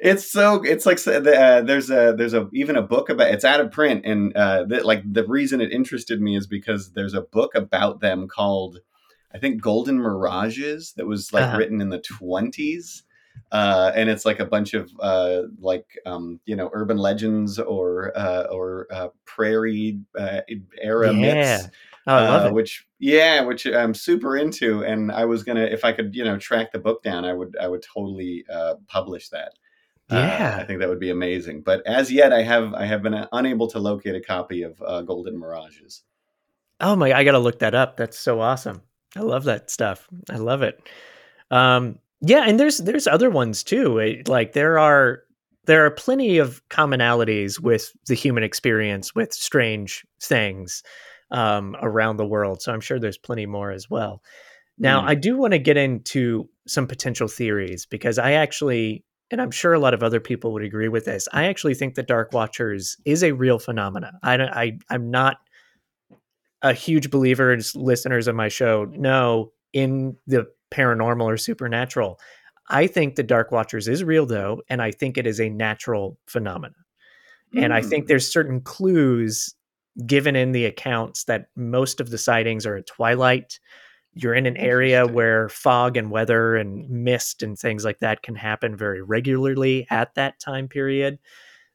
it's 0.01 0.29
so 0.29 0.61
it's 0.63 0.85
like 0.85 0.99
uh, 1.07 1.61
there's 1.61 1.89
a 1.89 2.13
there's 2.17 2.33
a 2.33 2.49
even 2.51 2.75
a 2.75 2.81
book 2.81 3.07
about 3.09 3.31
it's 3.31 3.45
out 3.45 3.61
of 3.61 3.71
print 3.71 4.05
and 4.05 4.35
uh 4.35 4.65
like 4.83 5.01
the 5.09 5.25
reason 5.25 5.61
it 5.61 5.71
interested 5.71 6.19
me 6.19 6.35
is 6.35 6.45
because 6.45 6.91
there's 6.91 7.13
a 7.13 7.21
book 7.21 7.55
about 7.55 8.01
them 8.01 8.27
called 8.27 8.79
i 9.33 9.37
think 9.37 9.61
golden 9.61 9.97
mirages 9.99 10.93
that 10.93 11.05
was 11.05 11.31
like 11.33 11.43
Uh-huh. 11.43 11.57
written 11.57 11.81
in 11.81 11.89
the 11.89 11.99
20s 11.99 13.03
uh 13.51 13.91
and 13.95 14.09
it's 14.09 14.25
like 14.25 14.39
a 14.39 14.45
bunch 14.45 14.73
of 14.73 14.91
uh 15.01 15.43
like 15.59 15.87
um 16.05 16.39
you 16.45 16.55
know 16.55 16.69
urban 16.73 16.97
legends 16.97 17.57
or 17.59 18.11
uh 18.17 18.43
or 18.51 18.87
uh 18.91 19.07
prairie 19.25 19.99
uh, 20.17 20.41
era 20.81 21.13
Yeah. 21.13 21.21
myths 21.21 21.69
oh 22.07 22.17
uh, 22.17 22.49
which 22.49 22.87
yeah 22.99 23.41
which 23.41 23.65
i'm 23.65 23.93
super 23.93 24.37
into 24.37 24.83
and 24.83 25.11
i 25.11 25.25
was 25.25 25.43
gonna 25.43 25.61
if 25.63 25.85
i 25.85 25.91
could 25.91 26.15
you 26.15 26.23
know 26.23 26.37
track 26.37 26.71
the 26.71 26.79
book 26.79 27.01
down 27.03 27.25
i 27.25 27.33
would 27.33 27.55
i 27.61 27.67
would 27.67 27.81
totally 27.83 28.45
uh, 28.51 28.75
publish 28.87 29.29
that 29.29 29.53
Yeah. 30.09 30.57
I 30.59 30.63
think 30.65 30.79
that 30.79 30.89
would 30.89 30.99
be 30.99 31.11
amazing. 31.11 31.61
But 31.61 31.85
as 31.85 32.11
yet, 32.11 32.33
I 32.33 32.41
have 32.41 32.73
I 32.73 32.85
have 32.85 33.03
been 33.03 33.27
unable 33.31 33.67
to 33.67 33.79
locate 33.79 34.15
a 34.15 34.21
copy 34.21 34.63
of 34.63 34.81
uh, 34.85 35.01
Golden 35.03 35.37
Mirages. 35.39 36.03
Oh 36.81 36.95
my! 36.97 37.13
I 37.13 37.23
gotta 37.23 37.39
look 37.39 37.59
that 37.59 37.73
up. 37.73 37.95
That's 37.97 38.19
so 38.19 38.41
awesome. 38.41 38.81
I 39.15 39.21
love 39.21 39.45
that 39.45 39.69
stuff. 39.71 40.07
I 40.29 40.37
love 40.37 40.61
it. 40.61 40.81
Um, 41.51 41.99
yeah, 42.21 42.43
and 42.45 42.59
there's 42.59 42.77
there's 42.77 43.07
other 43.07 43.29
ones 43.29 43.63
too. 43.63 44.21
Like 44.27 44.53
there 44.53 44.77
are 44.77 45.23
there 45.65 45.85
are 45.85 45.91
plenty 45.91 46.37
of 46.37 46.67
commonalities 46.69 47.59
with 47.59 47.91
the 48.07 48.15
human 48.15 48.43
experience 48.43 49.13
with 49.15 49.33
strange 49.33 50.05
things 50.21 50.83
um, 51.31 51.75
around 51.81 52.17
the 52.17 52.25
world. 52.25 52.61
So 52.61 52.73
I'm 52.73 52.81
sure 52.81 52.99
there's 52.99 53.17
plenty 53.17 53.45
more 53.45 53.71
as 53.71 53.89
well. 53.89 54.21
Now, 54.77 55.01
mm. 55.01 55.09
I 55.09 55.15
do 55.15 55.37
want 55.37 55.53
to 55.53 55.59
get 55.59 55.77
into 55.77 56.49
some 56.67 56.87
potential 56.87 57.27
theories 57.27 57.85
because 57.85 58.17
I 58.17 58.33
actually, 58.33 59.03
and 59.29 59.41
I'm 59.41 59.51
sure 59.51 59.73
a 59.73 59.79
lot 59.79 59.93
of 59.93 60.01
other 60.01 60.19
people 60.19 60.53
would 60.53 60.63
agree 60.63 60.87
with 60.87 61.05
this. 61.05 61.27
I 61.33 61.45
actually 61.45 61.75
think 61.75 61.95
that 61.95 62.07
Dark 62.07 62.33
Watchers 62.33 62.97
is 63.05 63.23
a 63.23 63.33
real 63.33 63.59
phenomenon. 63.59 64.13
I, 64.23 64.35
I 64.41 64.77
I'm 64.89 65.11
not 65.11 65.37
a 66.61 66.73
huge 66.73 67.09
believer, 67.09 67.51
as 67.51 67.75
listeners 67.75 68.27
of 68.27 68.35
my 68.35 68.47
show 68.47 68.85
know, 68.85 69.51
in 69.73 70.15
the 70.27 70.47
paranormal 70.71 71.23
or 71.23 71.37
supernatural. 71.37 72.19
I 72.69 72.87
think 72.87 73.15
the 73.15 73.23
Dark 73.23 73.51
Watchers 73.51 73.87
is 73.87 74.03
real 74.03 74.25
though, 74.25 74.61
and 74.69 74.81
I 74.81 74.91
think 74.91 75.17
it 75.17 75.25
is 75.25 75.39
a 75.39 75.49
natural 75.49 76.17
phenomenon. 76.27 76.75
Mm. 77.55 77.63
And 77.63 77.73
I 77.73 77.81
think 77.81 78.03
hmm. 78.03 78.07
there's 78.09 78.31
certain 78.31 78.61
clues 78.61 79.55
given 80.05 80.35
in 80.35 80.51
the 80.51 80.65
accounts 80.65 81.23
that 81.25 81.47
most 81.55 81.99
of 81.99 82.11
the 82.11 82.17
sightings 82.17 82.65
are 82.65 82.75
at 82.75 82.87
twilight. 82.87 83.59
You're 84.13 84.35
in 84.35 84.45
an 84.45 84.57
area 84.57 85.07
where 85.07 85.49
fog 85.49 85.97
and 85.97 86.11
weather 86.11 86.55
and 86.55 86.89
mist 86.89 87.41
and 87.41 87.57
things 87.57 87.83
like 87.83 87.99
that 87.99 88.21
can 88.21 88.35
happen 88.35 88.75
very 88.75 89.01
regularly 89.01 89.87
at 89.89 90.13
that 90.15 90.39
time 90.39 90.67
period. 90.67 91.19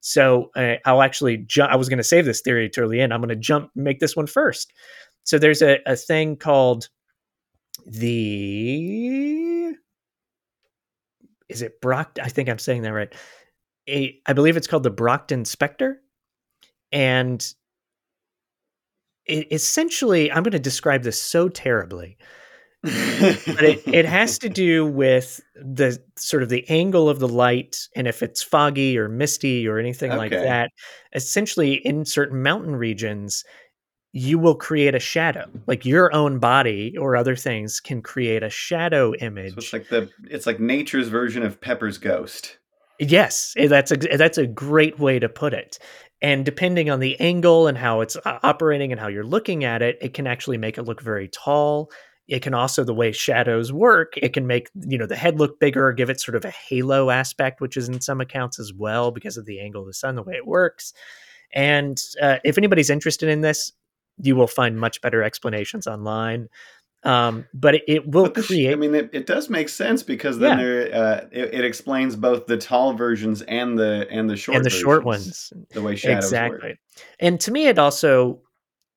So 0.07 0.51
uh, 0.55 0.75
I'll 0.85 1.01
actually 1.01 1.38
jump. 1.38 1.73
I 1.73 1.77
was 1.77 1.88
going 1.88 1.97
to 1.97 2.05
save 2.05 2.27
this 2.27 2.43
theory 2.43 2.69
to 2.69 2.83
early 2.83 3.01
in. 3.01 3.11
I'm 3.11 3.23
going 3.23 3.31
to 3.31 3.37
jump, 3.37 3.71
make 3.75 4.01
this 4.01 4.14
one 4.14 4.27
first. 4.27 4.71
So 5.23 5.38
there's 5.38 5.62
a, 5.62 5.79
a 5.87 5.97
thing 5.97 6.37
called 6.37 6.90
the. 7.87 9.73
Is 11.49 11.62
it 11.62 11.81
Brock? 11.81 12.19
I 12.23 12.29
think 12.29 12.51
I'm 12.51 12.59
saying 12.59 12.83
that 12.83 12.93
right. 12.93 13.14
A, 13.88 14.21
I 14.27 14.35
believe 14.35 14.59
it's 14.59 14.67
called 14.67 14.83
the 14.83 14.90
Brocken 14.90 15.47
Spectre. 15.47 16.03
And 16.93 17.40
it, 19.25 19.51
essentially, 19.51 20.31
I'm 20.31 20.43
going 20.43 20.53
to 20.53 20.59
describe 20.59 21.03
this 21.03 21.19
so 21.19 21.49
terribly. 21.49 22.19
But 22.85 23.62
it, 23.62 23.83
it 23.87 24.05
has 24.05 24.38
to 24.38 24.49
do 24.49 24.85
with 24.85 25.40
the 25.55 25.99
sort 26.16 26.42
of 26.42 26.51
the 26.51 26.68
angle 26.68 27.09
of 27.09 27.18
the 27.18 27.29
light 27.29 27.88
and 27.97 28.07
if 28.07 28.23
it's 28.23 28.42
foggy 28.42 28.99
or 28.99 29.09
misty 29.09 29.66
or 29.66 29.79
anything 29.79 30.11
okay. 30.11 30.18
like 30.18 30.31
that 30.31 30.70
essentially 31.14 31.75
in 31.87 32.05
certain 32.05 32.42
mountain 32.42 32.77
regions 32.77 33.42
you 34.12 34.38
will 34.38 34.55
create 34.55 34.94
a 34.94 35.01
shadow 35.01 35.47
like 35.66 35.87
your 35.87 36.14
own 36.14 36.38
body 36.38 36.94
or 36.99 37.16
other 37.16 37.35
things 37.35 37.81
can 37.81 38.03
create 38.03 38.42
a 38.42 38.51
shadow 38.51 39.14
image 39.14 39.53
so 39.53 39.59
it's 39.59 39.73
like 39.73 39.88
the 39.88 40.11
it's 40.31 40.47
like 40.47 40.61
nature's 40.61 41.09
version 41.09 41.42
of 41.42 41.59
pepper's 41.61 41.97
ghost 41.97 42.59
yes 42.99 43.55
eh, 43.57 43.66
that's 43.66 43.92
a 43.92 43.97
that's 43.97 44.37
a 44.37 44.47
great 44.47 44.99
way 44.99 45.18
to 45.18 45.29
put 45.29 45.55
it 45.55 45.79
and 46.25 46.42
depending 46.44 46.88
on 46.88 47.01
the 47.01 47.20
angle 47.20 47.66
and 47.66 47.77
how 47.77 48.01
it's 48.01 48.16
uh, 48.16 48.38
operating 48.42 48.92
and 48.92 49.01
how 49.01 49.09
you're 49.09 49.27
looking 49.27 49.62
at 49.62 49.83
it, 49.83 49.99
it 50.01 50.14
can 50.14 50.27
actually 50.27 50.57
make 50.57 50.79
it 50.79 50.85
look 50.85 51.03
very 51.03 51.29
tall. 51.29 51.90
It 52.27 52.41
can 52.41 52.55
also, 52.55 52.85
the 52.85 52.95
way 52.95 53.13
shadows 53.13 53.73
work, 53.73 54.15
it 54.17 54.33
can 54.33 54.47
make, 54.47 54.71
you 54.75 54.97
know, 54.97 55.07
the 55.07 55.17
head 55.17 55.39
look 55.39 55.61
bigger, 55.61 55.93
give 55.93 56.09
it 56.09 56.21
sort 56.21 56.37
of 56.37 56.45
a 56.45 56.51
halo 56.51 57.11
aspect, 57.11 57.61
which 57.61 57.77
is 57.77 57.89
in 57.89 58.01
some 58.01 58.21
accounts 58.21 58.59
as 58.59 58.73
well 58.73 59.11
because 59.11 59.37
of 59.37 59.45
the 59.45 59.61
angle 59.61 59.83
of 59.83 59.87
the 59.87 59.95
sun, 59.95 60.15
the 60.15 60.23
way 60.23 60.35
it 60.35 60.47
works. 60.47 60.95
And 61.53 61.99
uh, 62.23 62.39
if 62.43 62.57
anybody's 62.57 62.91
interested 62.91 63.29
in 63.29 63.43
this, 63.43 63.73
you 64.19 64.37
will 64.37 64.47
find 64.47 64.79
much 64.79 65.01
better 65.01 65.23
explanations 65.23 65.87
online. 65.87 66.49
Um, 67.05 67.45
but 67.53 67.75
it, 67.75 67.83
it 67.87 68.09
will 68.09 68.31
but 68.31 68.47
create. 68.47 68.73
I 68.73 68.77
mean, 68.77 68.95
it, 68.95 69.11
it, 69.13 69.27
does 69.27 69.51
make 69.51 69.69
sense 69.69 70.03
because 70.03 70.39
then 70.39 70.59
yeah. 70.59 70.65
there, 70.65 70.95
uh, 70.95 71.27
it, 71.33 71.55
it, 71.55 71.65
explains 71.65 72.17
both 72.17 72.47
the 72.47 72.57
tall 72.57 72.95
versions 72.95 73.43
and 73.43 73.79
the 73.79 74.09
and 74.11 74.29
the 74.29 74.37
short 74.37 74.57
and 74.57 74.65
the 74.65 74.71
versions, 74.71 74.83
short 74.83 75.05
ones. 75.05 75.53
The 75.73 75.83
way 75.83 75.97
shadows 75.97 76.25
exactly. 76.25 76.71
Work. 76.71 76.79
And 77.21 77.39
to 77.41 77.51
me, 77.51 77.67
it 77.67 77.79
also 77.79 78.41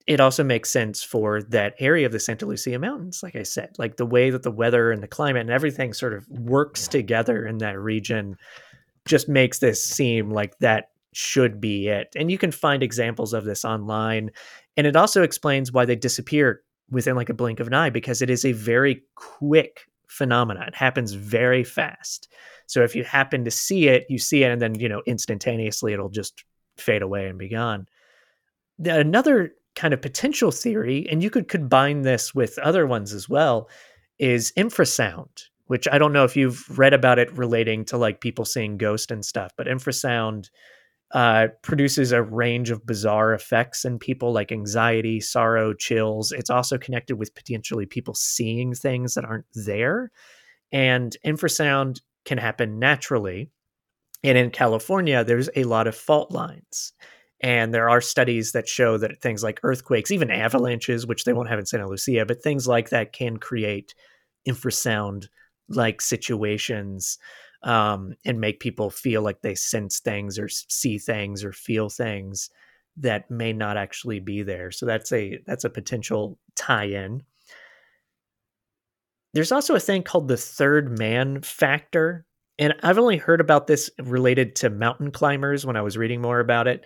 it 0.08 0.22
also 0.22 0.44
makes 0.44 0.70
sense 0.70 1.04
for 1.04 1.42
that 1.44 1.76
area 1.80 2.06
of 2.06 2.14
the 2.14 2.20
Santa 2.20 2.46
Lucia 2.46 2.80
Mountains. 2.80 3.22
Like 3.22 3.36
I 3.36 3.44
said, 3.44 3.72
like 3.78 3.98
the 3.98 4.06
way 4.06 4.30
that 4.30 4.44
the 4.44 4.52
weather 4.52 4.92
and 4.92 5.04
the 5.04 5.08
climate 5.08 5.42
and 5.42 5.50
everything 5.50 5.94
sort 5.94 6.14
of 6.14 6.28
works 6.30 6.88
together 6.88 7.46
in 7.46 7.58
that 7.58 7.78
region, 7.78 8.38
just 9.06 9.28
makes 9.28 9.60
this 9.60 9.84
seem 9.84 10.32
like 10.32 10.58
that 10.60 10.92
should 11.14 11.60
be 11.60 11.88
it. 11.88 12.08
And 12.16 12.32
you 12.32 12.38
can 12.38 12.52
find 12.52 12.82
examples 12.82 13.34
of 13.34 13.44
this 13.44 13.66
online. 13.66 14.32
And 14.78 14.88
it 14.88 14.96
also 14.96 15.24
explains 15.24 15.72
why 15.72 15.86
they 15.86 15.96
disappear 15.96 16.62
within 16.90 17.16
like 17.16 17.30
a 17.30 17.34
blink 17.34 17.60
of 17.60 17.68
an 17.68 17.74
eye 17.74 17.90
because 17.90 18.22
it 18.22 18.30
is 18.30 18.46
a 18.46 18.54
very 18.54 19.04
quick 19.16 19.82
phenomenon. 20.08 20.68
It 20.68 20.76
happens 20.76 21.14
very 21.14 21.64
fast. 21.64 22.32
So 22.66 22.84
if 22.84 22.96
you 22.96 23.04
happen 23.04 23.44
to 23.44 23.52
see 23.52 23.88
it, 23.88 24.06
you 24.10 24.20
see 24.20 24.44
it, 24.44 24.52
and 24.52 24.62
then 24.62 24.76
you 24.76 24.88
know 24.88 25.02
instantaneously 25.06 25.94
it'll 25.94 26.10
just 26.10 26.44
fade 26.78 27.02
away 27.02 27.28
and 27.28 27.38
be 27.38 27.50
gone. 27.50 27.88
Another 28.86 29.52
kind 29.78 29.94
of 29.94 30.02
potential 30.02 30.52
theory, 30.52 31.08
and 31.10 31.24
you 31.24 31.30
could 31.30 31.48
combine 31.48 32.02
this 32.02 32.36
with 32.36 32.58
other 32.60 32.86
ones 32.86 33.14
as 33.14 33.30
well, 33.30 33.70
is 34.20 34.52
infrasound, 34.58 35.44
which 35.68 35.88
I 35.90 35.98
don't 35.98 36.12
know 36.12 36.26
if 36.26 36.36
you've 36.36 36.78
read 36.78 36.94
about 36.94 37.20
it 37.20 37.32
relating 37.38 37.86
to 37.86 37.98
like 37.98 38.20
people 38.20 38.44
seeing 38.44 38.78
ghosts 38.78 39.12
and 39.12 39.24
stuff, 39.24 39.52
but 39.56 39.68
infrasound 39.68 40.50
uh, 41.14 41.48
produces 41.62 42.12
a 42.12 42.22
range 42.22 42.70
of 42.70 42.86
bizarre 42.86 43.34
effects 43.34 43.86
in 43.86 44.00
people 44.00 44.34
like 44.34 44.52
anxiety, 44.52 45.22
sorrow, 45.22 45.74
chills. 45.74 46.32
It's 46.32 46.50
also 46.50 46.78
connected 46.78 47.16
with 47.16 47.36
potentially 47.36 47.86
people 47.86 48.14
seeing 48.14 48.74
things 48.74 49.14
that 49.14 49.24
aren't 49.24 49.46
there. 49.54 50.12
And 50.72 51.16
infrasound 51.26 52.02
can 52.26 52.40
happen 52.40 52.80
naturally. 52.80 53.52
And 54.24 54.38
in 54.38 54.50
California, 54.50 55.24
there's 55.24 55.50
a 55.56 55.64
lot 55.64 55.88
of 55.88 55.96
fault 55.96 56.32
lines. 56.32 56.92
And 57.42 57.74
there 57.74 57.90
are 57.90 58.02
studies 58.02 58.52
that 58.54 58.68
show 58.68 58.98
that 58.98 59.22
things 59.22 59.44
like 59.44 59.60
earthquakes, 59.64 60.12
even 60.12 60.32
avalanches, 60.32 61.06
which 61.06 61.24
they 61.24 61.34
won't 61.34 61.50
have 61.50 61.60
in 61.60 61.66
Santa 61.66 61.88
Lucia, 61.88 62.26
but 62.26 62.42
things 62.42 62.68
like 62.68 62.90
that 62.90 63.14
can 63.14 63.38
create 63.38 63.94
infrasound 64.48 65.28
like 65.70 66.02
situations 66.02 67.20
um, 67.64 68.14
and 68.26 68.40
make 68.40 68.60
people 68.60 68.90
feel 68.90 69.22
like 69.22 69.42
they 69.42 69.56
sense 69.56 70.00
things 70.00 70.40
or 70.40 70.48
see 70.50 70.98
things 70.98 71.44
or 71.44 71.52
feel 71.52 71.90
things 71.90 72.50
that 72.98 73.30
may 73.30 73.54
not 73.54 73.78
actually 73.78 74.20
be 74.20 74.42
there. 74.42 74.72
So 74.72 74.86
that's 74.86 75.12
a 75.12 75.40
that's 75.46 75.64
a 75.64 75.70
potential 75.70 76.40
tie-in. 76.56 77.24
There's 79.34 79.52
also 79.52 79.76
a 79.76 79.80
thing 79.80 80.04
called 80.04 80.28
the 80.28 80.38
third 80.38 80.98
man 80.98 81.42
factor. 81.42 82.26
And 82.58 82.74
I've 82.82 82.98
only 82.98 83.18
heard 83.18 83.40
about 83.40 83.68
this 83.68 83.92
related 84.00 84.56
to 84.58 84.72
mountain 84.72 85.12
climbers 85.12 85.64
when 85.64 85.76
I 85.76 85.82
was 85.82 85.98
reading 85.98 86.22
more 86.22 86.40
about 86.40 86.68
it. 86.68 86.86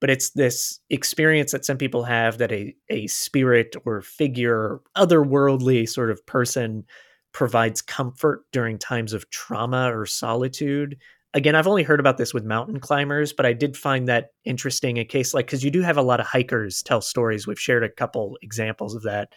But 0.00 0.10
it's 0.10 0.30
this 0.30 0.78
experience 0.90 1.52
that 1.52 1.64
some 1.64 1.76
people 1.76 2.04
have 2.04 2.38
that 2.38 2.52
a, 2.52 2.74
a 2.88 3.06
spirit 3.08 3.74
or 3.84 4.00
figure, 4.00 4.80
otherworldly 4.96 5.88
sort 5.88 6.10
of 6.10 6.24
person 6.26 6.84
provides 7.32 7.82
comfort 7.82 8.44
during 8.52 8.78
times 8.78 9.12
of 9.12 9.28
trauma 9.30 9.96
or 9.96 10.06
solitude. 10.06 10.96
Again, 11.34 11.54
I've 11.54 11.66
only 11.66 11.82
heard 11.82 12.00
about 12.00 12.16
this 12.16 12.32
with 12.32 12.44
mountain 12.44 12.80
climbers, 12.80 13.32
but 13.32 13.44
I 13.44 13.52
did 13.52 13.76
find 13.76 14.08
that 14.08 14.30
interesting 14.44 14.98
a 14.98 15.04
case 15.04 15.34
like 15.34 15.46
because 15.46 15.62
you 15.62 15.70
do 15.70 15.82
have 15.82 15.98
a 15.98 16.02
lot 16.02 16.20
of 16.20 16.26
hikers 16.26 16.82
tell 16.82 17.00
stories. 17.00 17.46
We've 17.46 17.60
shared 17.60 17.84
a 17.84 17.90
couple 17.90 18.38
examples 18.40 18.94
of 18.94 19.02
that, 19.02 19.34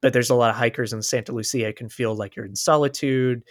but 0.00 0.12
there's 0.12 0.30
a 0.30 0.34
lot 0.34 0.50
of 0.50 0.56
hikers 0.56 0.92
in 0.92 1.02
Santa 1.02 1.32
Lucia 1.32 1.72
can 1.72 1.88
feel 1.88 2.14
like 2.14 2.36
you're 2.36 2.46
in 2.46 2.56
solitude. 2.56 3.42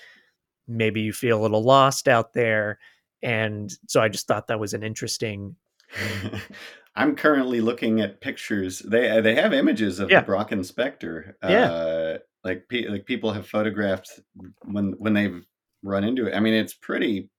Maybe 0.67 1.01
you 1.01 1.11
feel 1.11 1.39
a 1.39 1.41
little 1.41 1.63
lost 1.63 2.07
out 2.07 2.33
there. 2.33 2.79
And 3.21 3.71
so 3.87 4.01
I 4.01 4.09
just 4.09 4.27
thought 4.27 4.47
that 4.47 4.59
was 4.59 4.73
an 4.73 4.83
interesting 4.83 5.55
I'm 6.95 7.15
currently 7.15 7.61
looking 7.61 8.01
at 8.01 8.21
pictures. 8.21 8.79
They 8.79 9.19
they 9.21 9.35
have 9.35 9.53
images 9.53 9.99
of 9.99 10.11
yeah. 10.11 10.21
the 10.21 10.31
Brocken 10.31 10.63
Spectre. 10.63 11.35
Yeah. 11.43 11.71
Uh, 11.71 12.17
like 12.43 12.67
pe- 12.69 12.87
like 12.87 13.05
people 13.05 13.31
have 13.31 13.47
photographed 13.47 14.19
when 14.65 14.93
when 14.97 15.13
they've 15.13 15.43
run 15.81 16.03
into 16.03 16.27
it. 16.27 16.35
I 16.35 16.39
mean, 16.39 16.53
it's 16.53 16.73
pretty. 16.73 17.29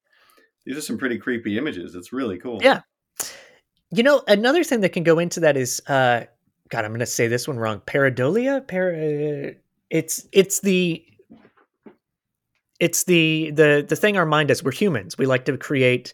These 0.65 0.77
are 0.77 0.83
some 0.83 0.99
pretty 0.99 1.19
creepy 1.19 1.59
images. 1.59 1.95
It's 1.95 2.13
really 2.13 2.39
cool. 2.39 2.61
Yeah. 2.63 2.81
You 3.91 4.03
know, 4.03 4.23
another 4.27 4.65
thing 4.65 4.81
that 4.81 4.91
can 4.91 5.05
go 5.05 5.19
into 5.19 5.41
that 5.41 5.57
is, 5.57 5.81
uh, 5.89 6.25
God, 6.71 6.85
I'm 6.85 6.91
going 6.91 7.01
to 7.01 7.07
say 7.07 7.29
this 7.29 7.47
one 7.47 7.59
wrong. 7.59 7.81
Pareidolia. 7.81 8.67
Para. 8.67 9.55
It's 9.91 10.27
it's 10.33 10.61
the 10.61 11.05
it's 12.81 13.05
the 13.05 13.51
the 13.53 13.85
the 13.87 13.97
thing 13.97 14.17
our 14.17 14.27
mind 14.27 14.49
does. 14.49 14.65
We're 14.65 14.73
humans. 14.73 15.17
We 15.17 15.27
like 15.27 15.45
to 15.45 15.57
create 15.57 16.13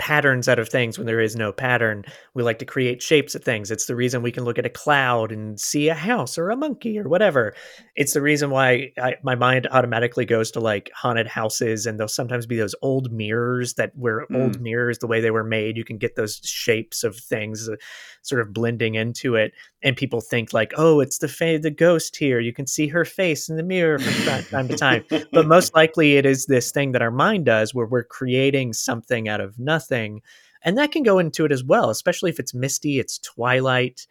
patterns 0.00 0.48
out 0.48 0.58
of 0.58 0.70
things 0.70 0.96
when 0.96 1.06
there 1.06 1.20
is 1.20 1.36
no 1.36 1.52
pattern. 1.52 2.02
We 2.32 2.42
like 2.42 2.58
to 2.60 2.64
create 2.64 3.02
shapes 3.02 3.34
of 3.34 3.44
things. 3.44 3.70
It's 3.70 3.84
the 3.84 3.94
reason 3.94 4.22
we 4.22 4.32
can 4.32 4.46
look 4.46 4.58
at 4.58 4.64
a 4.64 4.70
cloud 4.70 5.30
and 5.30 5.60
see 5.60 5.88
a 5.88 5.94
house 5.94 6.38
or 6.38 6.48
a 6.48 6.56
monkey 6.56 6.98
or 6.98 7.06
whatever. 7.06 7.54
It's 7.96 8.14
the 8.14 8.22
reason 8.22 8.48
why 8.48 8.92
I, 8.96 9.16
my 9.22 9.34
mind 9.34 9.68
automatically 9.70 10.24
goes 10.24 10.50
to 10.52 10.60
like 10.60 10.90
haunted 10.96 11.26
houses, 11.26 11.84
and 11.84 11.98
there'll 11.98 12.08
sometimes 12.08 12.46
be 12.46 12.56
those 12.56 12.74
old 12.80 13.12
mirrors 13.12 13.74
that 13.74 13.92
were 13.94 14.26
mm. 14.30 14.42
old 14.42 14.58
mirrors, 14.58 14.98
the 14.98 15.06
way 15.06 15.20
they 15.20 15.30
were 15.30 15.44
made. 15.44 15.76
You 15.76 15.84
can 15.84 15.98
get 15.98 16.16
those 16.16 16.40
shapes 16.44 17.04
of 17.04 17.14
things 17.14 17.68
uh, 17.68 17.76
sort 18.22 18.40
of 18.40 18.54
blending 18.54 18.94
into 18.94 19.34
it, 19.34 19.52
and 19.82 19.94
people 19.98 20.22
think 20.22 20.54
like, 20.54 20.72
oh, 20.78 21.00
it's 21.00 21.18
the 21.18 21.28
fa- 21.28 21.58
the 21.60 21.70
ghost 21.70 22.16
here. 22.16 22.40
You 22.40 22.54
can 22.54 22.66
see 22.66 22.86
her 22.86 23.04
face 23.04 23.50
in 23.50 23.56
the 23.56 23.62
mirror 23.62 23.98
from 23.98 24.44
time 24.44 24.66
to 24.68 24.76
time, 24.78 25.04
but 25.30 25.46
most 25.46 25.74
likely 25.76 26.16
it 26.16 26.24
is 26.24 26.46
this 26.46 26.70
thing 26.70 26.92
that 26.92 27.02
our 27.02 27.10
mind 27.10 27.44
does 27.44 27.74
where 27.74 27.86
we're 27.86 28.02
creating 28.02 28.72
something 28.72 29.28
out 29.28 29.42
of 29.42 29.58
nothing 29.58 29.89
thing. 29.90 30.22
And 30.62 30.78
that 30.78 30.92
can 30.92 31.02
go 31.02 31.18
into 31.18 31.44
it 31.44 31.52
as 31.52 31.64
well, 31.64 31.90
especially 31.90 32.30
if 32.30 32.38
it's 32.38 32.54
misty, 32.54 32.98
it's 32.98 33.18
twilight. 33.18 34.06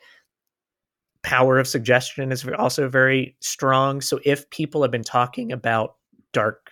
Power 1.24 1.60
of 1.60 1.68
suggestion 1.68 2.32
is 2.32 2.48
also 2.58 2.88
very 2.88 3.36
strong. 3.40 4.02
So 4.02 4.20
if 4.24 4.50
people 4.50 4.82
have 4.82 4.92
been 4.92 5.04
talking 5.04 5.52
about 5.52 5.96
dark 6.34 6.70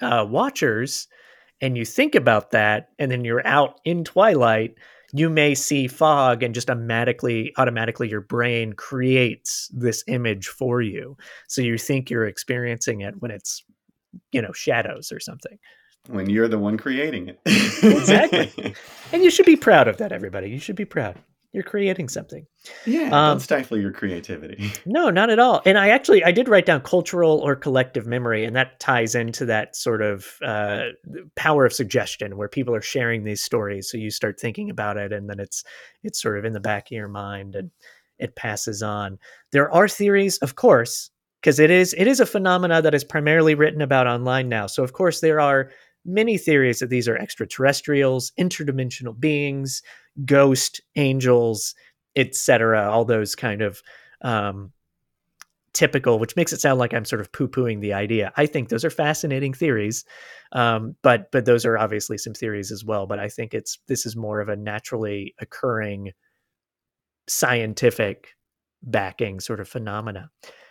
uh, 0.00 0.26
watchers 0.28 1.06
and 1.60 1.76
you 1.76 1.84
think 1.84 2.14
about 2.14 2.50
that 2.50 2.88
and 2.98 3.10
then 3.10 3.24
you're 3.24 3.46
out 3.46 3.80
in 3.84 4.04
twilight, 4.04 4.74
you 5.12 5.30
may 5.30 5.54
see 5.54 5.86
fog 5.86 6.42
and 6.42 6.54
just 6.54 6.68
automatically 6.68 7.52
automatically 7.56 8.08
your 8.08 8.20
brain 8.20 8.72
creates 8.72 9.70
this 9.72 10.02
image 10.08 10.48
for 10.48 10.82
you. 10.82 11.16
So 11.48 11.62
you 11.62 11.78
think 11.78 12.10
you're 12.10 12.26
experiencing 12.26 13.02
it 13.02 13.14
when 13.20 13.30
it's 13.30 13.64
you 14.32 14.42
know 14.42 14.52
shadows 14.52 15.12
or 15.12 15.20
something 15.20 15.58
when 16.08 16.28
you're 16.28 16.48
the 16.48 16.58
one 16.58 16.76
creating 16.76 17.28
it. 17.28 17.40
exactly. 17.82 18.74
And 19.12 19.22
you 19.22 19.30
should 19.30 19.46
be 19.46 19.54
proud 19.54 19.86
of 19.86 19.98
that, 19.98 20.10
everybody. 20.10 20.50
You 20.50 20.58
should 20.58 20.74
be 20.74 20.86
proud. 20.86 21.16
You're 21.52 21.62
creating 21.62 22.08
something. 22.08 22.46
Yeah, 22.84 23.04
um, 23.04 23.34
don't 23.34 23.40
stifle 23.40 23.78
your 23.78 23.92
creativity. 23.92 24.72
No, 24.86 25.08
not 25.08 25.30
at 25.30 25.38
all. 25.38 25.62
And 25.64 25.78
I 25.78 25.90
actually 25.90 26.24
I 26.24 26.32
did 26.32 26.48
write 26.48 26.66
down 26.66 26.80
cultural 26.80 27.38
or 27.38 27.54
collective 27.54 28.08
memory, 28.08 28.44
and 28.44 28.56
that 28.56 28.80
ties 28.80 29.14
into 29.14 29.44
that 29.44 29.76
sort 29.76 30.02
of 30.02 30.26
uh, 30.44 30.86
power 31.36 31.64
of 31.64 31.72
suggestion, 31.72 32.36
where 32.36 32.48
people 32.48 32.74
are 32.74 32.82
sharing 32.82 33.22
these 33.22 33.40
stories. 33.40 33.88
So 33.88 33.98
you 33.98 34.10
start 34.10 34.40
thinking 34.40 34.68
about 34.68 34.96
it, 34.96 35.12
and 35.12 35.30
then 35.30 35.38
it's 35.38 35.62
it's 36.02 36.20
sort 36.20 36.38
of 36.38 36.44
in 36.44 36.54
the 36.54 36.60
back 36.60 36.88
of 36.88 36.92
your 36.92 37.06
mind, 37.06 37.54
and 37.54 37.70
it 38.18 38.34
passes 38.34 38.82
on. 38.82 39.18
There 39.52 39.70
are 39.70 39.86
theories, 39.86 40.38
of 40.38 40.56
course, 40.56 41.10
because 41.40 41.60
it 41.60 41.70
is 41.70 41.94
it 41.96 42.08
is 42.08 42.18
a 42.18 42.26
phenomena 42.26 42.82
that 42.82 42.94
is 42.94 43.04
primarily 43.04 43.54
written 43.54 43.80
about 43.80 44.08
online 44.08 44.48
now. 44.48 44.66
So 44.66 44.82
of 44.82 44.92
course 44.92 45.20
there 45.20 45.40
are 45.40 45.70
many 46.04 46.38
theories 46.38 46.78
that 46.78 46.90
these 46.90 47.08
are 47.08 47.16
extraterrestrials, 47.16 48.32
interdimensional 48.38 49.18
beings, 49.18 49.82
ghost 50.24 50.80
angels, 50.96 51.74
etc. 52.16 52.90
All 52.90 53.04
those 53.04 53.34
kind 53.34 53.62
of 53.62 53.82
um, 54.22 54.72
typical, 55.72 56.18
which 56.18 56.36
makes 56.36 56.52
it 56.52 56.60
sound 56.60 56.78
like 56.78 56.94
I'm 56.94 57.04
sort 57.04 57.20
of 57.20 57.32
poo 57.32 57.48
pooing 57.48 57.80
the 57.80 57.92
idea. 57.92 58.32
I 58.36 58.46
think 58.46 58.68
those 58.68 58.84
are 58.84 58.90
fascinating 58.90 59.52
theories, 59.52 60.04
um, 60.52 60.96
but 61.02 61.30
but 61.32 61.44
those 61.44 61.66
are 61.66 61.76
obviously 61.76 62.16
some 62.16 62.34
theories 62.34 62.70
as 62.70 62.84
well. 62.84 63.06
But 63.06 63.18
I 63.18 63.28
think 63.28 63.52
it's 63.52 63.78
this 63.88 64.06
is 64.06 64.16
more 64.16 64.40
of 64.40 64.48
a 64.48 64.56
naturally 64.56 65.34
occurring 65.40 66.12
scientific 67.28 68.28
backing 68.82 69.40
sort 69.40 69.60
of 69.60 69.68
phenomena. 69.68 70.30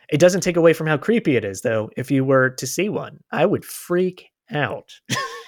It 0.09 0.19
doesn't 0.19 0.41
take 0.41 0.57
away 0.57 0.73
from 0.73 0.87
how 0.87 0.97
creepy 0.97 1.35
it 1.35 1.45
is, 1.45 1.61
though. 1.61 1.89
If 1.97 2.11
you 2.11 2.23
were 2.23 2.51
to 2.51 2.67
see 2.67 2.89
one, 2.89 3.19
I 3.31 3.45
would 3.45 3.65
freak 3.65 4.29
out. 4.51 4.99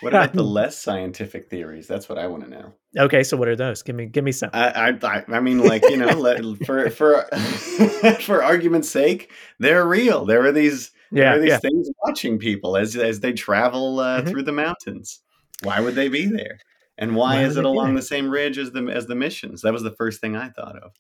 what 0.02 0.14
about 0.14 0.34
the 0.34 0.44
less 0.44 0.78
scientific 0.80 1.50
theories? 1.50 1.88
That's 1.88 2.10
what 2.10 2.18
I 2.18 2.28
want 2.28 2.44
to 2.44 2.50
know. 2.50 2.74
Okay, 2.98 3.24
so 3.24 3.38
what 3.38 3.48
are 3.48 3.56
those? 3.56 3.82
Give 3.82 3.96
me, 3.96 4.06
give 4.06 4.24
me 4.24 4.32
some. 4.32 4.50
I, 4.54 4.98
I, 5.02 5.24
I 5.28 5.40
mean, 5.40 5.60
like 5.60 5.84
you 5.90 5.98
know, 5.98 6.08
let, 6.08 6.42
for 6.66 6.90
for 6.90 7.24
for 8.22 8.44
argument's 8.44 8.90
sake, 8.90 9.32
they're 9.60 9.86
real. 9.86 10.26
There 10.26 10.46
are 10.46 10.52
these, 10.52 10.92
yeah, 11.12 11.24
there 11.24 11.38
are 11.38 11.40
these 11.40 11.50
yeah. 11.50 11.58
things 11.60 11.90
watching 12.04 12.40
people 12.40 12.78
as 12.78 12.96
as 12.96 13.20
they 13.20 13.34
travel 13.34 14.00
uh, 14.00 14.20
mm-hmm. 14.20 14.30
through 14.30 14.44
the 14.44 14.52
mountains. 14.52 15.22
Why 15.64 15.80
would 15.80 15.96
they 15.96 16.10
be 16.10 16.26
there? 16.26 16.60
And 16.98 17.16
why, 17.16 17.36
why 17.36 17.44
is 17.44 17.58
it 17.58 17.66
along 17.66 17.96
the 17.96 18.02
same 18.02 18.30
ridge 18.30 18.58
as 18.58 18.72
the 18.72 18.84
as 18.88 19.08
the 19.08 19.16
missions? 19.16 19.62
That 19.62 19.74
was 19.74 19.84
the 19.84 19.92
first 19.92 20.22
thing 20.22 20.38
I 20.38 20.48
thought 20.50 20.78
of. 20.78 20.94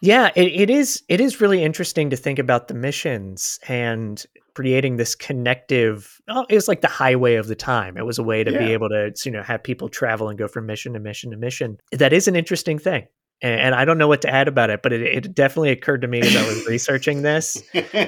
Yeah, 0.00 0.30
it, 0.34 0.46
it 0.46 0.70
is. 0.70 1.02
It 1.08 1.20
is 1.20 1.42
really 1.42 1.62
interesting 1.62 2.08
to 2.08 2.16
think 2.16 2.38
about 2.38 2.68
the 2.68 2.74
missions 2.74 3.58
and 3.68 4.24
creating 4.54 4.96
this 4.96 5.14
connective 5.14 6.20
oh, 6.28 6.44
it 6.48 6.54
was 6.54 6.68
like 6.68 6.80
the 6.80 6.88
highway 6.88 7.34
of 7.34 7.46
the 7.46 7.54
time 7.54 7.96
it 7.96 8.06
was 8.06 8.18
a 8.18 8.22
way 8.22 8.44
to 8.44 8.52
yeah. 8.52 8.58
be 8.58 8.72
able 8.72 8.88
to 8.88 9.12
you 9.24 9.30
know 9.30 9.42
have 9.42 9.62
people 9.62 9.88
travel 9.88 10.28
and 10.28 10.38
go 10.38 10.48
from 10.48 10.66
mission 10.66 10.92
to 10.92 11.00
mission 11.00 11.30
to 11.30 11.36
mission 11.36 11.78
that 11.92 12.12
is 12.12 12.28
an 12.28 12.36
interesting 12.36 12.78
thing 12.78 13.06
and, 13.42 13.60
and 13.60 13.74
i 13.74 13.84
don't 13.84 13.98
know 13.98 14.08
what 14.08 14.22
to 14.22 14.28
add 14.28 14.48
about 14.48 14.70
it 14.70 14.82
but 14.82 14.92
it, 14.92 15.02
it 15.02 15.34
definitely 15.34 15.70
occurred 15.70 16.02
to 16.02 16.08
me 16.08 16.20
as 16.20 16.36
i 16.36 16.46
was 16.46 16.66
researching 16.66 17.22
this 17.22 17.62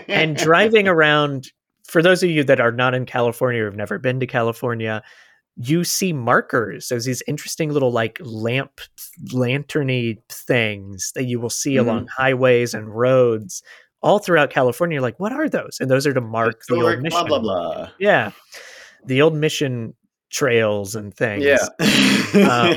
and 0.09 0.37
driving 0.37 0.89
around 0.95 1.51
for 1.85 2.03
those 2.03 2.23
of 2.23 2.31
you 2.31 2.45
that 2.45 2.61
are 2.61 2.73
not 2.73 2.95
in 2.95 3.07
california 3.07 3.63
or 3.63 3.67
have 3.67 3.77
never 3.77 3.99
been 3.99 4.21
to 4.21 4.27
california 4.27 5.03
you 5.57 5.85
see 5.85 6.13
markers 6.13 6.91
as 6.91 7.05
these 7.05 7.23
interesting 7.29 7.71
little 7.71 7.93
like 7.93 8.19
lamp 8.21 8.81
lanterny 9.33 10.19
things 10.29 11.13
that 11.15 11.25
you 11.25 11.39
will 11.39 11.51
see 11.51 11.75
mm-hmm. 11.75 11.89
along 11.89 12.07
highways 12.17 12.75
and 12.75 12.95
roads 12.95 13.63
all 14.05 14.19
throughout 14.19 14.51
California. 14.51 14.97
You're 14.97 15.03
like, 15.03 15.19
what 15.19 15.33
are 15.33 15.49
those? 15.49 15.79
And 15.81 15.91
those 15.91 16.07
are 16.07 16.13
to 16.13 16.21
mark 16.21 16.61
Historic, 16.61 16.81
the 16.81 16.91
old 16.91 17.03
mission. 17.03 17.27
Blah 17.27 17.39
blah 17.41 17.75
blah. 17.75 17.91
Yeah, 17.99 18.31
the 19.05 19.23
old 19.23 19.35
mission 19.35 19.95
trails 20.31 20.95
and 20.95 21.15
things. 21.15 21.45
Yeah. 21.45 21.67
uh, 22.35 22.77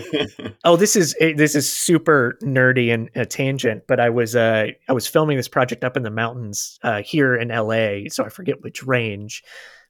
oh, 0.64 0.78
this 0.78 0.96
is 0.96 1.16
eh, 1.20 1.34
this 1.36 1.54
is 1.54 1.72
super 1.72 2.38
nerdy 2.42 2.92
and 2.94 3.10
a 3.16 3.26
tangent, 3.26 3.84
but 3.88 4.00
I 4.00 4.10
was 4.10 4.36
uh, 4.36 4.68
I 4.88 4.94
was 4.94 5.06
filming 5.06 5.38
this 5.38 5.50
project 5.50 5.84
up 5.84 5.98
in 5.98 6.04
the 6.04 6.10
mountains 6.10 6.80
uh, 6.82 7.04
here 7.04 7.36
in 7.36 7.50
LA, 7.50 8.10
so 8.10 8.24
I 8.24 8.30
forget 8.30 8.64
which 8.64 8.84
range 8.84 9.44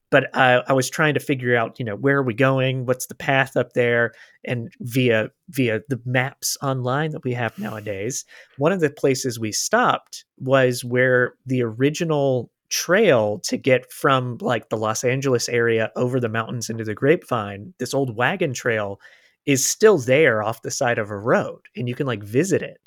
but 0.10 0.36
uh, 0.36 0.64
I 0.68 0.74
was 0.74 0.90
trying 0.90 1.14
to 1.16 1.20
figure 1.20 1.56
out, 1.56 1.80
you 1.80 1.86
know, 1.86 1.96
where 1.96 2.18
are 2.18 2.24
we 2.24 2.34
going? 2.34 2.86
What's 2.86 3.08
the 3.08 3.16
path 3.16 3.58
up 3.58 3.74
there? 3.74 4.14
And 4.46 4.72
via 4.80 5.30
via 5.50 5.82
the 5.90 6.00
maps 6.06 6.58
online 6.62 7.12
that 7.12 7.24
we 7.24 7.34
have 7.34 7.58
nowadays, 7.60 8.26
one 8.58 8.72
of 8.72 8.80
the 8.80 8.90
places 8.90 9.40
we 9.40 9.52
stopped 9.52 10.26
was 10.38 10.84
where 10.84 11.34
the 11.46 11.62
original 11.62 12.52
trail 12.70 13.40
to 13.40 13.58
get 13.58 13.92
from 13.92 14.38
like 14.42 14.70
the 14.70 14.78
Los 14.78 15.04
Angeles 15.04 15.48
area 15.50 15.92
over 15.96 16.20
the 16.20 16.30
mountains 16.30 16.70
into 16.70 16.84
the 16.84 16.96
Grapevine, 16.96 17.74
this 17.80 17.94
old 17.94 18.16
wagon 18.16 18.54
trail, 18.54 19.00
is 19.46 19.66
still 19.66 19.98
there 19.98 20.44
off 20.44 20.62
the 20.62 20.72
side 20.72 21.00
of 21.00 21.10
a 21.10 21.18
road, 21.18 21.62
and 21.76 21.88
you 21.88 21.96
can 21.96 22.06
like 22.06 22.24
visit 22.24 22.62
it. 22.62 22.80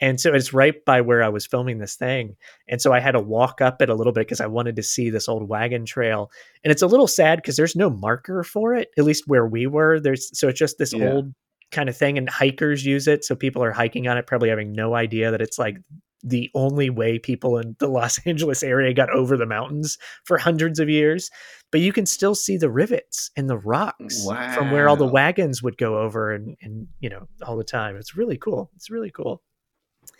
And 0.00 0.20
so 0.20 0.32
it's 0.32 0.54
right 0.54 0.82
by 0.84 1.00
where 1.00 1.22
I 1.22 1.28
was 1.28 1.46
filming 1.46 1.78
this 1.78 1.94
thing. 1.94 2.36
And 2.68 2.80
so 2.80 2.92
I 2.92 3.00
had 3.00 3.12
to 3.12 3.20
walk 3.20 3.60
up 3.60 3.82
it 3.82 3.90
a 3.90 3.94
little 3.94 4.12
bit 4.12 4.26
because 4.26 4.40
I 4.40 4.46
wanted 4.46 4.76
to 4.76 4.82
see 4.82 5.10
this 5.10 5.28
old 5.28 5.48
wagon 5.48 5.84
trail. 5.84 6.30
And 6.64 6.72
it's 6.72 6.82
a 6.82 6.86
little 6.86 7.06
sad 7.06 7.36
because 7.36 7.56
there's 7.56 7.76
no 7.76 7.90
marker 7.90 8.42
for 8.42 8.74
it, 8.74 8.88
at 8.96 9.04
least 9.04 9.24
where 9.26 9.46
we 9.46 9.66
were. 9.66 10.00
There's 10.00 10.36
so 10.38 10.48
it's 10.48 10.58
just 10.58 10.78
this 10.78 10.94
yeah. 10.94 11.10
old 11.10 11.34
kind 11.70 11.88
of 11.88 11.96
thing, 11.96 12.18
and 12.18 12.28
hikers 12.28 12.84
use 12.84 13.06
it. 13.06 13.24
So 13.24 13.34
people 13.34 13.62
are 13.62 13.72
hiking 13.72 14.08
on 14.08 14.16
it, 14.16 14.26
probably 14.26 14.48
having 14.48 14.72
no 14.72 14.94
idea 14.94 15.30
that 15.30 15.42
it's 15.42 15.58
like 15.58 15.76
the 16.22 16.50
only 16.54 16.90
way 16.90 17.18
people 17.18 17.58
in 17.58 17.76
the 17.78 17.88
Los 17.88 18.18
Angeles 18.26 18.62
area 18.62 18.92
got 18.94 19.10
over 19.10 19.36
the 19.36 19.46
mountains 19.46 19.98
for 20.24 20.38
hundreds 20.38 20.78
of 20.78 20.88
years. 20.88 21.30
But 21.70 21.80
you 21.80 21.92
can 21.92 22.06
still 22.06 22.34
see 22.34 22.56
the 22.56 22.70
rivets 22.70 23.30
and 23.36 23.48
the 23.48 23.58
rocks 23.58 24.24
wow. 24.26 24.52
from 24.52 24.72
where 24.72 24.88
all 24.88 24.96
the 24.96 25.06
wagons 25.06 25.62
would 25.62 25.78
go 25.78 25.98
over 25.98 26.32
and, 26.32 26.56
and 26.62 26.88
you 27.00 27.10
know 27.10 27.28
all 27.42 27.56
the 27.56 27.64
time. 27.64 27.96
It's 27.96 28.16
really 28.16 28.38
cool. 28.38 28.70
It's 28.74 28.90
really 28.90 29.10
cool. 29.10 29.42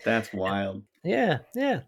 That's 0.04 0.32
wild. 0.34 0.82
Yeah, 1.04 1.38
yeah. 1.54 1.80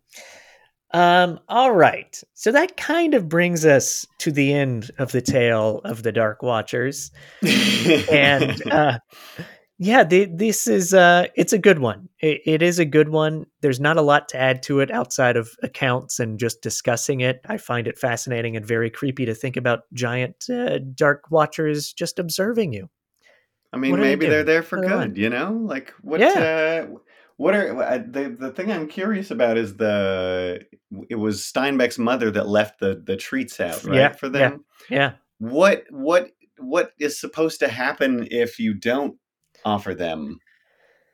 Um, 0.95 1.41
all 1.49 1.73
right. 1.73 2.23
So 2.35 2.53
that 2.53 2.77
kind 2.77 3.15
of 3.15 3.29
brings 3.29 3.65
us 3.65 4.07
to 4.19 4.31
the 4.31 4.53
end 4.53 4.91
of 4.99 5.13
the 5.13 5.23
tale 5.23 5.81
of 5.85 6.03
the 6.03 6.13
Dark 6.13 6.43
Watchers. 6.43 7.11
and 7.43 8.63
uh, 8.71 8.99
yeah, 9.79 10.05
the, 10.05 10.27
this 10.27 10.67
is 10.67 10.93
uh, 10.93 11.27
it's 11.35 11.55
a 11.55 11.59
good 11.59 11.79
one. 11.79 12.09
It, 12.21 12.43
it 12.45 12.63
is 12.63 12.79
a 12.79 12.85
good 12.85 13.09
one. 13.09 13.47
There's 13.63 13.81
not 13.81 13.97
a 13.97 14.03
lot 14.03 14.29
to 14.29 14.39
add 14.39 14.63
to 14.65 14.81
it 14.81 14.91
outside 14.91 15.37
of 15.37 15.51
accounts 15.63 16.21
and 16.21 16.39
just 16.39 16.61
discussing 16.61 17.21
it. 17.21 17.41
I 17.47 17.57
find 17.57 17.89
it 17.89 17.99
fascinating 17.99 18.57
and 18.57 18.67
very 18.67 18.91
creepy 18.91 19.25
to 19.25 19.35
think 19.35 19.57
about 19.57 19.81
giant 19.95 20.45
uh, 20.51 20.79
Dark 20.95 21.31
Watchers 21.31 21.93
just 21.93 22.19
observing 22.19 22.75
you. 22.75 22.91
I 23.73 23.79
mean, 23.79 23.99
maybe 23.99 24.29
they 24.29 24.37
are 24.37 24.45
there 24.45 24.63
for 24.63 24.81
good, 24.81 25.17
you 25.17 25.31
know? 25.31 25.53
Like 25.53 25.95
what 26.03 26.21
yeah. 26.21 26.85
Uh, 26.91 26.99
what 27.43 27.57
are 27.57 27.83
uh, 27.83 27.99
the 27.99 28.37
the 28.39 28.51
thing 28.53 28.71
I'm 28.71 28.87
curious 28.87 29.33
about 29.33 29.59
is 29.59 29.77
the 29.77 30.61
it 31.11 31.17
was 31.17 31.41
Steinbeck's 31.41 31.99
mother 31.99 32.31
that 32.31 32.47
left 32.47 32.79
the 32.79 33.03
the 33.05 33.17
treats 33.17 33.59
out 33.59 33.83
right 33.83 33.97
yeah, 33.97 34.13
for 34.13 34.29
them. 34.29 34.65
Yeah, 34.89 34.97
yeah. 34.97 35.13
What 35.39 35.85
what 35.91 36.31
what 36.59 36.93
is 37.01 37.19
supposed 37.19 37.59
to 37.59 37.69
happen 37.69 38.29
if 38.31 38.61
you 38.61 38.75
don't 38.75 39.17
offer 39.65 39.93
them 39.93 40.39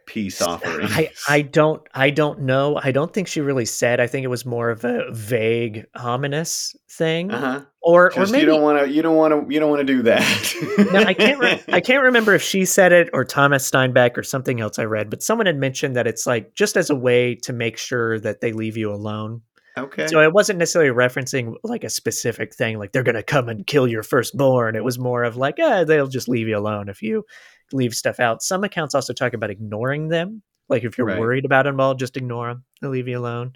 peace 0.09 0.43
offering. 0.43 0.89
I, 0.91 1.11
I 1.29 1.43
don't 1.43 1.83
I 1.95 2.11
don't 2.11 2.41
know. 2.41 2.81
I 2.83 2.91
don't 2.91 3.13
think 3.13 3.29
she 3.29 3.41
really 3.41 3.67
said. 3.67 4.01
I 4.01 4.07
think 4.07 4.25
it 4.25 4.29
was 4.29 4.45
more 4.45 4.71
of 4.71 4.85
a 4.85 5.13
vague, 5.13 5.85
ominous 5.95 6.75
thing. 6.91 7.31
Uh-huh. 7.31 7.65
Or 7.81 8.13
or 8.19 8.27
maybe 8.27 8.41
you 8.41 8.47
don't 8.47 8.63
want 8.63 8.81
to 8.81 8.91
you 8.91 9.03
don't 9.03 9.17
want 9.17 9.49
to 9.49 9.55
you 9.55 9.61
don't 9.61 9.71
want 9.71 9.87
to 9.87 9.93
do 9.95 10.03
that. 10.03 10.89
no, 10.93 11.01
I 11.01 11.15
can't. 11.15 11.39
Re- 11.39 11.63
I 11.69 11.81
can't 11.89 12.03
remember 12.03 12.35
if 12.35 12.43
she 12.43 12.65
said 12.65 12.93
it 12.93 13.11
or 13.13 13.25
Thomas 13.25 13.71
Steinbeck 13.71 14.17
or 14.17 14.23
something 14.23 14.61
else 14.61 14.79
I 14.79 14.85
read, 14.85 15.11
but 15.11 15.23
someone 15.23 15.47
had 15.47 15.57
mentioned 15.57 15.95
that 15.97 16.07
it's 16.07 16.27
like 16.27 16.55
just 16.55 16.77
as 16.77 16.91
a 16.91 16.97
way 16.97 17.37
to 17.43 17.53
make 17.53 17.77
sure 17.79 18.19
that 18.21 18.41
they 18.41 18.53
leave 18.53 18.77
you 18.77 18.93
alone. 18.93 19.43
okay. 19.77 20.09
So 20.09 20.21
it 20.21 20.33
wasn't 20.33 20.59
necessarily 20.59 20.91
referencing 20.91 21.55
like 21.63 21.85
a 21.85 21.91
specific 21.91 22.55
thing, 22.55 22.79
like 22.79 22.93
they're 22.93 23.05
going 23.05 23.15
to 23.15 23.23
come 23.23 23.49
and 23.49 23.67
kill 23.67 23.87
your 23.87 24.03
firstborn. 24.03 24.75
It 24.75 24.85
was 24.85 24.99
more 24.99 25.23
of 25.23 25.37
like, 25.37 25.59
eh, 25.61 25.85
they'll 25.85 26.09
just 26.09 26.29
leave 26.29 26.49
you 26.49 26.59
alone 26.59 26.89
if 26.89 27.01
you 27.01 27.25
leave 27.73 27.95
stuff 27.95 28.21
out. 28.21 28.43
Some 28.43 28.65
accounts 28.65 28.95
also 28.95 29.13
talk 29.13 29.35
about 29.35 29.51
ignoring 29.51 30.09
them. 30.09 30.43
Like 30.69 30.85
if 30.85 30.99
you're 30.99 31.07
Right. 31.07 31.19
worried 31.19 31.45
about 31.45 31.65
them 31.65 31.81
all, 31.81 31.95
just 31.95 32.17
ignore 32.17 32.49
them. 32.49 32.65
They'll 32.81 32.91
leave 32.91 33.09
you 33.09 33.19
alone. 33.19 33.53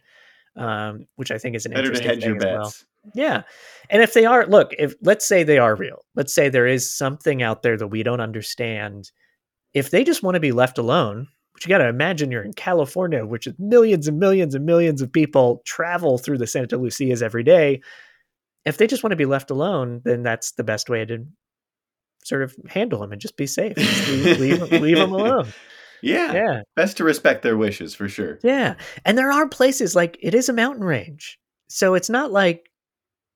Um, 0.55 1.07
which 1.17 1.31
I 1.31 1.39
think 1.39 1.57
is 1.57 1.65
an 1.65 1.73
Better 1.73 1.91
to 1.91 1.97
interesting 1.97 2.21
thing 2.21 2.37
as 2.37 2.45
well. 2.45 2.75
Yeah. 3.15 3.43
And 3.89 4.03
if 4.03 4.13
they 4.13 4.27
are, 4.27 4.47
look, 4.47 4.73
if 4.79 4.95
let's 5.03 5.27
say 5.27 5.43
they 5.43 5.59
are 5.59 5.75
real, 5.75 6.05
let's 6.15 6.35
say 6.35 6.49
there 6.49 6.67
is 6.67 6.95
something 6.95 7.43
out 7.43 7.63
there 7.63 7.77
that 7.79 7.87
we 7.89 8.03
don't 8.03 8.21
understand. 8.21 9.11
If 9.73 9.91
they 9.91 10.05
just 10.05 10.23
want 10.23 10.35
to 10.35 10.41
be 10.41 10.53
left 10.53 10.77
alone, 10.77 11.27
which 11.55 11.65
you 11.65 11.71
got 11.71 11.79
to 11.79 11.89
imagine 11.89 12.31
you're 12.31 12.43
in 12.43 12.53
California, 12.53 13.25
which 13.25 13.47
is 13.47 13.55
millions 13.59 14.07
and 14.09 14.19
millions 14.19 14.55
and 14.55 14.67
millions 14.67 15.01
of 15.01 15.11
people 15.11 15.63
travel 15.65 16.19
through 16.19 16.39
the 16.39 16.47
Santa 16.47 16.77
Lucias 16.77 17.23
every 17.23 17.43
day. 17.43 17.81
If 18.65 18.77
they 18.77 18.87
just 18.87 19.03
want 19.03 19.13
to 19.13 19.17
be 19.17 19.25
left 19.25 19.51
alone, 19.51 20.03
then 20.05 20.23
that's 20.23 20.53
the 20.53 20.65
best 20.65 20.89
way 20.91 21.05
to 21.07 21.27
sort 22.25 22.43
of 22.43 22.55
handle 22.69 23.01
them 23.01 23.13
and 23.13 23.21
just 23.21 23.37
be 23.37 23.47
safe. 23.47 23.77
Just 23.77 24.09
leave, 24.09 24.39
leave, 24.71 24.73
leave 24.81 24.97
them 24.97 25.13
alone. 25.13 25.53
Yeah. 26.03 26.33
Yeah. 26.33 26.63
Best 26.77 26.97
to 26.99 27.05
respect 27.05 27.43
their 27.43 27.57
wishes 27.57 27.95
for 27.95 28.09
sure. 28.09 28.39
Yeah. 28.43 28.75
And 29.05 29.17
there 29.17 29.33
are 29.33 29.49
places 29.49 29.95
like 29.95 30.19
it 30.21 30.35
is 30.35 30.49
a 30.49 30.53
mountain 30.53 30.85
range. 30.85 31.39
So 31.69 31.95
it's 31.95 32.11
not 32.11 32.33
like 32.33 32.71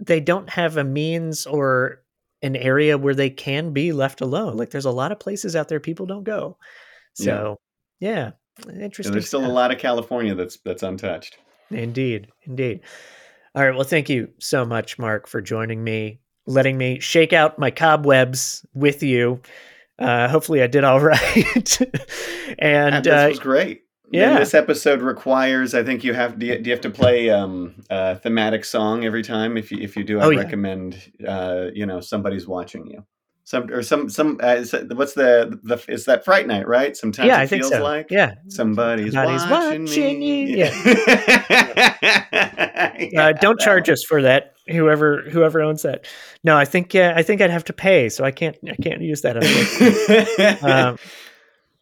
they 0.01 0.21
don't 0.21 0.51
have 0.51 0.77
a 0.77 0.85
means 0.85 1.47
or 1.47 2.03
an 2.43 2.57
area 2.57 2.99
where 2.99 3.15
they 3.15 3.31
can 3.31 3.73
be 3.73 3.93
left 3.93 4.21
alone. 4.21 4.57
Like 4.57 4.71
there's 4.71 4.85
a 4.85 4.91
lot 4.91 5.13
of 5.13 5.21
places 5.21 5.57
out 5.57 5.69
there 5.69 5.81
people 5.81 6.07
don't 6.07 6.25
go. 6.25 6.59
So, 7.15 7.57
yeah. 7.99 8.33
And 8.67 8.83
Interesting. 8.83 9.13
there's 9.13 9.27
still 9.27 9.47
a 9.47 9.49
lot 9.49 9.73
of 9.73 9.79
California 9.79 10.35
that's 10.35 10.59
that's 10.65 10.83
untouched. 10.83 11.39
Indeed. 11.71 12.29
Indeed. 12.43 12.81
All 13.55 13.65
right. 13.65 13.75
Well, 13.75 13.85
thank 13.85 14.11
you 14.11 14.29
so 14.39 14.65
much, 14.65 14.99
Mark, 14.99 15.29
for 15.29 15.41
joining 15.41 15.83
me, 15.83 16.21
letting 16.47 16.79
me 16.79 17.01
shake 17.01 17.33
out 17.33 17.59
my 17.59 17.71
cobwebs 17.71 18.65
with 18.75 19.03
you. 19.03 19.41
Uh, 19.99 20.29
hopefully, 20.29 20.63
I 20.63 20.67
did 20.67 20.85
all 20.85 21.01
right. 21.13 21.81
and 22.59 23.05
this 23.05 23.13
uh, 23.13 23.29
was 23.31 23.39
great. 23.39 23.83
yeah. 24.11 24.31
And 24.33 24.39
this 24.39 24.55
episode 24.55 25.01
requires. 25.03 25.75
I 25.75 25.83
think 25.83 26.05
you 26.05 26.13
have. 26.15 26.39
Do 26.39 26.47
you, 26.47 26.59
do 26.59 26.69
you 26.69 26.75
have 26.75 26.83
to 26.83 26.91
play 26.91 27.31
um, 27.31 27.75
a 27.91 28.17
thematic 28.17 28.65
song 28.65 29.05
every 29.05 29.23
time? 29.23 29.57
If 29.57 29.73
you 29.73 29.79
if 29.79 29.97
you 29.97 30.05
do, 30.05 30.21
I 30.21 30.25
Oh, 30.25 30.31
yeah. 30.31 30.41
recommend. 30.41 31.13
Uh, 31.27 31.67
you 31.75 31.87
know, 31.87 32.01
somebody's 32.01 32.47
watching 32.47 32.87
you. 32.87 33.05
Some 33.49 33.71
or 33.71 33.81
some 33.85 34.11
some. 34.11 34.41
Uh, 34.43 34.57
is 34.57 34.75
what's 34.91 35.13
the 35.15 35.57
the? 35.63 35.81
Is 35.87 36.07
that 36.07 36.25
Fright 36.25 36.49
Night? 36.49 36.67
Right. 36.67 36.97
Sometimes 36.97 37.29
yeah, 37.29 37.39
it 37.39 37.43
I 37.43 37.47
think 37.47 37.63
feels 37.63 37.75
so. 37.75 37.81
like 37.81 38.09
Yeah. 38.11 38.35
somebody's, 38.49 39.13
Somebody's 39.13 39.49
watching, 39.49 39.85
watching 39.85 40.19
me. 40.19 40.59
you. 40.59 40.65
uh, 43.21 43.33
don't 43.35 43.61
charge 43.61 43.89
us 43.89 44.03
for 44.03 44.23
that. 44.23 44.55
Whoever 44.69 45.23
whoever 45.31 45.63
owns 45.63 45.83
that. 45.83 46.07
No, 46.43 46.57
I 46.57 46.65
think 46.65 46.93
yeah, 46.93 47.13
I 47.17 47.23
think 47.23 47.41
I'd 47.41 47.51
have 47.51 47.63
to 47.67 47.73
pay, 47.73 48.09
so 48.09 48.25
I 48.25 48.33
can't 48.33 48.57
I 48.69 48.75
can't 48.83 49.01
use 49.01 49.23
that. 49.23 49.37
um, 50.65 50.99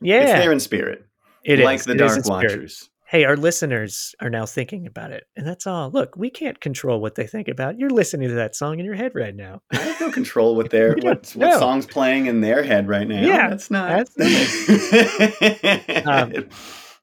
It's 0.03 0.33
there 0.33 0.53
in 0.53 0.61
spirit, 0.61 1.07
it 1.45 1.61
is. 1.61 1.65
like 1.65 1.83
the 1.85 1.93
It 1.93 2.01
is 2.03 2.17
Dark. 2.17 2.27
Watchers. 2.27 2.91
Hey, 3.15 3.23
our 3.23 3.37
listeners 3.37 4.13
are 4.19 4.29
now 4.29 4.45
thinking 4.45 4.89
about 4.89 5.13
it, 5.13 5.29
and 5.37 5.47
that's 5.47 5.69
all. 5.69 5.89
Look, 5.89 6.17
we 6.17 6.31
can't 6.31 6.59
control 6.61 7.01
what 7.01 7.15
they 7.15 7.29
think 7.29 7.47
about. 7.47 7.79
You're 7.79 7.91
listening 7.91 8.29
to 8.29 8.35
that 8.35 8.57
song 8.57 8.81
in 8.81 8.85
your 8.85 8.97
head 8.97 9.13
right 9.15 9.37
now. 9.37 9.63
I 9.71 9.77
have 9.77 10.01
no 10.01 10.11
control 10.11 10.57
what 10.57 10.71
their 10.71 10.97
what, 11.01 11.31
what 11.37 11.61
song's 11.61 11.87
playing 11.87 12.27
in 12.27 12.41
their 12.41 12.65
head 12.65 12.89
right 12.89 13.07
now. 13.07 13.21
Yeah, 13.21 13.51
that's 13.51 13.71
not 13.71 14.09
that's 14.17 14.17
Um, 16.09 16.49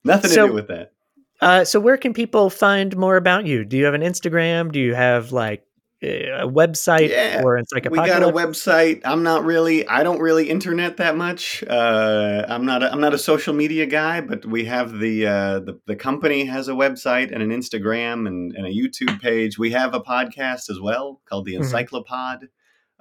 nothing 0.04 0.32
to 0.32 0.48
do 0.48 0.52
with 0.52 0.68
that. 0.68 0.92
Uh, 1.40 1.64
so, 1.64 1.80
where 1.80 1.96
can 1.96 2.14
people 2.14 2.50
find 2.50 2.98
more 2.98 3.16
about 3.16 3.46
you? 3.46 3.64
Do 3.64 3.78
you 3.78 3.86
have 3.86 3.94
an 3.94 4.02
Instagram? 4.02 4.74
Do 4.74 4.82
you 4.82 4.94
have 4.94 5.32
like 5.32 5.64
a 6.02 6.48
website 6.48 7.10
Yeah, 7.10 7.42
or 7.44 7.58
We 7.58 7.98
got 7.98 8.24
a 8.24 8.28
website. 8.28 9.02
I'm 9.06 9.24
not 9.24 9.44
really. 9.46 9.88
I 9.88 10.04
don't 10.04 10.20
really 10.20 10.50
internet 10.50 10.98
that 10.98 11.16
much. 11.16 11.64
Uh, 11.68 12.46
I'm 12.48 12.66
not. 12.66 12.82
A, 12.84 12.92
I'm 12.92 13.02
not 13.02 13.14
a 13.14 13.18
social 13.18 13.54
media 13.54 13.86
guy. 13.86 14.22
But 14.22 14.46
we 14.46 14.66
have 14.66 14.98
the 15.00 15.28
uh, 15.28 15.60
the 15.60 15.80
the 15.86 15.96
company 15.96 16.46
has 16.46 16.68
a 16.68 16.74
website 16.74 17.32
and 17.32 17.44
an 17.44 17.50
Instagram 17.52 18.28
and, 18.28 18.54
and 18.56 18.66
a 18.66 18.72
YouTube 18.72 19.22
page. 19.22 19.60
We 19.60 19.72
have 19.72 19.94
a 19.94 20.00
podcast 20.00 20.70
as 20.70 20.80
well 20.82 21.22
called 21.30 21.46
the 21.46 21.56
Mhm. 21.56 21.62
Encyclopod. 21.64 22.48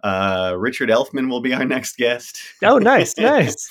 Uh, 0.02 0.54
Richard 0.58 0.88
Elfman 0.88 1.28
will 1.28 1.40
be 1.42 1.54
our 1.54 1.64
next 1.76 1.96
guest. 1.96 2.38
Oh, 2.62 2.78
nice, 2.78 3.16
nice. 3.18 3.68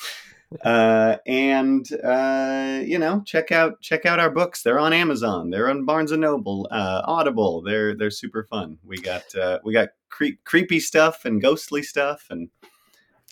Uh, 0.64 1.16
and 1.26 1.86
uh, 2.02 2.80
you 2.84 2.98
know, 2.98 3.22
check 3.24 3.52
out 3.52 3.80
check 3.80 4.04
out 4.06 4.18
our 4.18 4.30
books. 4.30 4.62
They're 4.62 4.78
on 4.80 4.92
Amazon. 4.92 5.50
They're 5.50 5.70
on 5.70 5.84
Barnes 5.84 6.10
and 6.12 6.20
Noble, 6.22 6.68
uh, 6.70 7.02
Audible. 7.04 7.62
They're 7.62 7.94
they're 7.96 8.10
super 8.10 8.44
fun. 8.44 8.78
We 8.84 8.98
got 8.98 9.32
uh, 9.34 9.60
we 9.64 9.72
got 9.72 9.90
cre- 10.08 10.38
creepy 10.44 10.80
stuff 10.80 11.24
and 11.24 11.40
ghostly 11.40 11.82
stuff 11.82 12.26
and 12.30 12.48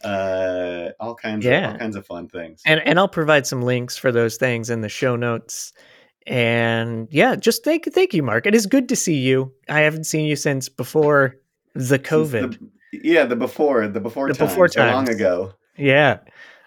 uh, 0.05 0.91
all 1.01 1.15
kinds 1.15 1.45
of 1.45 1.51
Yeah. 1.53 1.73
all 1.73 1.79
kinds 1.79 1.97
of 1.97 2.07
fun 2.07 2.29
things. 2.29 2.63
and 2.65 2.81
and 2.81 2.99
I'll 2.99 3.09
provide 3.09 3.47
some 3.47 3.63
links 3.63 3.97
for 3.97 4.13
those 4.13 4.37
things 4.37 4.71
in 4.71 4.81
the 4.81 4.89
show 4.89 5.17
notes. 5.17 5.73
And 6.27 7.09
yeah, 7.11 7.37
just 7.37 7.65
thank 7.65 7.93
thank 7.93 8.13
you, 8.15 8.23
Mark. 8.23 8.47
It 8.47 8.55
is 8.55 8.67
good 8.67 8.89
to 8.91 8.97
see 8.97 9.17
you. 9.17 9.53
I 9.69 9.81
haven't 9.81 10.05
seen 10.05 10.27
you 10.27 10.37
since 10.37 10.69
before 10.69 11.37
the 11.75 11.99
COVID. 11.99 12.59
the- 12.59 12.69
yeah, 13.03 13.25
the 13.25 13.37
before 13.37 13.87
the 13.89 14.01
before 14.01 14.33
The 14.33 14.39
before 14.39 14.69
so 14.69 14.81
long 14.87 15.09
ago. 15.11 15.53
yeah, 15.77 16.19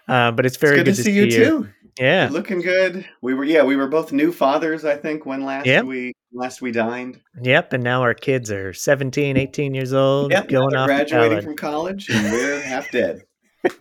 uh, 0.08 0.30
but 0.32 0.46
it's 0.46 0.56
very 0.56 0.80
it's 0.80 0.84
good, 0.88 0.96
to 0.96 1.02
see 1.02 1.12
you 1.12 1.30
too. 1.30 1.68
Yeah, 1.98 2.22
You're 2.24 2.30
looking 2.32 2.60
good. 2.62 3.06
We 3.20 3.34
were 3.34 3.44
yeah, 3.44 3.62
we 3.64 3.76
were 3.76 3.86
both 3.88 4.12
new 4.12 4.32
fathers. 4.32 4.84
I 4.84 4.96
think 4.96 5.26
when 5.26 5.44
last 5.44 5.66
Yep. 5.66 5.84
we 5.84 6.14
last 6.32 6.62
we 6.62 6.72
dined. 6.72 7.20
yep. 7.42 7.72
And 7.74 7.84
now 7.84 8.00
our 8.02 8.14
kids 8.14 8.50
are 8.50 8.72
17, 8.72 9.36
18 9.36 9.74
years 9.74 9.92
old, 9.92 10.30
Yep, 10.32 10.48
going 10.48 10.74
off 10.74 10.86
graduating 10.86 11.30
college. 11.30 11.44
from 11.44 11.56
college, 11.56 12.08
and 12.12 12.32
we're 12.32 12.60
half 12.62 12.90
dead. 12.90 13.24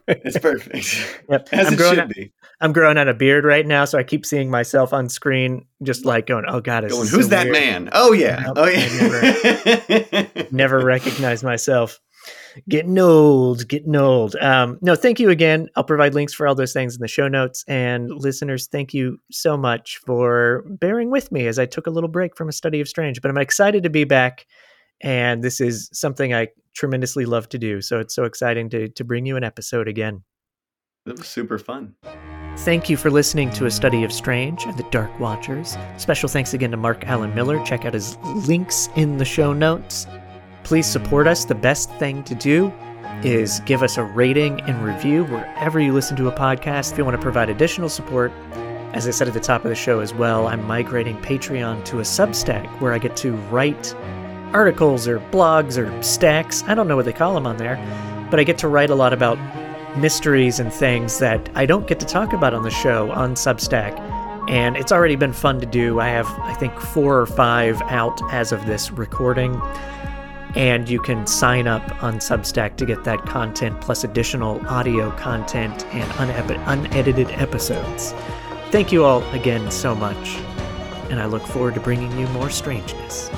It's 0.07 0.38
perfect, 0.38 1.24
Yep. 1.30 1.49
as 1.53 1.67
I'm 1.67 1.74
it 1.74 1.78
should 1.78 1.99
out- 1.99 2.09
be. 2.09 2.32
I'm 2.59 2.74
growing 2.74 2.97
out 2.99 3.07
a 3.07 3.15
beard 3.15 3.43
right 3.43 3.65
now, 3.65 3.86
so 3.86 3.97
I 3.97 4.03
keep 4.03 4.24
seeing 4.24 4.51
myself 4.51 4.93
on 4.93 5.09
screen, 5.09 5.65
just 5.82 6.05
like 6.05 6.28
going, 6.28 6.45
"Oh 6.47 6.59
God, 6.61 6.88
Going, 6.88 7.07
who's 7.07 7.24
so 7.24 7.30
that 7.30 7.45
weird." 7.45 7.53
man? 7.55 7.89
Oh 7.93 8.11
yeah, 8.11 8.43
Nope, 8.45 8.57
oh 8.57 8.63
I 8.65 10.28
yeah. 10.36 10.45
never 10.51 10.80
recognize 10.86 11.43
myself. 11.43 11.99
Getting 12.67 12.97
old, 12.99 13.67
getting 13.67 13.95
old. 13.95 14.36
Um, 14.38 14.77
no, 14.82 14.95
thank 14.95 15.19
you 15.19 15.29
again. 15.29 15.69
I'll 15.75 15.84
provide 15.84 16.13
links 16.13 16.34
for 16.34 16.47
all 16.47 16.55
those 16.55 16.73
things 16.73 16.95
in 16.95 17.01
the 17.01 17.07
show 17.07 17.27
notes. 17.27 17.63
And 17.67 18.09
listeners, 18.09 18.67
thank 18.67 18.93
you 18.93 19.19
so 19.32 19.57
much 19.57 19.97
for 20.05 20.63
bearing 20.67 21.11
with 21.11 21.32
me 21.32 21.47
as 21.47 21.59
I 21.59 21.65
took 21.65 21.88
a 21.88 21.91
little 21.91 22.09
break 22.09 22.36
from 22.36 22.49
a 22.49 22.53
study 22.53 22.82
of 22.82 22.88
strange. 22.88 23.21
But 23.21 23.32
I'm 23.32 23.38
excited 23.38 23.84
to 23.84 23.89
be 23.89 24.03
back, 24.03 24.45
and 25.01 25.43
this 25.43 25.61
is 25.61 25.89
something 25.93 26.34
I 26.34 26.49
tremendously 26.75 27.25
love 27.25 27.49
to 27.49 27.57
do. 27.57 27.82
So 27.82 27.99
it's 27.99 28.15
so 28.15 28.23
exciting 28.23 28.69
to 28.71 28.89
to 28.89 29.03
bring 29.03 29.25
you 29.25 29.38
an 29.38 29.43
episode 29.43 29.88
again. 29.88 30.23
It 31.05 31.17
was 31.17 31.27
super 31.27 31.57
fun. 31.57 31.95
Thank 32.57 32.89
you 32.89 32.97
for 32.97 33.09
listening 33.09 33.49
to 33.51 33.65
A 33.65 33.71
Study 33.71 34.03
of 34.03 34.13
Strange 34.13 34.65
and 34.65 34.77
the 34.77 34.84
Dark 34.91 35.19
Watchers. 35.19 35.77
Special 35.97 36.29
thanks 36.29 36.53
again 36.53 36.69
to 36.71 36.77
Mark 36.77 37.05
Alan 37.05 37.34
Miller. 37.34 37.63
Check 37.65 37.86
out 37.86 37.93
his 37.93 38.17
links 38.47 38.89
in 38.95 39.17
the 39.17 39.25
show 39.25 39.53
notes. 39.53 40.05
Please 40.64 40.86
support 40.86 41.28
us. 41.28 41.45
The 41.45 41.55
best 41.55 41.89
thing 41.95 42.24
to 42.24 42.36
do 42.36 42.74
is 43.24 43.59
give 43.62 43.84
us 43.84 43.97
a 43.97 44.03
rating 44.03 44.62
and 44.62 44.84
review 44.84 45.26
wherever 45.26 45.80
you 45.80 45.93
listen 45.93 46.16
to 46.18 46.28
a 46.28 46.32
podcast. 46.32 46.91
If 46.91 46.97
you 46.97 47.05
want 47.05 47.16
to 47.16 47.22
provide 47.22 47.49
additional 47.49 47.89
support, 47.89 48.32
as 48.93 49.07
I 49.07 49.12
said 49.12 49.28
at 49.28 49.34
the 49.34 49.39
top 49.39 49.64
of 49.64 49.70
the 49.70 49.76
show 49.76 49.99
as 49.99 50.14
well, 50.14 50.47
I'm 50.47 50.66
migrating 50.66 51.18
Patreon 51.18 51.86
to 51.86 51.99
a 51.99 52.03
Substack 52.03 52.68
where 52.82 52.93
I 52.93 52.97
get 52.97 53.16
to 53.18 53.34
write 53.49 53.93
articles 54.53 55.07
or 55.07 55.20
blogs 55.20 55.78
or 55.78 56.03
stacks. 56.03 56.64
I 56.64 56.74
don't 56.74 56.88
know 56.88 56.95
what 56.95 57.05
they 57.05 57.14
call 57.14 57.34
them 57.34 57.47
on 57.47 57.57
there, 57.57 57.78
but 58.30 58.39
I 58.39 58.43
get 58.43 58.57
to 58.59 58.68
write 58.68 58.89
a 58.89 58.95
lot 58.95 59.14
about 59.14 59.38
mysteries 59.97 60.59
and 60.59 60.72
things 60.74 61.20
that 61.20 61.49
I 61.55 61.66
don't 61.66 61.88
get 61.88 61.99
to 61.99 62.05
talk 62.05 62.34
about 62.34 62.53
on 62.53 62.64
the 62.64 62.70
show 62.70 63.12
on 63.12 63.36
Substack. 63.36 63.99
And 64.49 64.76
it's 64.76 64.91
already 64.91 65.16
been 65.16 65.34
fun 65.34 65.59
to 65.62 65.66
do. 65.66 65.99
I 65.99 66.09
have, 66.09 66.28
I 66.39 66.53
think, 66.53 66.74
four 66.78 67.20
or 67.20 67.26
five 67.26 67.82
out 67.84 68.20
as 68.34 68.51
of 68.51 68.66
this 68.66 68.91
recording. 68.91 69.53
And 70.56 70.89
you 70.89 70.99
can 70.99 71.26
sign 71.26 71.68
up 71.68 72.04
on 72.04 72.16
Substack 72.16 72.76
to 72.78 72.86
get 72.86 73.04
that 73.06 73.20
content 73.26 73.80
plus 73.82 74.04
additional 74.04 74.66
audio 74.68 75.12
content 75.12 75.86
and 75.93 76.60
unedited 76.68 77.30
episodes. 77.32 78.14
Thank 78.70 78.91
you 78.91 79.06
all 79.06 79.24
again 79.32 79.72
so 79.72 79.95
much. 79.95 80.36
And 81.10 81.20
I 81.20 81.26
look 81.26 81.43
forward 81.43 81.74
to 81.76 81.80
bringing 81.80 82.18
you 82.20 82.28
more 82.28 82.49
strangeness. 82.49 83.30